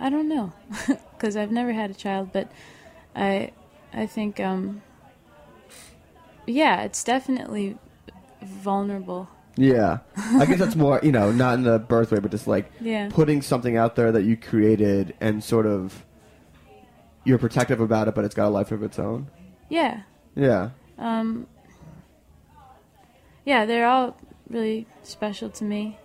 I 0.00 0.10
don't 0.10 0.28
know, 0.28 0.52
because 1.12 1.36
I've 1.36 1.52
never 1.52 1.72
had 1.72 1.90
a 1.90 1.94
child, 1.94 2.30
but 2.32 2.50
I, 3.14 3.52
I 3.92 4.06
think, 4.06 4.40
um, 4.40 4.82
yeah, 6.46 6.82
it's 6.82 7.04
definitely 7.04 7.78
vulnerable. 8.42 9.28
Yeah, 9.56 9.98
I 10.16 10.46
guess 10.46 10.58
that's 10.58 10.76
more 10.76 11.00
you 11.02 11.12
know 11.12 11.32
not 11.32 11.54
in 11.54 11.64
the 11.64 11.78
birth 11.78 12.12
way, 12.12 12.18
but 12.20 12.30
just 12.30 12.46
like 12.46 12.70
Yeah. 12.80 13.08
putting 13.10 13.42
something 13.42 13.76
out 13.76 13.96
there 13.96 14.10
that 14.12 14.22
you 14.22 14.36
created 14.36 15.14
and 15.20 15.42
sort 15.44 15.66
of 15.66 16.04
you're 17.24 17.38
protective 17.38 17.80
about 17.80 18.08
it, 18.08 18.14
but 18.14 18.24
it's 18.24 18.34
got 18.34 18.46
a 18.46 18.48
life 18.50 18.72
of 18.72 18.82
its 18.82 18.98
own. 18.98 19.28
Yeah, 19.68 20.02
Yeah. 20.34 20.70
um, 20.98 21.46
yeah, 23.44 23.66
they're 23.66 23.86
all 23.86 24.16
really 24.48 24.86
special 25.02 25.50
to 25.50 25.64
me, 25.64 25.98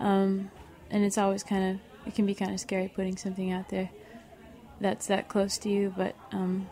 um, 0.00 0.50
and 0.90 1.04
it's 1.04 1.18
always 1.18 1.42
kind 1.42 1.74
of 1.74 1.80
it 2.06 2.14
can 2.14 2.26
be 2.26 2.34
kind 2.34 2.52
of 2.52 2.60
scary 2.60 2.88
putting 2.88 3.16
something 3.16 3.52
out 3.52 3.68
there 3.68 3.90
that's 4.80 5.06
that 5.06 5.28
close 5.28 5.58
to 5.58 5.68
you, 5.68 5.92
but 5.96 6.14
um, 6.32 6.68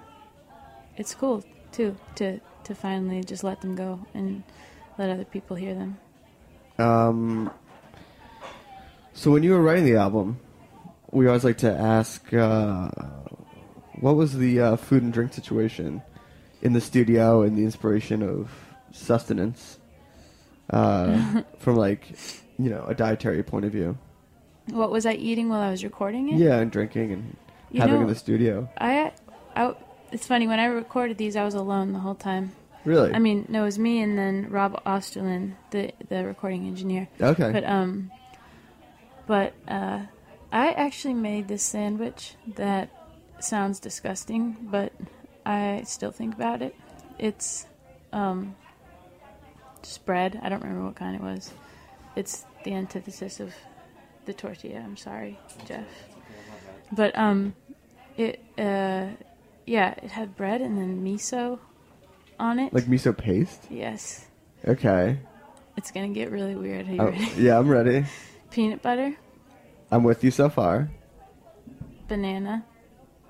it's 0.96 1.14
cool 1.14 1.42
too 1.72 1.96
to 2.16 2.40
to 2.64 2.74
finally 2.74 3.22
just 3.22 3.44
let 3.44 3.60
them 3.60 3.74
go 3.74 4.00
and 4.14 4.42
let 4.98 5.08
other 5.10 5.24
people 5.24 5.56
hear 5.56 5.74
them. 5.74 5.98
Um, 6.78 7.50
So 9.14 9.30
when 9.30 9.42
you 9.42 9.52
were 9.52 9.62
writing 9.62 9.84
the 9.86 9.96
album, 9.96 10.38
we 11.10 11.26
always 11.26 11.42
like 11.44 11.58
to 11.58 11.72
ask, 11.72 12.32
uh, 12.34 12.90
what 14.00 14.14
was 14.14 14.34
the 14.36 14.60
uh, 14.60 14.76
food 14.76 15.02
and 15.02 15.12
drink 15.12 15.32
situation 15.32 16.02
in 16.60 16.74
the 16.74 16.80
studio 16.82 17.40
and 17.42 17.56
the 17.56 17.64
inspiration 17.64 18.22
of 18.22 18.50
sustenance 18.92 19.78
uh, 20.70 21.42
from 21.58 21.76
like, 21.76 22.12
you 22.58 22.68
know, 22.68 22.84
a 22.86 22.94
dietary 22.94 23.42
point 23.42 23.64
of 23.64 23.72
view? 23.72 23.96
What 24.70 24.90
was 24.90 25.06
I 25.06 25.12
eating 25.14 25.48
while 25.48 25.60
I 25.62 25.70
was 25.70 25.82
recording 25.82 26.28
it? 26.28 26.36
Yeah, 26.38 26.58
and 26.58 26.70
drinking 26.70 27.12
and 27.12 27.36
You 27.70 27.80
having 27.80 27.96
know- 27.96 28.02
in 28.02 28.08
the 28.08 28.14
studio. 28.16 28.68
I, 28.76 29.12
I, 29.54 29.74
it's 30.12 30.26
funny 30.26 30.46
when 30.46 30.60
I 30.60 30.66
recorded 30.66 31.16
these, 31.16 31.36
I 31.36 31.44
was 31.44 31.54
alone 31.54 31.92
the 31.94 32.00
whole 32.00 32.14
time. 32.16 32.52
Really? 32.86 33.12
I 33.12 33.18
mean, 33.18 33.46
no, 33.48 33.62
it 33.62 33.64
was 33.64 33.78
me 33.80 34.00
and 34.00 34.16
then 34.16 34.46
Rob 34.48 34.80
Osterlin, 34.86 35.54
the 35.72 35.92
the 36.08 36.24
recording 36.24 36.68
engineer. 36.68 37.08
okay. 37.20 37.50
But 37.50 37.64
um, 37.64 38.12
but 39.26 39.54
uh, 39.66 40.02
I 40.52 40.68
actually 40.70 41.14
made 41.14 41.48
this 41.48 41.64
sandwich 41.64 42.36
that 42.54 42.88
sounds 43.40 43.80
disgusting, 43.80 44.56
but 44.70 44.92
I 45.44 45.82
still 45.84 46.12
think 46.12 46.34
about 46.34 46.62
it. 46.62 46.76
It's 47.18 47.66
um, 48.12 48.54
spread. 49.82 50.38
I 50.40 50.48
don't 50.48 50.62
remember 50.62 50.84
what 50.84 50.94
kind 50.94 51.16
it 51.16 51.22
was. 51.22 51.50
It's 52.14 52.46
the 52.62 52.72
antithesis 52.72 53.40
of 53.40 53.52
the 54.26 54.32
tortilla. 54.32 54.78
I'm 54.78 54.96
sorry, 54.96 55.40
Jeff. 55.66 55.86
But 56.92 57.18
um, 57.18 57.56
it 58.16 58.44
uh, 58.56 59.08
yeah, 59.66 59.94
it 60.00 60.12
had 60.12 60.36
bread 60.36 60.60
and 60.60 60.78
then 60.78 61.04
miso 61.04 61.58
on 62.38 62.58
it. 62.58 62.72
like 62.72 62.84
miso 62.84 63.16
paste? 63.16 63.64
yes, 63.70 64.26
Okay. 64.66 65.18
it's 65.76 65.90
gonna 65.90 66.08
get 66.08 66.30
really 66.30 66.54
weird. 66.54 66.88
Are 66.88 66.92
you 66.92 67.00
Oh, 67.00 67.06
ready? 67.10 67.30
yeah, 67.38 67.58
I'm 67.58 67.68
ready. 67.68 68.04
Peanut 68.50 68.82
butter, 68.82 69.14
I'm 69.90 70.02
with 70.04 70.22
you 70.24 70.30
so 70.30 70.48
far. 70.48 70.90
banana, 72.08 72.64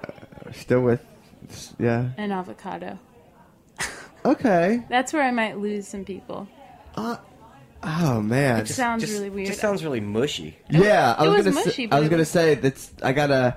uh, 0.07 0.52
Still 0.52 0.80
with, 0.82 1.04
yeah. 1.78 2.11
and 2.16 2.32
avocado. 2.32 2.98
Okay. 4.24 4.82
That's 4.88 5.12
where 5.12 5.22
I 5.22 5.30
might 5.30 5.57
lose 5.59 5.86
some 5.86 6.04
people. 6.04 6.48
Uh, 6.96 7.16
oh 7.84 8.20
man. 8.20 8.62
It 8.62 8.68
sounds 8.68 9.02
just, 9.02 9.12
really 9.12 9.30
weird. 9.30 9.46
Just 9.46 9.61
sounds 9.61 9.84
really 9.84 10.00
mushy. 10.00 10.59
Yeah, 10.68 11.14
I 11.16 11.26
it 11.26 11.28
was, 11.28 11.36
was 11.36 11.44
gonna 11.54 11.54
mushy, 11.64 11.70
say, 11.70 11.86
but 11.86 11.96
I 11.96 12.00
was 12.00 12.07
it 12.09 12.11
gonna 12.11 12.20
was- 12.22 12.30
say 12.30 12.54
that's 12.57 12.90
I 13.04 13.12
gotta. 13.12 13.57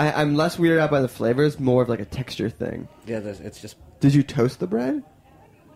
I, 0.00 0.22
I'm 0.22 0.34
less 0.34 0.56
weirded 0.56 0.78
out 0.78 0.90
by 0.90 1.00
the 1.00 1.08
flavors, 1.08 1.60
more 1.60 1.82
of 1.82 1.88
like 1.88 2.00
a 2.00 2.04
texture 2.06 2.48
thing. 2.48 2.88
Yeah, 3.06 3.20
there's- 3.20 3.40
it's 3.40 3.60
just 3.60 3.76
Did 4.00 4.14
you 4.14 4.22
toast 4.22 4.58
the 4.60 4.66
bread? 4.66 5.02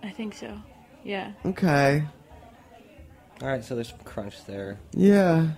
I 0.03 0.11
think 0.11 0.35
so. 0.35 0.57
Yeah. 1.05 1.33
Okay. 1.45 2.03
all 3.43 3.49
right. 3.49 3.63
So 3.65 3.75
there's 3.75 3.91
some 3.91 3.99
crunch 4.05 4.45
there. 4.47 4.79
Yeah. 4.93 5.49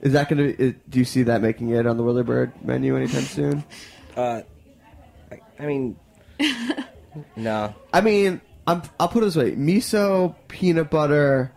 Is 0.00 0.12
that 0.14 0.28
gonna? 0.28 0.42
Is, 0.44 0.74
do 0.88 0.98
you 0.98 1.04
see 1.04 1.22
that 1.24 1.40
making 1.42 1.68
it 1.70 1.86
on 1.86 1.96
the 1.96 2.02
Whirlybird 2.02 2.64
menu 2.64 2.96
anytime 2.96 3.22
soon? 3.38 3.64
Uh, 4.16 4.42
I, 5.30 5.40
I 5.58 5.66
mean, 5.66 5.96
no. 7.36 7.74
I 7.92 8.00
mean, 8.00 8.40
I'm, 8.66 8.82
I'll 8.98 9.08
put 9.08 9.22
it 9.22 9.26
this 9.26 9.36
way: 9.36 9.52
miso, 9.54 10.34
peanut 10.48 10.90
butter, 10.90 11.52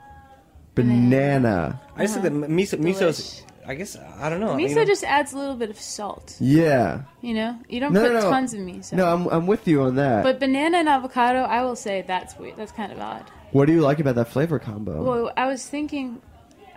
banana. 0.75 1.81
I 1.95 2.01
just 2.03 2.15
think 2.19 2.25
that 2.25 2.33
miso, 2.49 2.77
miso's. 2.79 3.19
Delish. 3.19 3.43
I 3.65 3.75
guess 3.75 3.95
I 3.97 4.29
don't 4.29 4.39
know. 4.41 4.51
I 4.53 4.57
Miso 4.57 4.75
mean, 4.75 4.87
just 4.87 5.03
adds 5.03 5.31
a 5.33 5.37
little 5.37 5.55
bit 5.55 5.69
of 5.69 5.79
salt. 5.79 6.35
Yeah. 6.39 7.03
You 7.21 7.33
know, 7.33 7.57
you 7.69 7.79
don't 7.79 7.93
No, 7.93 8.01
put 8.03 8.13
no, 8.13 8.19
no. 8.19 8.29
tons 8.29 8.53
of 8.53 8.59
miso. 8.59 8.93
No, 8.93 9.05
I'm 9.05 9.27
I'm 9.27 9.47
with 9.47 9.67
you 9.67 9.81
on 9.83 9.95
that. 9.95 10.23
But 10.23 10.39
banana 10.39 10.77
and 10.79 10.89
avocado, 10.89 11.39
I 11.43 11.63
will 11.63 11.75
say 11.75 12.03
that's 12.05 12.37
weird. 12.37 12.57
That's 12.57 12.71
kind 12.73 12.91
of 12.91 12.99
odd. 12.99 13.29
what 13.51 13.65
do 13.67 13.73
you 13.73 13.81
like 13.81 13.99
about 13.99 14.15
that 14.15 14.27
flavor 14.27 14.59
combo? 14.59 15.03
Well, 15.03 15.31
I 15.37 15.47
was 15.47 15.65
thinking, 15.65 16.21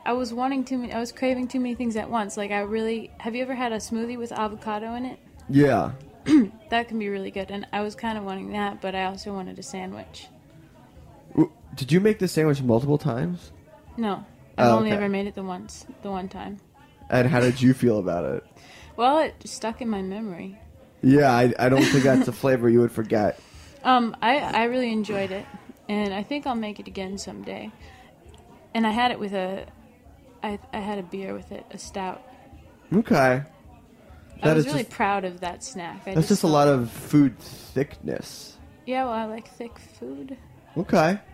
I 0.05 0.13
was 0.13 0.33
wanting 0.33 0.65
too 0.65 0.79
many. 0.79 0.93
I 0.93 1.01
was 1.01 1.11
craving 1.13 1.49
too 1.49 1.59
many 1.59 1.75
things 1.75 1.97
at 1.97 2.09
once. 2.09 2.37
Like 2.37 2.51
I 2.53 2.61
really. 2.61 3.11
Have 3.19 3.35
you 3.35 3.43
ever 3.43 3.55
had 3.55 3.73
a 3.73 3.79
smoothie 3.79 4.17
with 4.19 4.31
avocado 4.33 4.95
in 4.95 5.07
it? 5.07 5.19
yeah. 5.49 5.93
That 6.71 6.89
can 6.89 6.99
be 6.99 7.09
really 7.09 7.31
good. 7.31 7.51
And 7.53 7.67
I 7.73 7.83
was 7.83 7.95
kind 7.95 8.19
of 8.19 8.25
wanting 8.25 8.51
that, 8.53 8.81
but 8.81 8.95
I 8.97 9.05
also 9.05 9.33
wanted 9.33 9.59
a 9.61 9.63
sandwich. 9.63 10.27
Did 11.77 11.93
you 11.93 12.01
make 12.01 12.19
this 12.19 12.33
sandwich 12.33 12.63
multiple 12.63 12.99
times? 12.99 13.53
No, 13.97 14.25
I've 14.57 14.69
Oh, 14.69 14.77
only 14.79 14.89
okay. 14.91 14.97
ever 14.97 15.09
made 15.09 15.27
it 15.27 15.35
the 15.35 15.43
once, 15.43 15.87
the 16.03 16.11
one 16.11 16.29
time. 16.29 16.57
And 17.09 17.29
how 17.29 17.41
did 17.41 17.61
you 17.61 17.75
feel 17.75 17.99
about 17.99 18.25
it? 18.25 18.45
Well, 18.97 19.19
it 19.19 19.35
stuck 19.45 19.81
in 19.81 19.89
my 19.89 20.03
memory. 20.03 20.59
Yeah, 21.03 21.31
I, 21.31 21.53
I 21.59 21.69
don't 21.69 21.83
think 21.83 22.05
that's 22.05 22.29
a 22.29 22.33
flavor 22.43 22.69
you 22.69 22.81
would 22.81 22.93
forget. 22.93 23.39
Um, 23.85 24.17
I 24.21 24.39
I 24.39 24.65
really 24.65 24.91
enjoyed 24.91 25.31
it, 25.31 25.47
and 25.89 26.13
I 26.13 26.23
think 26.23 26.47
I'll 26.47 26.57
make 26.57 26.81
it 26.81 26.89
again 26.89 27.19
someday. 27.19 27.71
And 28.75 28.87
I 28.87 28.91
had 28.91 29.11
it 29.13 29.21
with 29.21 29.33
a, 29.33 29.67
I 30.43 30.59
I 30.73 30.79
had 30.79 30.99
a 30.99 31.03
beer 31.03 31.35
with 31.35 31.53
it, 31.53 31.65
a 31.71 31.79
stout. 31.79 32.23
Okay. 32.93 33.43
I 34.43 34.53
was 34.53 34.67
is 34.67 34.73
really 34.73 34.85
just, 34.85 34.95
proud 34.95 35.25
of 35.25 35.41
that 35.41 35.63
snack. 35.63 36.03
I 36.07 36.15
that's 36.15 36.29
just 36.29 36.43
a 36.43 36.49
lot 36.49 36.69
of 36.69 36.91
food 36.91 37.39
thickness. 37.39 38.57
Yeah, 38.87 39.05
well, 39.05 39.15
I 39.15 39.25
like 39.25 39.49
thick 39.49 39.79
food. 39.79 40.37
Okay. 40.77 41.19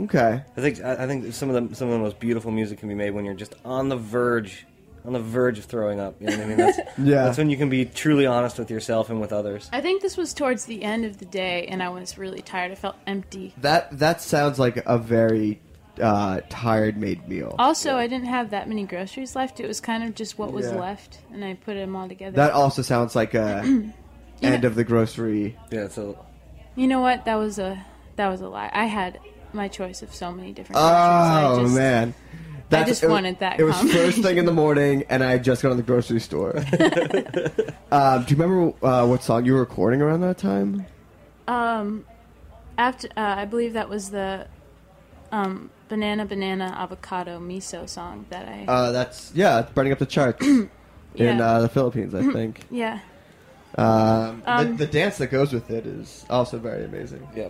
Okay. 0.00 0.44
I 0.56 0.60
think 0.60 0.80
I 0.80 1.04
I 1.04 1.06
think 1.08 1.34
some 1.34 1.50
of 1.50 1.68
the 1.70 1.74
some 1.74 1.88
of 1.88 1.94
the 1.94 1.98
most 1.98 2.20
beautiful 2.20 2.52
music 2.52 2.78
can 2.78 2.88
be 2.88 2.94
made 2.94 3.10
when 3.10 3.24
you're 3.24 3.34
just 3.34 3.56
on 3.64 3.88
the 3.88 3.96
verge, 3.96 4.64
on 5.04 5.12
the 5.12 5.20
verge 5.20 5.58
of 5.58 5.64
throwing 5.66 6.00
up. 6.00 6.16
You 6.20 6.26
know 6.28 6.36
what 6.38 6.44
I 6.44 6.48
mean? 6.48 6.56
That's, 6.58 6.78
Yeah. 6.98 7.24
That's 7.24 7.38
when 7.38 7.50
you 7.50 7.56
can 7.56 7.68
be 7.68 7.84
truly 7.84 8.26
honest 8.26 8.58
with 8.58 8.70
yourself 8.70 9.10
and 9.10 9.20
with 9.20 9.32
others. 9.32 9.68
I 9.72 9.80
think 9.80 10.02
this 10.02 10.16
was 10.16 10.34
towards 10.34 10.64
the 10.66 10.82
end 10.82 11.04
of 11.04 11.18
the 11.18 11.24
day, 11.24 11.66
and 11.66 11.82
I 11.82 11.88
was 11.88 12.18
really 12.18 12.42
tired. 12.42 12.72
I 12.72 12.74
felt 12.74 12.96
empty. 13.06 13.54
That 13.58 13.98
that 13.98 14.20
sounds 14.20 14.58
like 14.58 14.76
a 14.86 14.98
very 14.98 15.60
uh, 16.00 16.40
tired 16.48 16.96
made 16.96 17.28
meal. 17.28 17.54
Also, 17.58 17.96
I 17.96 18.06
didn't 18.06 18.26
have 18.28 18.50
that 18.50 18.68
many 18.68 18.84
groceries 18.84 19.34
left. 19.34 19.58
It 19.60 19.66
was 19.66 19.80
kind 19.80 20.04
of 20.04 20.14
just 20.14 20.38
what 20.38 20.52
was 20.52 20.66
Yeah. 20.66 20.76
left, 20.78 21.18
and 21.32 21.44
I 21.44 21.54
put 21.54 21.74
them 21.74 21.96
all 21.96 22.08
together. 22.08 22.36
That 22.36 22.52
also 22.52 22.82
sounds 22.82 23.16
like 23.16 23.34
a 23.34 23.62
end 24.42 24.64
of 24.64 24.74
the 24.74 24.84
grocery. 24.84 25.56
Yeah. 25.70 25.88
So 25.88 26.24
you 26.76 26.86
know 26.86 27.00
what? 27.00 27.24
That 27.24 27.36
was 27.36 27.58
a 27.58 27.84
that 28.16 28.28
was 28.28 28.40
a 28.40 28.48
lie. 28.48 28.70
I 28.72 28.84
had 28.86 29.18
my 29.52 29.66
choice 29.68 30.02
of 30.02 30.14
so 30.14 30.30
many 30.30 30.52
different. 30.52 30.80
Oh 30.80 31.54
groceries. 31.64 31.78
I 31.78 32.12
just, 32.70 32.80
man. 32.80 32.86
just 32.86 33.02
it 33.02 33.08
wanted 33.08 33.38
that 33.40 33.58
It 33.60 33.64
was 33.64 33.76
first 33.92 34.22
thing 34.22 34.36
in 34.38 34.44
the 34.46 34.52
morning, 34.52 35.04
and 35.08 35.22
I 35.24 35.32
had 35.32 35.44
just 35.44 35.62
got 35.62 35.70
to 35.70 35.74
the 35.74 35.82
grocery 35.82 36.20
store. 36.20 36.56
um, 37.92 38.24
do 38.24 38.34
you 38.34 38.40
remember 38.40 38.72
uh, 38.86 39.06
what 39.06 39.22
song 39.22 39.44
you 39.44 39.54
were 39.54 39.60
recording 39.60 40.02
around 40.02 40.20
that 40.20 40.38
time? 40.38 40.86
Um, 41.46 42.04
after 42.76 43.08
uh, 43.16 43.34
I 43.38 43.44
believe 43.46 43.72
that 43.72 43.88
was 43.88 44.10
the 44.10 44.46
um 45.32 45.70
banana 45.88 46.24
banana 46.26 46.74
avocado 46.78 47.38
miso 47.38 47.88
song 47.88 48.24
that 48.30 48.46
I 48.48 48.64
Uh, 48.68 48.92
that's 48.92 49.32
yeah, 49.34 49.60
it's 49.60 49.70
burning 49.72 49.92
up 49.92 49.98
the 49.98 50.06
charts 50.06 50.46
in 50.46 50.70
Yeah. 51.14 51.40
uh, 51.42 51.60
the 51.62 51.68
Philippines, 51.68 52.14
I 52.14 52.22
think. 52.32 52.64
yeah. 52.70 53.00
Um, 53.76 54.42
Um, 54.46 54.76
the, 54.76 54.86
the 54.86 54.92
dance 54.92 55.18
that 55.18 55.28
goes 55.28 55.52
with 55.52 55.70
it 55.70 55.86
is 55.86 56.24
also 56.30 56.58
very 56.58 56.84
amazing. 56.84 57.26
yeah, 57.34 57.48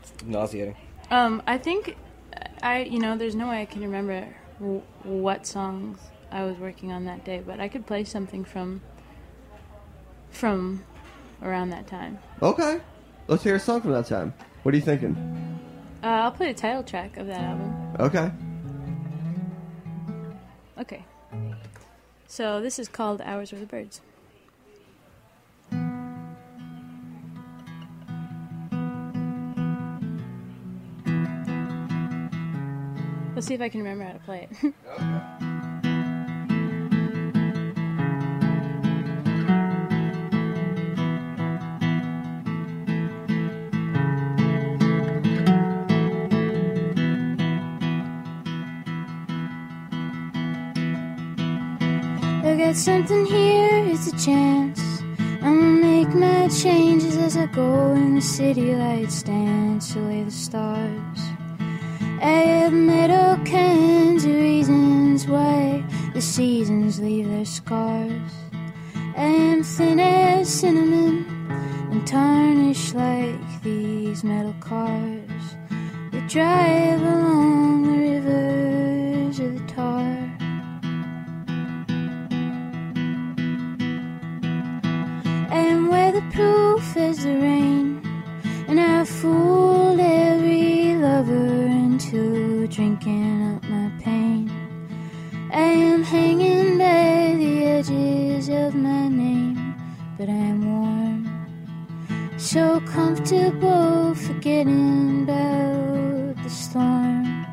it's 0.00 0.12
nauseating. 0.24 0.76
Um, 1.10 1.42
I 1.46 1.58
think 1.58 1.96
I, 2.62 2.82
you 2.82 2.98
know, 3.00 3.16
there's 3.16 3.34
no 3.34 3.48
way 3.48 3.62
I 3.62 3.64
can 3.64 3.82
remember 3.82 4.26
w- 4.60 4.82
what 5.02 5.46
songs 5.46 5.98
I 6.30 6.44
was 6.44 6.56
working 6.58 6.92
on 6.92 7.04
that 7.06 7.24
day, 7.24 7.42
but 7.44 7.58
I 7.58 7.68
could 7.68 7.86
play 7.86 8.04
something 8.04 8.44
from 8.44 8.82
from 10.30 10.84
around 11.42 11.70
that 11.70 11.86
time. 11.86 12.18
Okay, 12.40 12.80
let's 13.26 13.42
hear 13.42 13.56
a 13.56 13.60
song 13.60 13.80
from 13.80 13.92
that 13.92 14.06
time. 14.06 14.32
What 14.62 14.74
are 14.74 14.76
you 14.76 14.82
thinking? 14.84 15.16
Uh, 16.02 16.06
I'll 16.06 16.30
play 16.32 16.52
the 16.52 16.58
title 16.58 16.82
track 16.82 17.16
of 17.16 17.26
that 17.26 17.40
album. 17.40 17.96
Okay. 17.98 18.30
Okay. 20.78 21.04
So 22.26 22.60
this 22.60 22.78
is 22.78 22.88
called 22.88 23.20
Hours 23.22 23.50
with 23.50 23.60
the 23.60 23.66
Birds. 23.66 24.00
Let's 33.40 33.48
see 33.48 33.54
if 33.54 33.62
I 33.62 33.70
can 33.70 33.82
remember 33.82 34.04
how 34.04 34.12
to 34.12 34.18
play 34.18 34.46
it. 34.50 34.50
I 52.44 52.56
got 52.58 52.76
something 52.76 53.24
here, 53.24 53.86
it's 53.86 54.08
a 54.08 54.18
chance. 54.22 55.00
I'ma 55.40 55.52
make 55.52 56.08
my 56.10 56.48
changes 56.48 57.16
as 57.16 57.38
I 57.38 57.46
go 57.46 57.94
in 57.94 58.16
the 58.16 58.20
city 58.20 58.74
lights 58.74 59.22
dance 59.22 59.96
away 59.96 60.24
the 60.24 60.30
stars. 60.30 61.29
I 62.22 62.42
have 62.60 62.72
metal 62.74 63.42
cans 63.46 64.26
of 64.26 64.32
reasons 64.32 65.26
why 65.26 65.82
the 66.12 66.20
seasons 66.20 67.00
leave 67.00 67.26
their 67.28 67.46
scars. 67.46 68.32
Am 69.16 69.62
thin 69.62 69.98
as 69.98 70.46
cinnamon 70.48 71.24
and 71.90 72.06
tarnished 72.06 72.94
like 72.94 73.62
these 73.62 74.22
metal 74.22 74.54
cars 74.60 75.56
that 76.12 76.28
drive 76.28 77.00
along 77.00 77.29
into 92.12 92.66
drinking 92.66 93.54
up 93.54 93.62
my 93.64 93.90
pain. 94.00 94.50
I 95.52 95.62
am 95.62 96.02
hanging 96.02 96.78
by 96.78 97.36
the 97.36 97.64
edges 97.64 98.48
of 98.48 98.74
my 98.74 99.08
name, 99.08 99.76
but 100.18 100.28
I 100.28 100.32
am 100.32 100.60
warm. 100.64 102.38
So 102.38 102.80
comfortable 102.80 104.14
forgetting 104.14 105.22
about 105.22 106.42
the 106.42 106.50
storm. 106.50 107.46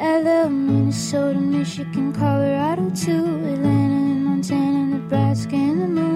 I 0.00 0.20
love 0.20 0.50
Minnesota, 0.50 1.38
Michigan, 1.38 2.12
Colorado 2.12 2.90
too, 2.90 3.26
Atlanta, 3.52 4.00
Montana, 4.26 4.96
Nebraska, 4.96 5.54
and 5.54 5.82
the 5.82 5.86
moon 5.86 6.07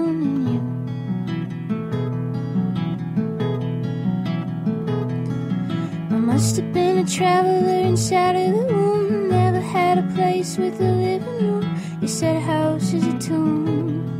must 6.53 6.61
have 6.61 6.73
been 6.73 6.99
a 6.99 7.05
traveler 7.07 7.79
inside 7.79 8.35
of 8.35 8.51
the 8.51 8.73
womb. 8.75 9.29
Never 9.29 9.59
had 9.59 9.97
a 9.97 10.03
place 10.13 10.55
with 10.55 10.79
a 10.79 10.83
living 10.83 11.47
room. 11.47 11.81
You 11.99 12.07
said 12.07 12.35
a 12.35 12.39
house 12.41 12.93
is 12.93 13.07
a 13.07 13.17
tomb. 13.17 14.12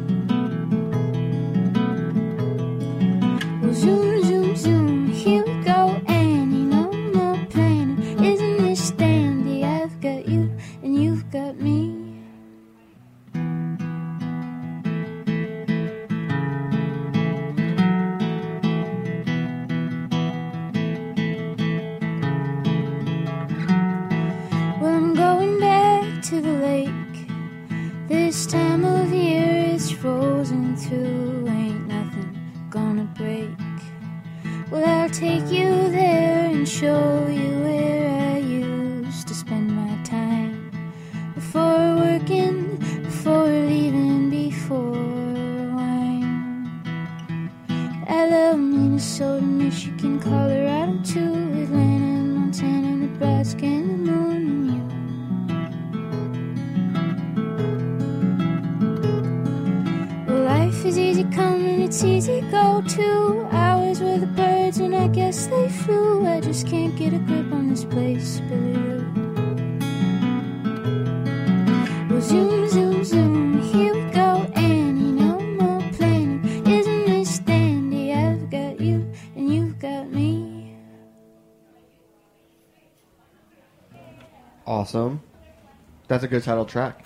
That's 86.23 86.31
a 86.31 86.35
good 86.37 86.43
title 86.45 86.63
track. 86.63 87.03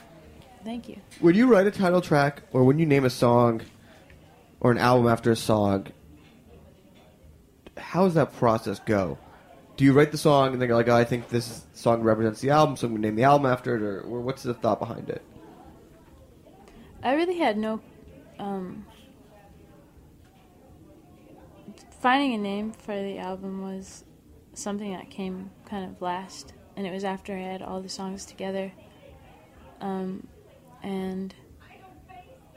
Thank 0.63 0.88
you. 0.88 0.97
When 1.22 1.34
you 1.34 1.47
write 1.47 1.65
a 1.65 1.72
title 1.72 2.01
track, 2.01 2.43
or 2.53 2.63
when 2.63 2.78
you 2.78 2.86
name 2.86 3.03
a 3.03 3.09
song, 3.09 3.63
or 4.59 4.70
an 4.70 4.78
album 4.78 5.07
after 5.07 5.32
a 5.32 5.36
song, 5.36 5.88
how 7.78 8.03
does 8.03 8.13
that 8.13 8.36
process 8.36 8.78
go? 8.86 9.18
Do 9.76 9.86
you 9.86 9.93
write 9.93 10.11
the 10.11 10.20
song 10.20 10.53
and 10.53 10.61
then 10.61 10.70
you're 10.70 10.78
like, 10.78 10.88
oh, 10.88 10.95
I 10.95 11.03
think 11.03 11.30
this 11.30 11.65
song 11.74 12.03
represents 12.03 12.41
the 12.41 12.51
album, 12.51 12.78
so 12.78 12.86
I'm 12.86 12.93
going 12.93 13.01
to 13.01 13.07
name 13.07 13.15
the 13.15 13.24
album 13.24 13.47
after 13.47 13.76
it, 13.76 13.82
or, 13.82 14.01
or 14.01 14.22
what's 14.22 14.43
the 14.43 14.53
thought 14.53 14.78
behind 14.78 15.09
it? 15.09 15.24
I 17.01 17.15
really 17.15 17.39
had 17.39 17.57
no 17.57 17.82
um, 18.38 18.86
finding 22.01 22.36
a 22.36 22.38
name 22.38 22.72
for 22.72 22.93
the 22.93 23.18
album 23.18 23.63
was 23.63 24.03
something 24.53 24.91
that 24.91 25.09
came 25.09 25.49
kind 25.65 25.89
of 25.89 26.03
last, 26.03 26.53
and 26.76 26.86
it 26.86 26.91
was 26.91 27.03
after 27.03 27.34
I 27.34 27.39
had 27.39 27.63
all 27.63 27.82
the 27.82 27.89
songs 27.89 28.24
together, 28.24 28.72
um, 29.82 30.28
and 30.84 31.34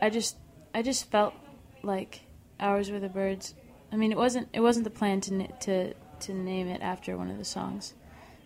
I 0.00 0.10
just 0.10 0.36
I 0.74 0.82
just 0.82 1.10
felt 1.10 1.34
like 1.82 2.20
Hours 2.58 2.90
with 2.90 3.02
the 3.02 3.08
Birds. 3.08 3.54
I 3.92 3.96
mean, 3.96 4.12
it 4.12 4.18
wasn't 4.18 4.48
it 4.52 4.60
wasn't 4.60 4.84
the 4.84 4.90
plan 4.90 5.20
to 5.22 5.46
to 5.46 5.94
to 6.20 6.34
name 6.34 6.68
it 6.68 6.80
after 6.82 7.16
one 7.16 7.30
of 7.30 7.38
the 7.38 7.44
songs, 7.44 7.94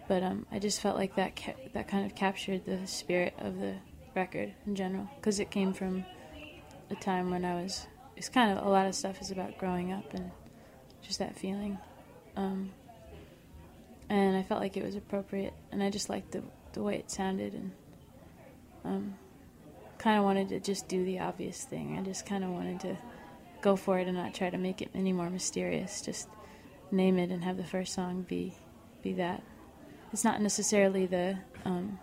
but 0.09 0.23
um, 0.23 0.47
I 0.51 0.59
just 0.59 0.81
felt 0.81 0.97
like 0.97 1.17
that 1.17 1.37
ca- 1.37 1.55
that 1.73 1.89
kind 1.89 2.07
of 2.07 2.15
captured 2.15 2.65
the 2.65 2.87
spirit 2.87 3.35
of 3.39 3.59
the 3.59 3.75
record 4.15 4.55
in 4.67 4.75
general 4.75 5.09
because 5.17 5.41
it 5.41 5.51
came 5.51 5.73
from 5.73 6.05
a 6.91 6.95
time 6.95 7.31
when 7.31 7.45
I 7.45 7.55
was. 7.63 7.87
It's 8.17 8.29
kind 8.29 8.57
of 8.57 8.65
a 8.65 8.69
lot 8.69 8.87
of 8.87 8.95
stuff 8.95 9.21
is 9.21 9.31
about 9.31 9.59
growing 9.59 9.93
up 9.93 10.15
and 10.15 10.31
just 11.03 11.19
that 11.19 11.37
feeling, 11.37 11.79
um, 12.37 12.71
and 14.09 14.37
I 14.37 14.43
felt 14.43 14.61
like 14.61 14.77
it 14.77 14.85
was 14.85 14.95
appropriate, 14.95 15.53
and 15.73 15.83
I 15.83 15.91
just 15.91 16.09
liked 16.09 16.33
the 16.33 16.43
the 16.73 16.83
way 16.83 16.97
it 16.97 17.11
sounded, 17.11 17.55
and 17.55 17.73
um, 18.85 19.15
kind 19.99 20.19
of 20.19 20.25
wanted 20.25 20.49
to 20.51 20.61
just 20.61 20.89
do 20.89 21.05
the 21.05 21.19
obvious 21.21 21.65
thing. 21.65 21.99
I 21.99 22.03
just 22.03 22.27
kind 22.27 22.45
of 22.45 22.51
wanted 22.51 22.81
to 22.81 22.97
go 23.63 23.77
for 23.77 23.99
it 23.99 24.07
and 24.07 24.17
not 24.17 24.35
try 24.35 24.51
to 24.51 24.59
make 24.59 24.83
it 24.83 24.91
any 24.95 25.13
more 25.13 25.31
mysterious. 25.31 26.03
Just 26.03 26.29
name 26.91 27.19
it 27.19 27.31
and 27.31 27.43
have 27.45 27.57
the 27.57 27.65
first 27.65 27.95
song 27.95 28.23
be 28.29 28.55
be 29.03 29.13
that. 29.15 29.43
It's 30.13 30.25
not 30.25 30.41
necessarily 30.41 31.07
the 31.07 31.39
um, 31.65 31.99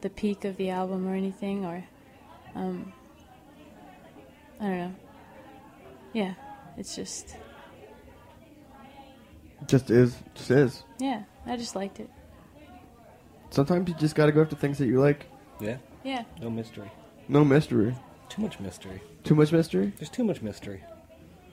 the 0.00 0.10
peak 0.10 0.44
of 0.44 0.56
the 0.56 0.70
album 0.70 1.06
or 1.08 1.14
anything, 1.14 1.64
or 1.64 1.84
um, 2.54 2.92
I 4.60 4.64
don't 4.64 4.78
know. 4.78 4.94
Yeah, 6.12 6.34
it's 6.76 6.96
just 6.96 7.36
Just 9.66 9.90
is, 9.90 10.16
just 10.34 10.50
is. 10.50 10.82
yeah. 10.98 11.22
I 11.46 11.56
just 11.56 11.74
liked 11.74 11.98
it. 12.00 12.10
Sometimes 13.50 13.88
you 13.88 13.94
just 13.94 14.14
got 14.14 14.26
to 14.26 14.32
go 14.32 14.42
after 14.42 14.54
things 14.56 14.76
that 14.78 14.86
you 14.86 15.00
like. 15.00 15.26
Yeah, 15.60 15.78
Yeah, 16.04 16.24
no 16.40 16.50
mystery. 16.50 16.90
No 17.28 17.44
mystery. 17.44 17.94
Too 18.28 18.42
much 18.42 18.60
mystery. 18.60 19.00
Too 19.24 19.34
much 19.34 19.52
mystery. 19.52 19.92
There's 19.98 20.10
too 20.10 20.24
much 20.24 20.42
mystery. 20.42 20.82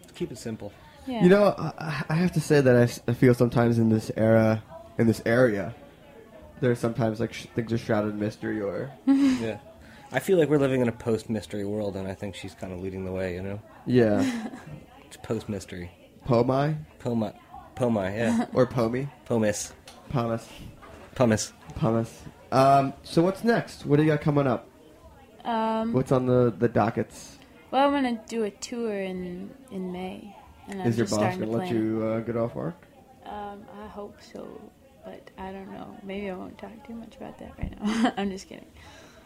Let's 0.02 0.12
keep 0.14 0.32
it 0.32 0.38
simple. 0.38 0.72
yeah. 1.08 1.24
You 1.24 1.30
know, 1.30 1.54
I, 1.78 2.04
I 2.10 2.14
have 2.16 2.32
to 2.34 2.39
say 2.41 2.62
that 2.62 2.76
I 2.76 2.84
s- 2.84 3.02
I, 3.08 3.14
feel 3.14 3.34
sometimes 3.34 3.80
in 3.80 3.89
this 3.89 4.12
era, 4.18 4.64
in 4.98 5.08
this 5.08 5.22
area, 5.26 5.74
there's 6.62 6.80
sometimes 6.80 7.20
like 7.20 7.34
sh- 7.34 7.48
things 7.56 7.72
are 7.74 7.78
shrouded 7.78 8.14
in 8.14 8.20
mystery 8.20 8.62
or 8.62 8.91
yeah. 9.06 9.58
I 10.12 10.20
feel 10.20 10.38
like 10.38 10.50
we're 10.50 10.60
living 10.60 10.82
in 10.82 10.88
a 10.88 10.91
post 10.93 11.30
mystery 11.30 11.66
world, 11.66 11.96
and 11.98 12.08
I 12.08 12.14
think 12.14 12.36
she's 12.36 12.54
kind 12.54 12.72
of 12.72 12.80
leading 12.80 13.04
the 13.06 13.12
way, 13.12 13.34
you 13.36 13.41
know? 13.41 13.62
yeah, 13.86 14.50
It's 15.06 15.18
post 15.18 15.50
mystery. 15.50 15.91
pomai 16.26 16.78
Poma. 17.00 17.34
Poma, 17.76 18.04
yeah. 18.12 18.46
or 18.54 18.66
pomi, 18.66 19.10
Pomis. 19.28 19.74
pomus, 20.10 20.48
Pumice. 21.16 21.52
pumice. 21.76 22.22
Um, 22.52 22.93
so 23.04 23.22
what's 23.22 23.43
next? 23.43 23.86
What 23.86 23.98
do 23.98 24.04
you 24.04 24.10
got 24.10 24.22
coming 24.22 24.48
up? 24.48 24.68
Um, 25.43 25.93
What's 25.93 26.12
on 26.12 26.26
the 26.26 26.54
the 26.58 26.68
dockets? 26.68 27.38
well, 27.72 27.88
I'm 27.88 27.93
gonna 27.93 28.22
do 28.28 28.43
a 28.43 28.52
tour 28.52 29.00
in 29.00 29.52
in 29.72 29.91
May, 29.91 30.36
and 30.68 30.82
I'm 30.82 30.88
Is 30.88 30.98
your 30.98 31.08
boss 31.08 31.20
gonna 31.20 31.46
to 31.46 31.52
let 31.52 31.70
you 31.70 32.04
uh, 32.04 32.20
get 32.22 32.36
off 32.36 32.56
work? 32.56 32.82
Um, 33.26 33.64
I 33.82 33.88
hope 33.88 34.18
so, 34.22 34.60
but 35.04 35.30
I 35.38 35.52
don't 35.52 35.72
know. 35.72 35.96
Maybe 36.04 36.30
I 36.30 36.36
won't 36.36 36.58
talk 36.58 36.88
too 36.88 36.96
much 36.96 37.16
about 37.16 37.38
that 37.39 37.54
right 37.60 37.80
now. 37.80 38.14
I'm 38.18 38.32
just 38.32 38.48
kidding. 38.48 38.66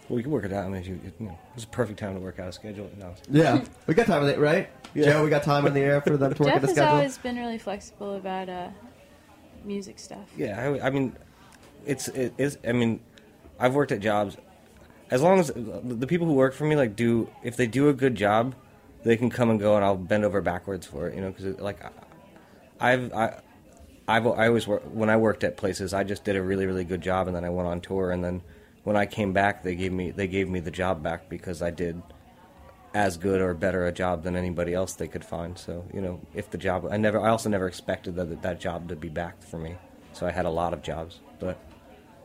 Well, 0.10 0.18
we 0.18 0.24
can 0.24 0.32
work 0.32 0.44
it 0.46 0.52
out. 0.52 0.66
I 0.66 0.70
mean, 0.70 0.84
you, 0.84 1.00
you 1.20 1.26
know, 1.28 1.38
it's 1.54 1.66
a 1.66 1.68
perfect 1.68 2.00
time 2.00 2.16
to 2.16 2.20
work 2.20 2.40
out 2.40 2.50
a 2.50 2.52
schedule. 2.52 2.90
No. 2.98 3.14
Yeah, 3.30 3.64
we 3.86 3.94
got 3.94 4.08
time 4.08 4.24
on 4.24 4.30
it, 4.30 4.40
right? 4.40 4.70
Yeah. 4.96 5.06
Joe, 5.06 5.24
we 5.24 5.30
got 5.30 5.44
time 5.44 5.68
in 5.68 5.76
the 5.76 5.82
air 5.82 6.02
for 6.02 6.18
them 6.18 6.34
to 6.34 6.42
work 6.44 6.52
Jeff 6.52 6.64
at 6.64 6.76
the 6.76 6.82
has 6.82 6.92
always 6.92 7.18
been 7.20 7.38
really 7.38 7.60
flexible 7.60 8.16
about 8.16 8.50
uh, 8.50 8.70
music 9.64 10.00
stuff. 10.00 10.28
Yeah, 10.36 10.60
I, 10.60 10.88
I 10.88 10.90
mean, 10.90 11.16
it's 11.86 12.08
it 12.08 12.34
is. 12.40 12.58
I 12.68 12.72
mean, 12.72 13.00
I've 13.60 13.76
worked 13.76 13.92
at 13.92 14.00
jobs. 14.00 14.38
As 15.12 15.22
long 15.22 15.40
as 15.40 15.52
the 15.56 16.08
people 16.08 16.28
who 16.28 16.34
work 16.34 16.54
for 16.54 16.66
me 16.66 16.76
like 16.76 16.96
do, 16.96 17.30
if 17.44 17.58
they 17.58 17.68
do 17.68 17.90
a 17.90 17.94
good 17.94 18.16
job, 18.16 18.56
they 19.04 19.18
can 19.18 19.30
come 19.30 19.50
and 19.50 19.60
go, 19.60 19.76
and 19.76 19.84
I'll 19.84 19.98
bend 19.98 20.24
over 20.24 20.42
backwards 20.42 20.86
for 20.86 21.08
it. 21.08 21.16
You 21.16 21.22
know, 21.22 21.32
because 21.32 21.60
like, 21.60 21.80
I've 22.80 23.14
I, 23.14 23.40
I've 24.08 24.28
I 24.28 24.48
always 24.48 24.68
work 24.68 24.84
when 24.84 25.10
I 25.10 25.18
worked 25.18 25.44
at 25.44 25.58
places. 25.58 25.94
I 25.94 26.04
just 26.04 26.24
did 26.24 26.36
a 26.36 26.42
really 26.42 26.66
really 26.66 26.84
good 26.84 27.02
job, 27.02 27.28
and 27.28 27.36
then 27.36 27.44
I 27.44 27.50
went 27.50 27.68
on 27.68 27.82
tour, 27.82 28.12
and 28.12 28.24
then 28.24 28.42
when 28.84 28.96
I 28.96 29.06
came 29.06 29.34
back, 29.34 29.64
they 29.64 29.76
gave 29.76 29.92
me 29.92 30.12
they 30.12 30.28
gave 30.28 30.50
me 30.50 30.60
the 30.60 30.72
job 30.72 31.04
back 31.04 31.30
because 31.30 31.62
I 31.62 31.72
did 31.72 32.02
as 32.94 33.18
good 33.18 33.40
or 33.40 33.54
better 33.54 33.86
a 33.86 33.92
job 33.92 34.24
than 34.24 34.36
anybody 34.36 34.74
else 34.74 34.94
they 34.94 35.08
could 35.08 35.24
find. 35.24 35.58
So 35.58 35.86
you 35.94 36.02
know, 36.02 36.20
if 36.34 36.50
the 36.50 36.58
job, 36.58 36.88
I 36.90 36.98
never, 36.98 37.20
I 37.20 37.30
also 37.30 37.50
never 37.50 37.68
expected 37.68 38.16
that 38.16 38.42
that 38.42 38.60
job 38.60 38.90
to 38.90 38.96
be 38.96 39.10
back 39.10 39.42
for 39.44 39.58
me. 39.58 39.76
So 40.14 40.26
I 40.26 40.32
had 40.32 40.46
a 40.46 40.50
lot 40.50 40.74
of 40.74 40.82
jobs, 40.82 41.20
but 41.40 41.60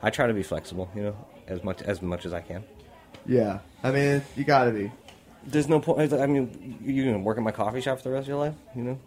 I 0.05 0.11
try 0.11 0.27
to 0.27 0.35
be 0.35 0.43
flexible. 0.43 0.91
You 0.95 1.03
know, 1.03 1.27
as 1.49 1.65
much 1.65 1.83
as 1.83 2.03
much 2.03 2.27
as 2.27 2.33
I 2.33 2.41
can. 2.41 2.63
Yeah, 3.27 3.61
I 3.83 3.91
mean, 3.91 4.23
you 4.37 4.45
gotta 4.45 4.71
be. 4.71 4.93
There's 5.47 5.69
no 5.69 5.81
point. 5.81 6.13
I 6.13 6.27
mean, 6.27 6.79
you 6.83 6.93
you 6.93 7.05
gonna 7.05 7.25
work 7.25 7.39
at 7.39 7.43
my 7.43 7.53
coffee 7.53 7.81
shop 7.81 7.99
for 7.99 8.05
the 8.05 8.11
rest 8.11 8.25
of 8.25 8.29
your 8.29 8.39
life? 8.39 8.55
You 8.77 8.83
know, 8.83 8.99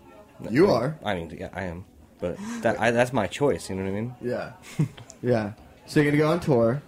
You 0.50 0.72
are. 0.72 0.98
I 1.04 1.14
mean, 1.16 1.36
yeah, 1.39 1.50
I 1.54 1.64
am. 1.64 1.86
But 2.20 2.38
that 2.62 2.80
I, 2.82 2.91
that's 2.91 3.14
my 3.14 3.28
choice. 3.28 3.70
You 3.70 3.76
know 3.76 3.84
what 3.84 3.89
I 3.89 4.02
mean? 4.02 4.16
Yeah. 4.22 4.52
yeah. 5.22 5.54
So 5.86 6.00
you're 6.00 6.12
gonna 6.12 6.24
go 6.24 6.32
on 6.32 6.39
tour. 6.39 6.82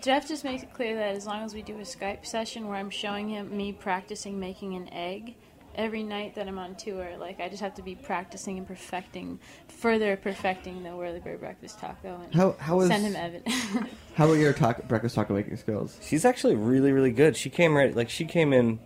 Jeff 0.00 0.28
just 0.28 0.44
makes 0.44 0.62
it 0.62 0.72
clear 0.72 0.94
that 0.94 1.16
as 1.16 1.26
long 1.26 1.42
as 1.42 1.52
we 1.52 1.62
do 1.62 1.74
a 1.74 1.82
Skype 1.82 2.24
session 2.24 2.68
where 2.68 2.78
I'm 2.78 2.90
showing 2.90 3.28
him 3.28 3.56
me 3.56 3.72
practicing 3.72 4.38
making 4.38 4.76
an 4.76 4.88
egg 4.92 5.34
every 5.78 6.02
night 6.02 6.34
that 6.34 6.48
I'm 6.48 6.58
on 6.58 6.74
tour, 6.74 7.16
like 7.18 7.40
I 7.40 7.48
just 7.48 7.62
have 7.62 7.74
to 7.74 7.82
be 7.82 7.94
practicing 7.94 8.58
and 8.58 8.66
perfecting, 8.66 9.38
further 9.68 10.16
perfecting 10.16 10.82
the 10.82 10.90
whirlybird 10.90 11.38
breakfast 11.38 11.78
taco 11.78 12.20
and 12.22 12.34
How 12.34 12.56
how 12.58 12.76
was 12.76 12.88
send 12.88 13.04
him 13.04 13.16
evidence. 13.16 13.54
how 14.14 14.28
are 14.28 14.36
your 14.36 14.52
taco, 14.52 14.82
breakfast 14.82 15.14
taco 15.14 15.32
making 15.32 15.56
skills? 15.56 15.96
She's 16.02 16.24
actually 16.24 16.56
really, 16.56 16.92
really 16.92 17.12
good. 17.12 17.36
She 17.36 17.48
came 17.48 17.74
right, 17.74 17.94
like 17.94 18.10
she 18.10 18.24
came 18.26 18.52
in, 18.52 18.80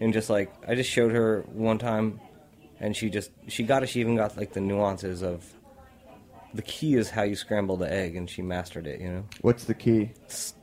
and 0.00 0.12
just 0.12 0.30
like 0.30 0.52
I 0.66 0.74
just 0.74 0.90
showed 0.90 1.12
her 1.12 1.44
one 1.52 1.78
time, 1.78 2.18
and 2.80 2.96
she 2.96 3.10
just 3.10 3.30
she 3.46 3.62
got 3.62 3.82
it. 3.82 3.90
She 3.90 4.00
even 4.00 4.16
got 4.16 4.36
like 4.36 4.54
the 4.54 4.60
nuances 4.60 5.22
of. 5.22 5.44
The 6.54 6.62
key 6.62 6.94
is 6.94 7.10
how 7.10 7.24
you 7.24 7.36
scramble 7.36 7.76
the 7.76 7.92
egg, 7.92 8.16
and 8.16 8.28
she 8.28 8.40
mastered 8.40 8.86
it. 8.86 9.02
You 9.02 9.08
know, 9.12 9.24
What's 9.42 9.64
the 9.64 9.74
key? 9.74 10.12
It's 10.24 10.54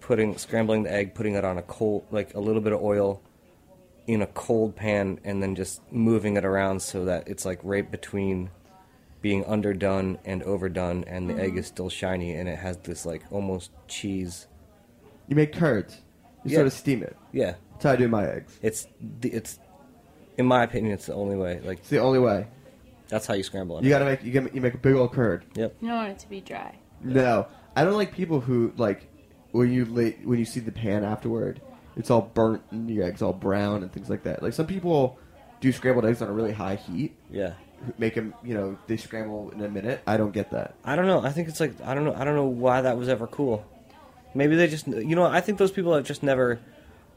putting 0.00 0.36
scrambling 0.36 0.82
the 0.82 0.92
egg, 0.92 1.14
putting 1.14 1.34
it 1.34 1.44
on 1.44 1.56
a 1.56 1.62
cold, 1.62 2.04
like 2.10 2.34
a 2.34 2.40
little 2.40 2.60
bit 2.60 2.72
of 2.72 2.82
oil, 2.82 3.22
in 4.12 4.22
a 4.22 4.26
cold 4.26 4.74
pan, 4.74 5.20
and 5.24 5.42
then 5.42 5.54
just 5.54 5.80
moving 5.92 6.36
it 6.36 6.44
around 6.44 6.82
so 6.82 7.04
that 7.04 7.28
it's 7.28 7.44
like 7.44 7.60
right 7.62 7.88
between 7.88 8.50
being 9.22 9.44
underdone 9.44 10.18
and 10.24 10.42
overdone, 10.42 11.04
and 11.06 11.30
the 11.30 11.34
egg 11.34 11.50
mm-hmm. 11.50 11.58
is 11.58 11.66
still 11.66 11.88
shiny, 11.88 12.34
and 12.34 12.48
it 12.48 12.58
has 12.58 12.76
this 12.78 13.06
like 13.06 13.22
almost 13.30 13.70
cheese. 13.86 14.48
You 15.28 15.36
make 15.36 15.52
curds. 15.52 15.98
You 16.44 16.50
Yeah. 16.50 16.54
sort 16.56 16.66
of 16.66 16.72
steam 16.72 17.02
it. 17.02 17.16
Yeah, 17.32 17.54
That's 17.72 17.84
how 17.84 17.92
I 17.92 17.96
do 17.96 18.08
my 18.08 18.26
eggs. 18.26 18.58
It's 18.62 18.88
the, 19.20 19.28
it's 19.30 19.58
in 20.36 20.46
my 20.46 20.64
opinion, 20.64 20.94
it's 20.94 21.06
the 21.06 21.14
only 21.14 21.36
way. 21.36 21.60
Like 21.62 21.78
It's 21.78 21.90
the 21.90 21.98
only 21.98 22.18
way. 22.18 22.46
that's 23.08 23.26
how 23.26 23.34
you 23.34 23.42
scramble 23.42 23.78
it. 23.78 23.84
You 23.84 23.90
gotta 23.90 24.06
make 24.06 24.24
you, 24.24 24.32
gotta, 24.32 24.50
you 24.52 24.60
make 24.60 24.74
a 24.74 24.78
big 24.78 24.94
old 24.94 25.12
curd. 25.12 25.44
Yep. 25.54 25.76
you 25.80 25.88
don't 25.88 25.96
want 25.96 26.10
it 26.10 26.18
to 26.20 26.28
be 26.28 26.40
dry. 26.40 26.78
No, 27.02 27.46
I 27.76 27.84
don't 27.84 27.94
like 27.94 28.12
people 28.12 28.40
who 28.40 28.72
like 28.76 29.06
when 29.52 29.72
you 29.72 29.84
late 29.84 30.18
when 30.24 30.38
you 30.38 30.44
see 30.44 30.60
the 30.60 30.72
pan 30.72 31.04
afterward, 31.04 31.60
it's 31.96 32.10
all 32.10 32.22
burnt 32.34 32.62
and 32.70 32.88
your 32.90 33.04
eggs 33.06 33.22
all 33.22 33.32
brown 33.32 33.82
and 33.82 33.92
things 33.92 34.08
like 34.10 34.22
that. 34.24 34.42
Like 34.42 34.52
some 34.52 34.66
people 34.66 35.18
do 35.60 35.72
scrambled 35.72 36.04
eggs 36.06 36.22
on 36.22 36.28
a 36.28 36.32
really 36.32 36.52
high 36.52 36.76
heat, 36.76 37.14
Yeah. 37.30 37.52
make 37.98 38.14
them 38.14 38.34
you 38.42 38.54
know 38.54 38.78
they 38.86 38.96
scramble 38.96 39.50
in 39.50 39.60
a 39.62 39.68
minute. 39.68 40.00
I 40.06 40.16
don't 40.16 40.32
get 40.32 40.50
that. 40.52 40.74
I 40.84 40.96
don't 40.96 41.06
know. 41.06 41.20
I 41.22 41.30
think 41.30 41.48
it's 41.48 41.60
like 41.60 41.74
I 41.84 41.94
don't 41.94 42.04
know. 42.04 42.14
I 42.14 42.24
don't 42.24 42.36
know 42.36 42.46
why 42.46 42.80
that 42.82 42.96
was 42.96 43.08
ever 43.08 43.26
cool. 43.26 43.64
Maybe 44.34 44.54
they 44.56 44.68
just 44.68 44.86
you 44.86 45.16
know. 45.16 45.24
I 45.24 45.40
think 45.40 45.58
those 45.58 45.72
people 45.72 45.92
have 45.94 46.04
just 46.04 46.22
never 46.22 46.60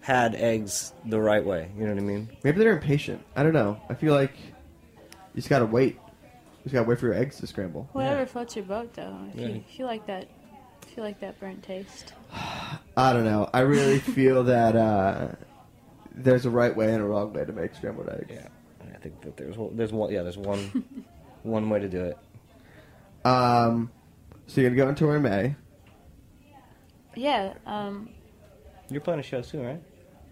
had 0.01 0.35
eggs 0.35 0.91
the 1.05 1.21
right 1.21 1.45
way. 1.45 1.69
You 1.77 1.83
know 1.85 1.93
what 1.93 1.99
I 2.01 2.05
mean? 2.05 2.29
Maybe 2.43 2.59
they're 2.59 2.73
impatient. 2.73 3.23
I 3.35 3.43
don't 3.43 3.53
know. 3.53 3.79
I 3.89 3.93
feel 3.93 4.13
like 4.13 4.35
you 4.37 5.35
just 5.35 5.49
gotta 5.49 5.65
wait. 5.65 5.93
You 5.95 6.63
just 6.63 6.73
gotta 6.73 6.87
wait 6.89 6.99
for 6.99 7.05
your 7.05 7.15
eggs 7.15 7.37
to 7.37 7.47
scramble. 7.47 7.87
Whatever 7.93 8.19
Yeah. 8.19 8.25
floats 8.25 8.55
your 8.55 8.65
boat, 8.65 8.93
though. 8.95 9.15
If 9.33 9.39
Yeah. 9.39 9.47
you 9.47 9.63
if 9.69 9.79
you 9.79 9.85
like 9.85 10.07
that, 10.07 10.27
if 10.87 10.97
you 10.97 11.03
like 11.03 11.19
that 11.21 11.39
burnt 11.39 11.61
taste. 11.63 12.13
I 12.95 13.13
don't 13.13 13.23
know. 13.25 13.49
I 13.53 13.61
really 13.61 13.99
feel 14.17 14.43
that 14.45 14.75
uh, 14.75 15.29
there's 16.13 16.45
a 16.45 16.49
right 16.49 16.75
way 16.75 16.93
and 16.93 17.01
a 17.01 17.05
wrong 17.05 17.33
way 17.33 17.45
to 17.45 17.51
make 17.53 17.73
scrambled 17.75 18.09
eggs. 18.09 18.29
Yeah. 18.31 18.47
I 18.93 18.97
think 18.97 19.21
that 19.21 19.35
there's 19.37 19.57
one- 19.57 19.75
there's 19.75 19.91
one 19.91 20.11
yeah 20.11 20.21
there's 20.21 20.37
one 20.37 21.05
one 21.43 21.69
way 21.69 21.79
to 21.79 21.89
do 21.89 22.03
it. 22.05 22.17
Um, 23.25 23.91
so 24.47 24.61
you're 24.61 24.69
gonna 24.69 24.81
go 24.83 24.87
on 24.89 24.95
tour 24.95 25.15
in 25.17 25.23
May. 25.23 25.55
Yeah, 27.15 27.53
um, 27.65 28.09
You're 28.89 29.01
playing 29.01 29.19
a 29.19 29.23
show 29.23 29.41
soon, 29.43 29.65
right? 29.65 29.83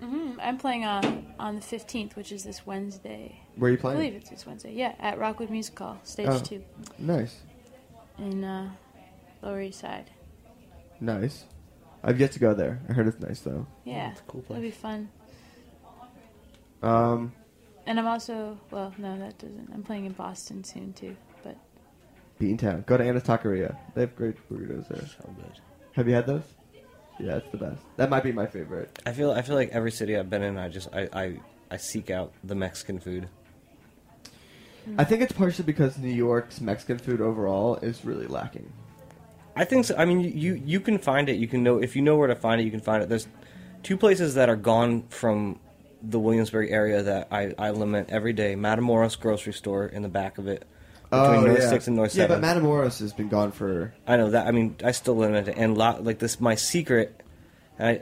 Mm-hmm. 0.01 0.39
I'm 0.41 0.57
playing 0.57 0.83
on 0.85 1.33
on 1.39 1.55
the 1.55 1.61
15th, 1.61 2.15
which 2.15 2.31
is 2.31 2.43
this 2.43 2.65
Wednesday. 2.65 3.39
Where 3.55 3.69
are 3.69 3.71
you 3.73 3.77
playing? 3.77 3.97
I 3.97 3.99
playing? 3.99 4.11
believe 4.13 4.21
it's 4.21 4.29
this 4.31 4.45
Wednesday. 4.47 4.73
Yeah, 4.73 4.95
at 4.99 5.19
Rockwood 5.19 5.49
Music 5.51 5.77
Hall, 5.77 5.99
stage 6.03 6.27
Oh. 6.29 6.39
two, 6.39 6.63
Nice, 6.97 7.37
in 8.17 8.43
uh, 8.43 8.71
Lower 9.43 9.61
East 9.61 9.79
Side. 9.81 10.09
nice. 10.99 11.45
I've 12.03 12.19
yet 12.19 12.31
to 12.33 12.39
go 12.39 12.53
there. 12.53 12.79
I 12.89 12.93
heard 12.93 13.07
it's 13.07 13.19
nice 13.19 13.39
though. 13.41 13.67
Yeah, 13.85 14.11
it's 14.11 14.19
a 14.19 14.23
cool 14.23 14.43
it'll 14.49 14.61
be 14.61 14.71
fun. 14.71 15.09
Um, 16.81 17.33
And 17.85 17.99
I'm 17.99 18.07
also 18.07 18.57
well, 18.71 18.93
no, 18.97 19.17
that 19.19 19.37
doesn't. 19.37 19.69
I'm 19.73 19.83
playing 19.83 20.05
in 20.05 20.13
Boston 20.13 20.63
soon 20.63 20.93
too. 20.93 21.15
But 21.43 21.57
Beantown. 22.39 22.85
Go 22.85 22.97
to 22.97 23.03
Anna's 23.03 23.23
Taqueria. 23.23 23.77
They 23.93 24.01
have 24.01 24.15
great 24.15 24.35
burritos 24.49 24.87
there. 24.87 25.05
So 25.07 25.29
good. 25.35 25.59
Have 25.93 26.07
you 26.07 26.13
had 26.15 26.25
those? 26.25 26.43
Yeah, 27.19 27.35
it's 27.37 27.49
the 27.51 27.57
best. 27.57 27.81
That 27.97 28.09
might 28.09 28.23
be 28.23 28.31
my 28.31 28.47
favorite. 28.47 28.97
I 29.05 29.11
feel 29.13 29.31
I 29.31 29.41
feel 29.43 29.55
like 29.55 29.69
every 29.69 29.91
city 29.91 30.17
I've 30.17 30.29
been 30.29 30.41
in, 30.41 30.57
I 30.57 30.69
just 30.69 30.89
I 30.93 31.07
I, 31.13 31.39
I 31.69 31.77
seek 31.77 32.09
out 32.09 32.33
the 32.43 32.55
Mexican 32.55 32.99
food. 32.99 33.29
I 34.97 35.03
think 35.03 35.21
it's 35.21 35.31
partially 35.31 35.65
because 35.65 35.99
New 35.99 36.09
York's 36.11 36.59
Mexican 36.59 36.97
food 36.97 37.21
overall 37.21 37.75
is 37.75 38.03
really 38.03 38.25
lacking. 38.25 38.73
I 39.61 39.65
think 39.65 39.85
so. 39.85 39.95
I 39.97 40.05
mean, 40.05 40.21
you 40.21 40.53
you 40.65 40.79
can 40.79 40.97
find 40.97 41.29
it. 41.29 41.37
You 41.37 41.47
can 41.47 41.61
know 41.63 41.77
if 41.81 41.95
you 41.95 42.01
know 42.01 42.15
where 42.17 42.27
to 42.27 42.35
find 42.35 42.59
it. 42.59 42.63
You 42.63 42.71
can 42.71 42.81
find 42.81 43.03
it. 43.03 43.09
There's 43.09 43.27
two 43.83 43.95
places 43.97 44.33
that 44.35 44.49
are 44.49 44.55
gone 44.55 45.03
from 45.09 45.59
the 46.01 46.19
Williamsburg 46.19 46.71
area 46.71 47.03
that 47.03 47.27
I, 47.31 47.53
I 47.59 47.69
lament 47.69 48.09
every 48.09 48.33
day. 48.33 48.55
Matamoros 48.55 49.19
grocery 49.19 49.53
store 49.53 49.85
in 49.85 50.01
the 50.01 50.09
back 50.09 50.39
of 50.39 50.47
it 50.47 50.65
between 51.11 51.43
North 51.45 51.59
Oh, 51.59 51.61
yeah. 51.63 51.69
Six 51.69 51.87
and 51.87 51.95
North 51.95 52.15
Yeah, 52.15 52.23
Seven. 52.27 52.41
but 52.41 52.47
Matamoros 52.47 52.99
has 53.01 53.13
been 53.13 53.29
gone 53.29 53.51
for. 53.51 53.93
I 54.07 54.17
know 54.17 54.31
that. 54.31 54.47
I 54.47 54.51
mean, 54.51 54.75
I 54.83 54.91
still 54.93 55.15
lament 55.17 55.47
it. 55.47 55.55
And 55.57 55.77
la, 55.77 55.97
like 55.99 56.17
this, 56.19 56.39
my 56.39 56.55
secret, 56.55 57.21
I 57.79 58.01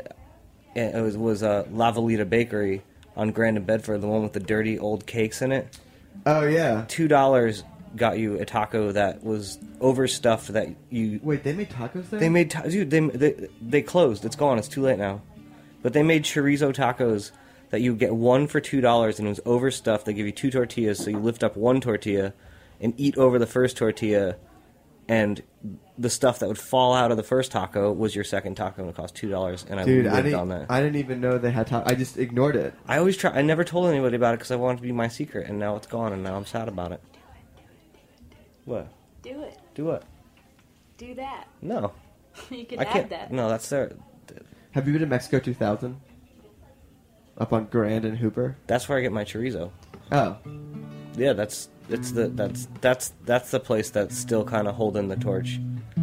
it 0.76 1.02
was 1.02 1.18
was 1.18 1.44
uh, 1.44 1.66
La 1.72 1.92
Valita 1.92 2.24
Bakery 2.30 2.84
on 3.18 3.32
Grand 3.32 3.58
and 3.58 3.66
Bedford, 3.66 4.00
the 4.02 4.08
one 4.08 4.24
with 4.24 4.34
the 4.34 4.40
dirty 4.40 4.80
old 4.80 5.06
cakes 5.06 5.42
in 5.42 5.52
it. 5.52 5.78
Oh 6.26 6.46
yeah. 6.48 6.86
Two 6.88 7.08
dollars 7.10 7.64
got 7.96 8.20
you 8.20 8.40
a 8.40 8.46
taco 8.46 8.92
that 8.92 9.24
was 9.24 9.58
overstuffed. 9.80 10.54
That 10.54 10.70
you 10.90 11.20
Wait, 11.24 11.44
they 11.44 11.54
made 11.54 11.70
tacos 11.70 12.10
there. 12.10 12.20
They 12.20 12.30
made 12.30 12.52
ta- 12.52 12.62
dude. 12.64 12.90
They, 12.90 13.00
they 13.00 13.48
they 13.62 13.82
closed. 13.82 14.26
It's 14.26 14.36
gone. 14.36 14.58
It's 14.58 14.68
too 14.68 14.82
late 14.82 14.98
now. 15.00 15.22
But 15.82 15.94
they 15.94 16.04
made 16.04 16.24
chorizo 16.24 16.74
tacos 16.74 17.32
that 17.70 17.82
you 17.82 17.96
get 17.96 18.14
one 18.16 18.48
for 18.48 18.60
two 18.60 18.82
dollars, 18.82 19.20
and 19.20 19.28
it 19.28 19.32
was 19.32 19.40
overstuffed. 19.46 20.06
They 20.06 20.14
give 20.14 20.26
you 20.26 20.32
two 20.32 20.52
tortillas, 20.52 21.00
so 21.04 21.10
you 21.10 21.20
lift 21.20 21.44
up 21.44 21.56
one 21.56 21.82
tortilla 21.82 22.34
and 22.82 22.94
eat 22.98 23.18
over 23.18 23.40
the 23.40 23.46
first 23.48 23.78
tortilla, 23.78 24.36
and 25.08 25.42
the 25.98 26.10
stuff 26.10 26.40
that 26.40 26.48
would 26.48 26.58
fall 26.58 26.94
out 26.94 27.12
of 27.12 27.18
the 27.18 27.24
first 27.24 27.52
taco 27.52 27.92
was 27.92 28.16
your 28.16 28.24
second 28.24 28.56
taco, 28.56 28.82
and 28.82 28.90
it 28.90 28.96
cost 28.96 29.16
two 29.16 29.30
dollars. 29.30 29.66
And 29.70 29.80
I 29.80 29.84
lived 29.84 30.08
I 30.08 30.22
didn't. 30.22 30.40
on 30.40 30.50
that. 30.50 30.66
I 30.70 30.80
didn't 30.82 30.96
even 30.98 31.22
know 31.22 31.38
they 31.38 31.52
had. 31.52 31.68
Ta- 31.68 31.84
I 31.86 31.96
just 31.96 32.18
ignored 32.18 32.56
it. 32.56 32.74
I 32.88 32.98
always 32.98 33.18
try. 33.18 33.32
I 33.32 33.42
never 33.42 33.64
told 33.64 33.90
anybody 33.90 34.16
about 34.16 34.34
it 34.34 34.38
because 34.38 34.52
I 34.52 34.56
wanted 34.56 34.76
it 34.76 34.82
to 34.82 34.84
be 34.84 34.92
my 34.92 35.08
secret, 35.08 35.48
and 35.48 35.60
now 35.60 35.76
it's 35.76 35.88
gone, 35.88 36.14
and 36.14 36.24
now 36.24 36.36
I'm 36.36 36.46
sad 36.46 36.68
about 36.68 36.92
it. 36.92 37.02
What? 38.70 38.88
do 39.24 39.42
it. 39.42 39.58
Do 39.76 39.86
what? 39.86 40.04
Do 40.98 41.14
that. 41.16 41.48
No, 41.62 41.92
you 42.52 42.66
can 42.66 42.80
I 42.80 42.84
add 42.84 42.94
can't. 42.94 43.10
that. 43.10 43.32
No, 43.32 43.50
that's 43.50 43.68
their. 43.70 43.92
Have 44.72 44.86
you 44.86 44.94
been 44.94 45.02
to 45.02 45.08
Mexico 45.08 45.40
2000? 45.40 46.00
Up 47.40 47.52
on 47.54 47.66
Grand 47.66 48.06
and 48.06 48.18
Hooper. 48.18 48.58
That's 48.68 48.88
where 48.88 48.98
I 48.98 49.02
get 49.02 49.12
my 49.12 49.24
chorizo. 49.26 49.72
Oh, 50.12 50.38
Yeah, 51.18 51.34
that's 51.34 51.70
it's 51.90 52.12
the 52.12 52.28
that's 52.28 52.68
that's 52.82 53.14
that's 53.26 53.50
the 53.52 53.60
place 53.60 53.90
that's 53.90 54.16
still 54.18 54.44
kind 54.44 54.68
of 54.68 54.76
holding 54.76 55.08
the 55.08 55.16
torch. 55.16 55.60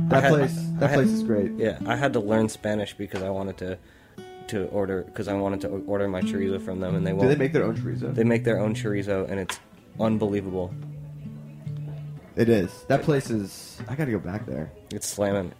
that 0.09 0.25
had- 0.25 0.33
place. 0.33 0.55
That 0.79 0.91
had- 0.91 0.97
place 0.97 1.09
is 1.11 1.23
great. 1.23 1.53
Yeah, 1.57 1.79
I 1.87 1.95
had 1.95 2.13
to 2.15 2.21
learn 2.21 2.49
Spanish 2.49 2.95
because 2.95 3.23
I 3.23 3.31
wanted 3.31 3.59
to 3.59 3.79
to 4.49 4.65
order 4.69 5.03
because 5.03 5.29
I 5.29 5.35
wanted 5.35 5.61
to 5.63 5.69
order 5.87 6.09
my 6.09 6.21
chorizo 6.23 6.61
from 6.61 6.81
them, 6.81 6.97
and 6.97 7.07
they 7.07 7.11
Do 7.13 7.17
won't. 7.19 7.29
Do 7.29 7.35
they 7.35 7.39
make 7.39 7.53
their 7.53 7.65
own 7.65 7.77
chorizo? 7.77 8.13
They 8.15 8.25
make 8.25 8.43
their 8.45 8.59
own 8.59 8.75
chorizo, 8.75 9.29
and 9.31 9.39
it's 9.39 9.61
unbelievable. 10.01 10.75
It 12.37 12.49
is. 12.49 12.85
That 12.89 13.03
place 13.03 13.31
is. 13.31 13.81
I 13.89 13.95
gotta 13.95 14.11
go 14.11 14.19
back 14.19 14.47
there. 14.47 14.71
It's 14.91 15.07
slamming. 15.07 15.53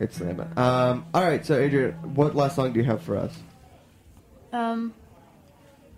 It's 0.00 0.16
slamming. 0.16 0.48
Um. 0.56 1.06
All 1.14 1.22
right. 1.22 1.44
So, 1.46 1.58
Adrianne, 1.60 1.98
what 2.14 2.34
last 2.34 2.56
song 2.56 2.72
do 2.72 2.80
you 2.80 2.86
have 2.86 3.02
for 3.02 3.16
us? 3.16 3.32
Um, 4.52 4.94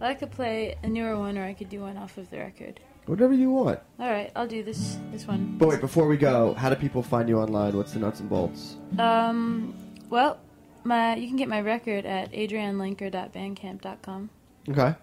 I 0.01 0.15
could 0.15 0.31
play 0.31 0.77
a 0.83 0.89
newer 0.89 1.19
one, 1.19 1.39
or 1.39 1.45
I 1.45 1.55
could 1.55 1.69
do 1.69 1.81
one 1.81 1.97
off 1.97 2.19
of 2.19 2.29
the 2.31 2.39
record. 2.39 2.81
Whatever 3.07 3.35
you 3.35 3.51
want. 3.51 3.81
All 3.99 4.11
right, 4.11 4.31
I'll 4.37 4.47
do 4.47 4.63
this 4.63 4.99
this 5.11 5.27
one. 5.27 5.57
But 5.59 5.69
wait, 5.69 5.81
before 5.81 6.07
we 6.07 6.17
go, 6.17 6.55
how 6.55 6.69
do 6.69 6.77
people 6.77 7.03
find 7.03 7.29
you 7.29 7.39
online? 7.39 7.77
What's 7.77 7.93
the 7.93 7.99
nuts 7.99 8.21
and 8.21 8.29
bolts? 8.29 8.77
Um, 8.99 9.75
well, 10.11 10.39
my 10.85 11.17
you 11.17 11.27
can 11.27 11.37
get 11.37 11.49
my 11.49 11.61
record 11.61 12.05
at 12.07 12.31
adriannelenker.bandcamp.com. 12.33 14.31
Okay. 14.69 14.95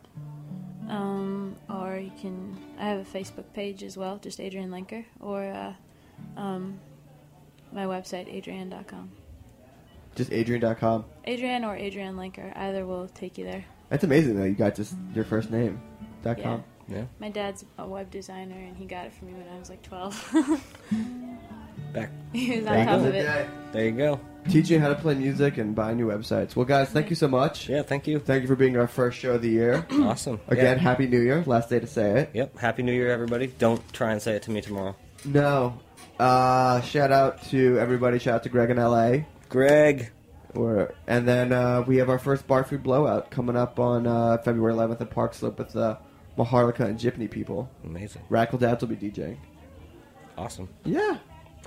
Um, 0.87 1.55
or 1.69 1.97
you 1.97 2.11
can 2.21 2.57
I 2.79 2.85
have 2.89 2.99
a 3.01 3.03
Facebook 3.17 3.45
page 3.53 3.83
as 3.83 3.97
well, 3.97 4.17
just 4.17 4.39
Adrianne 4.39 4.69
Lenker, 4.69 5.03
or 5.19 5.43
uh, 5.43 5.73
um, 6.39 6.79
my 7.73 7.85
website 7.85 8.33
adrianne.com. 8.33 9.11
Just 10.15 10.31
Adrianne.com. 10.31 11.05
Adrianne 11.27 11.63
or 11.63 11.77
Adrianne 11.77 12.15
Lenker, 12.15 12.55
either 12.57 12.85
will 12.85 13.07
take 13.09 13.37
you 13.37 13.43
there. 13.45 13.65
That's 13.89 14.03
amazing 14.03 14.35
though. 14.37 14.45
You 14.45 14.55
got 14.55 14.75
just 14.75 14.95
your 15.13 15.25
first 15.25 15.51
name. 15.51 15.79
Dot 16.23 16.37
Yeah. 16.39 16.43
com. 16.43 16.63
Yeah. 16.89 17.03
My 17.19 17.29
dad's 17.29 17.65
a 17.77 17.85
web 17.85 18.09
designer, 18.09 18.55
and 18.55 18.75
he 18.77 18.85
got 18.85 19.05
it 19.07 19.13
for 19.13 19.25
me 19.25 19.33
when 19.33 19.45
I 19.53 19.59
was 19.59 19.69
like 19.69 19.81
12. 19.83 20.61
Back. 21.93 22.09
he 22.33 22.57
was 22.57 22.65
on 22.65 22.79
you 22.79 22.85
top 22.85 22.99
of 23.01 23.05
it. 23.13 23.49
There 23.73 23.85
you 23.85 23.91
go. 23.91 24.19
Teach 24.49 24.69
you 24.69 24.79
how 24.79 24.89
to 24.89 24.95
play 24.95 25.13
music 25.15 25.57
and 25.57 25.75
buy 25.75 25.93
new 25.93 26.07
websites. 26.07 26.55
Well, 26.55 26.65
guys, 26.65 26.89
thank 26.89 27.09
you 27.09 27.15
so 27.15 27.27
much. 27.27 27.67
Yeah. 27.69 27.81
Thank 27.81 28.07
you. 28.07 28.19
Thank 28.19 28.41
you 28.43 28.47
for 28.47 28.55
being 28.55 28.77
our 28.77 28.87
first 28.87 29.17
show 29.19 29.33
of 29.35 29.41
the 29.41 29.49
year. 29.49 29.85
Awesome. 29.91 30.39
Again, 30.47 30.77
Yeah. 30.77 30.83
Happy 30.83 31.05
New 31.07 31.19
Year. 31.19 31.43
Last 31.45 31.69
day 31.69 31.79
to 31.79 31.87
say 31.87 32.21
it. 32.21 32.29
Yep. 32.33 32.57
Happy 32.57 32.81
New 32.83 32.93
Year, 32.93 33.11
everybody. 33.11 33.47
Don't 33.47 33.81
try 33.93 34.11
and 34.13 34.21
say 34.21 34.35
it 34.35 34.43
to 34.43 34.51
me 34.51 34.61
tomorrow. 34.61 34.95
No. 35.25 35.79
Uh, 36.19 36.81
shout 36.81 37.11
out 37.11 37.43
to 37.49 37.77
everybody. 37.77 38.19
Shout 38.19 38.35
out 38.35 38.43
to 38.43 38.49
Greg 38.49 38.69
in 38.69 38.77
LA. 38.77 39.19
Greg. 39.49 40.11
Or, 40.55 40.93
and 41.07 41.27
then 41.27 41.51
uh, 41.51 41.83
we 41.85 41.97
have 41.97 42.09
our 42.09 42.17
first 42.17 42.47
bar 42.47 42.63
food 42.63 42.81
blowout 42.83 43.29
coming 43.29 43.55
up 43.57 43.79
on 43.79 44.07
uh, 44.07 44.37
February 44.39 44.73
11th 44.73 45.01
at 45.01 45.09
Park 45.11 45.33
Slope 45.33 45.59
with 45.59 45.73
the 45.73 45.97
Maharlika 46.37 46.79
and 46.81 46.97
Jeepney 46.97 47.29
people. 47.29 47.69
Amazing. 47.83 48.23
Rackle 48.29 48.57
Dads 48.59 48.81
will 48.81 48.87
be 48.87 48.95
DJing. 48.95 49.37
Awesome. 50.37 50.69
Yeah. 50.85 51.17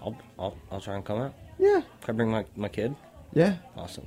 I'll 0.02 0.16
I'll 0.38 0.56
I'll 0.72 0.80
try 0.80 0.94
and 0.96 1.04
come 1.04 1.18
out. 1.20 1.34
Yeah. 1.60 1.82
Can 2.00 2.14
I 2.14 2.16
bring 2.16 2.30
my 2.30 2.44
my 2.56 2.68
kid? 2.68 2.96
Yeah. 3.34 3.56
Awesome. 3.76 4.06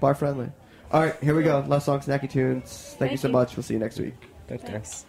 Bar 0.00 0.14
friendly. 0.14 0.50
All 0.90 1.02
right, 1.02 1.14
here 1.22 1.34
we 1.34 1.42
go. 1.42 1.64
Last 1.66 1.84
song, 1.86 2.00
Snacky 2.00 2.30
Tunes. 2.30 2.96
Thank, 2.98 3.12
you 3.12 3.18
so 3.18 3.28
you. 3.28 3.32
much. 3.32 3.56
We'll 3.56 3.62
see 3.62 3.74
you 3.74 3.80
next 3.80 3.98
week. 3.98 4.14
Thanks, 4.48 4.64
Darin. 4.64 4.82
Thanks. 4.82 5.06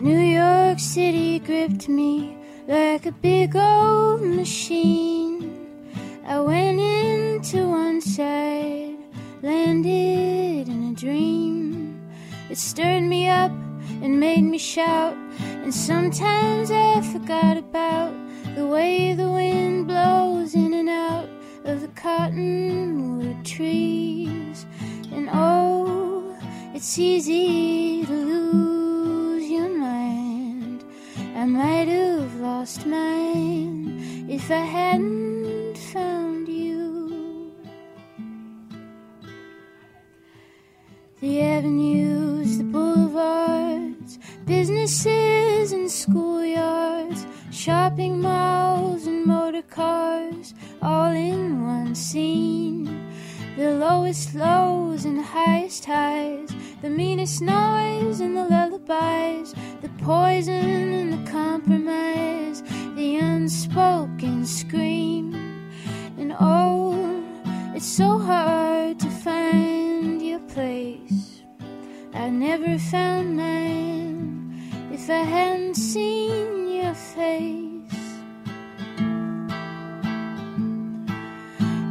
New 0.00 0.18
York 0.18 0.78
City 0.78 1.38
gripped 1.40 1.88
me 1.88 2.36
like 2.66 3.06
a 3.06 3.12
big 3.12 3.54
old 3.54 4.22
machine. 4.22 5.15
Shout, 14.76 15.16
and 15.40 15.72
sometimes 15.72 16.70
I 16.70 17.00
forgot 17.00 17.56
about 17.56 18.12
the 18.56 18.66
way 18.66 19.14
the 19.14 19.30
wind 19.30 19.86
blows 19.86 20.54
in 20.54 20.74
and 20.74 20.90
out 20.90 21.30
of 21.64 21.80
the 21.80 21.88
cottonwood 21.88 23.42
trees. 23.42 24.66
And 25.12 25.30
oh, 25.32 26.36
it's 26.74 26.98
easy 26.98 28.04
to 28.04 28.12
lose 28.12 29.48
your 29.48 29.70
mind. 29.70 30.84
I 31.34 31.46
might 31.46 31.88
have 31.88 32.34
lost 32.34 32.84
mine 32.84 34.26
if 34.28 34.50
I 34.50 34.56
hadn't 34.56 35.25
lowest 53.88 54.34
lows 54.34 55.04
and 55.04 55.16
the 55.16 55.22
highest 55.22 55.84
highs, 55.84 56.50
the 56.82 56.90
meanest 56.90 57.40
noise 57.40 58.18
and 58.20 58.36
the 58.36 58.44
lullabies, 58.54 59.54
the 59.80 59.88
poison 59.98 60.92
and 61.00 61.12
the 61.12 61.30
compromise, 61.30 62.62
the 62.96 63.14
unspoken 63.16 64.44
scream. 64.44 65.34
And 66.18 66.34
oh, 66.40 67.22
it's 67.76 67.86
so 67.86 68.18
hard 68.18 68.98
to 69.04 69.10
find 69.26 70.20
your 70.20 70.40
place. 70.54 71.42
I 72.12 72.28
never 72.28 72.78
found 72.78 73.36
mine 73.36 74.68
if 74.90 75.08
I 75.08 75.22
hadn't 75.36 75.76
seen 75.76 76.72
your 76.78 76.94
face. 76.94 78.00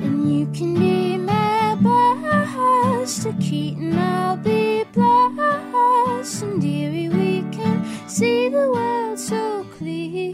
And 0.04 0.16
you 0.38 0.46
can 0.58 0.74
be 0.76 1.14
Buster 3.06 3.34
Keaton, 3.39 3.95
I'll 3.99 4.36
be 4.36 4.84
Blossom 4.91 6.60
Dearie. 6.60 7.08
We 7.08 7.41
can 7.51 7.86
see 8.10 8.49
the 8.49 8.72
world 8.72 9.20
so 9.20 9.64
clearly. 9.78 10.34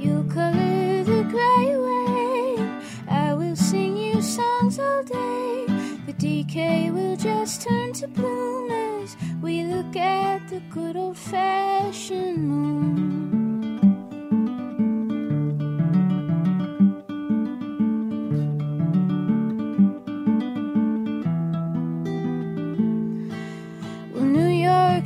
You'll 0.00 0.24
color 0.24 1.04
the 1.04 1.24
gray 1.28 1.72
away. 1.72 2.80
I 3.06 3.34
will 3.34 3.54
sing 3.54 3.98
you 3.98 4.22
songs 4.22 4.78
all 4.78 5.02
day. 5.02 5.66
The 6.06 6.14
decay 6.16 6.90
will 6.90 7.18
just 7.18 7.60
turn 7.60 7.92
to 8.00 8.08
bloom 8.08 8.70
as 8.70 9.14
we 9.42 9.64
look 9.64 9.94
at 9.94 10.48
the 10.48 10.60
good 10.70 10.96
old 10.96 11.18
fashioned 11.18 12.48
moon. 12.48 13.47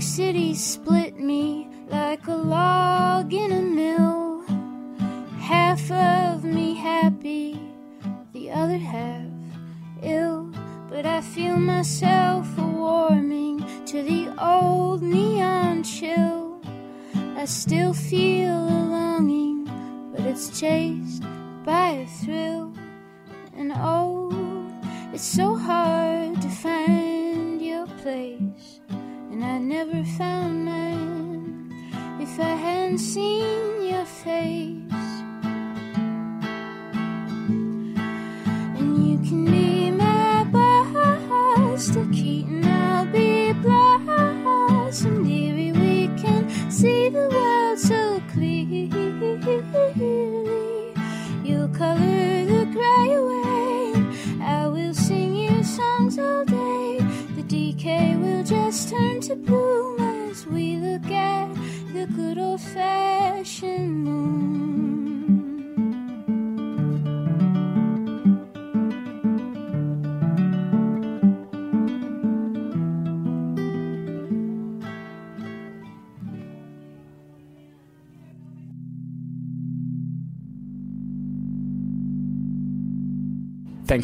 City 0.03 0.53
split 0.55 1.12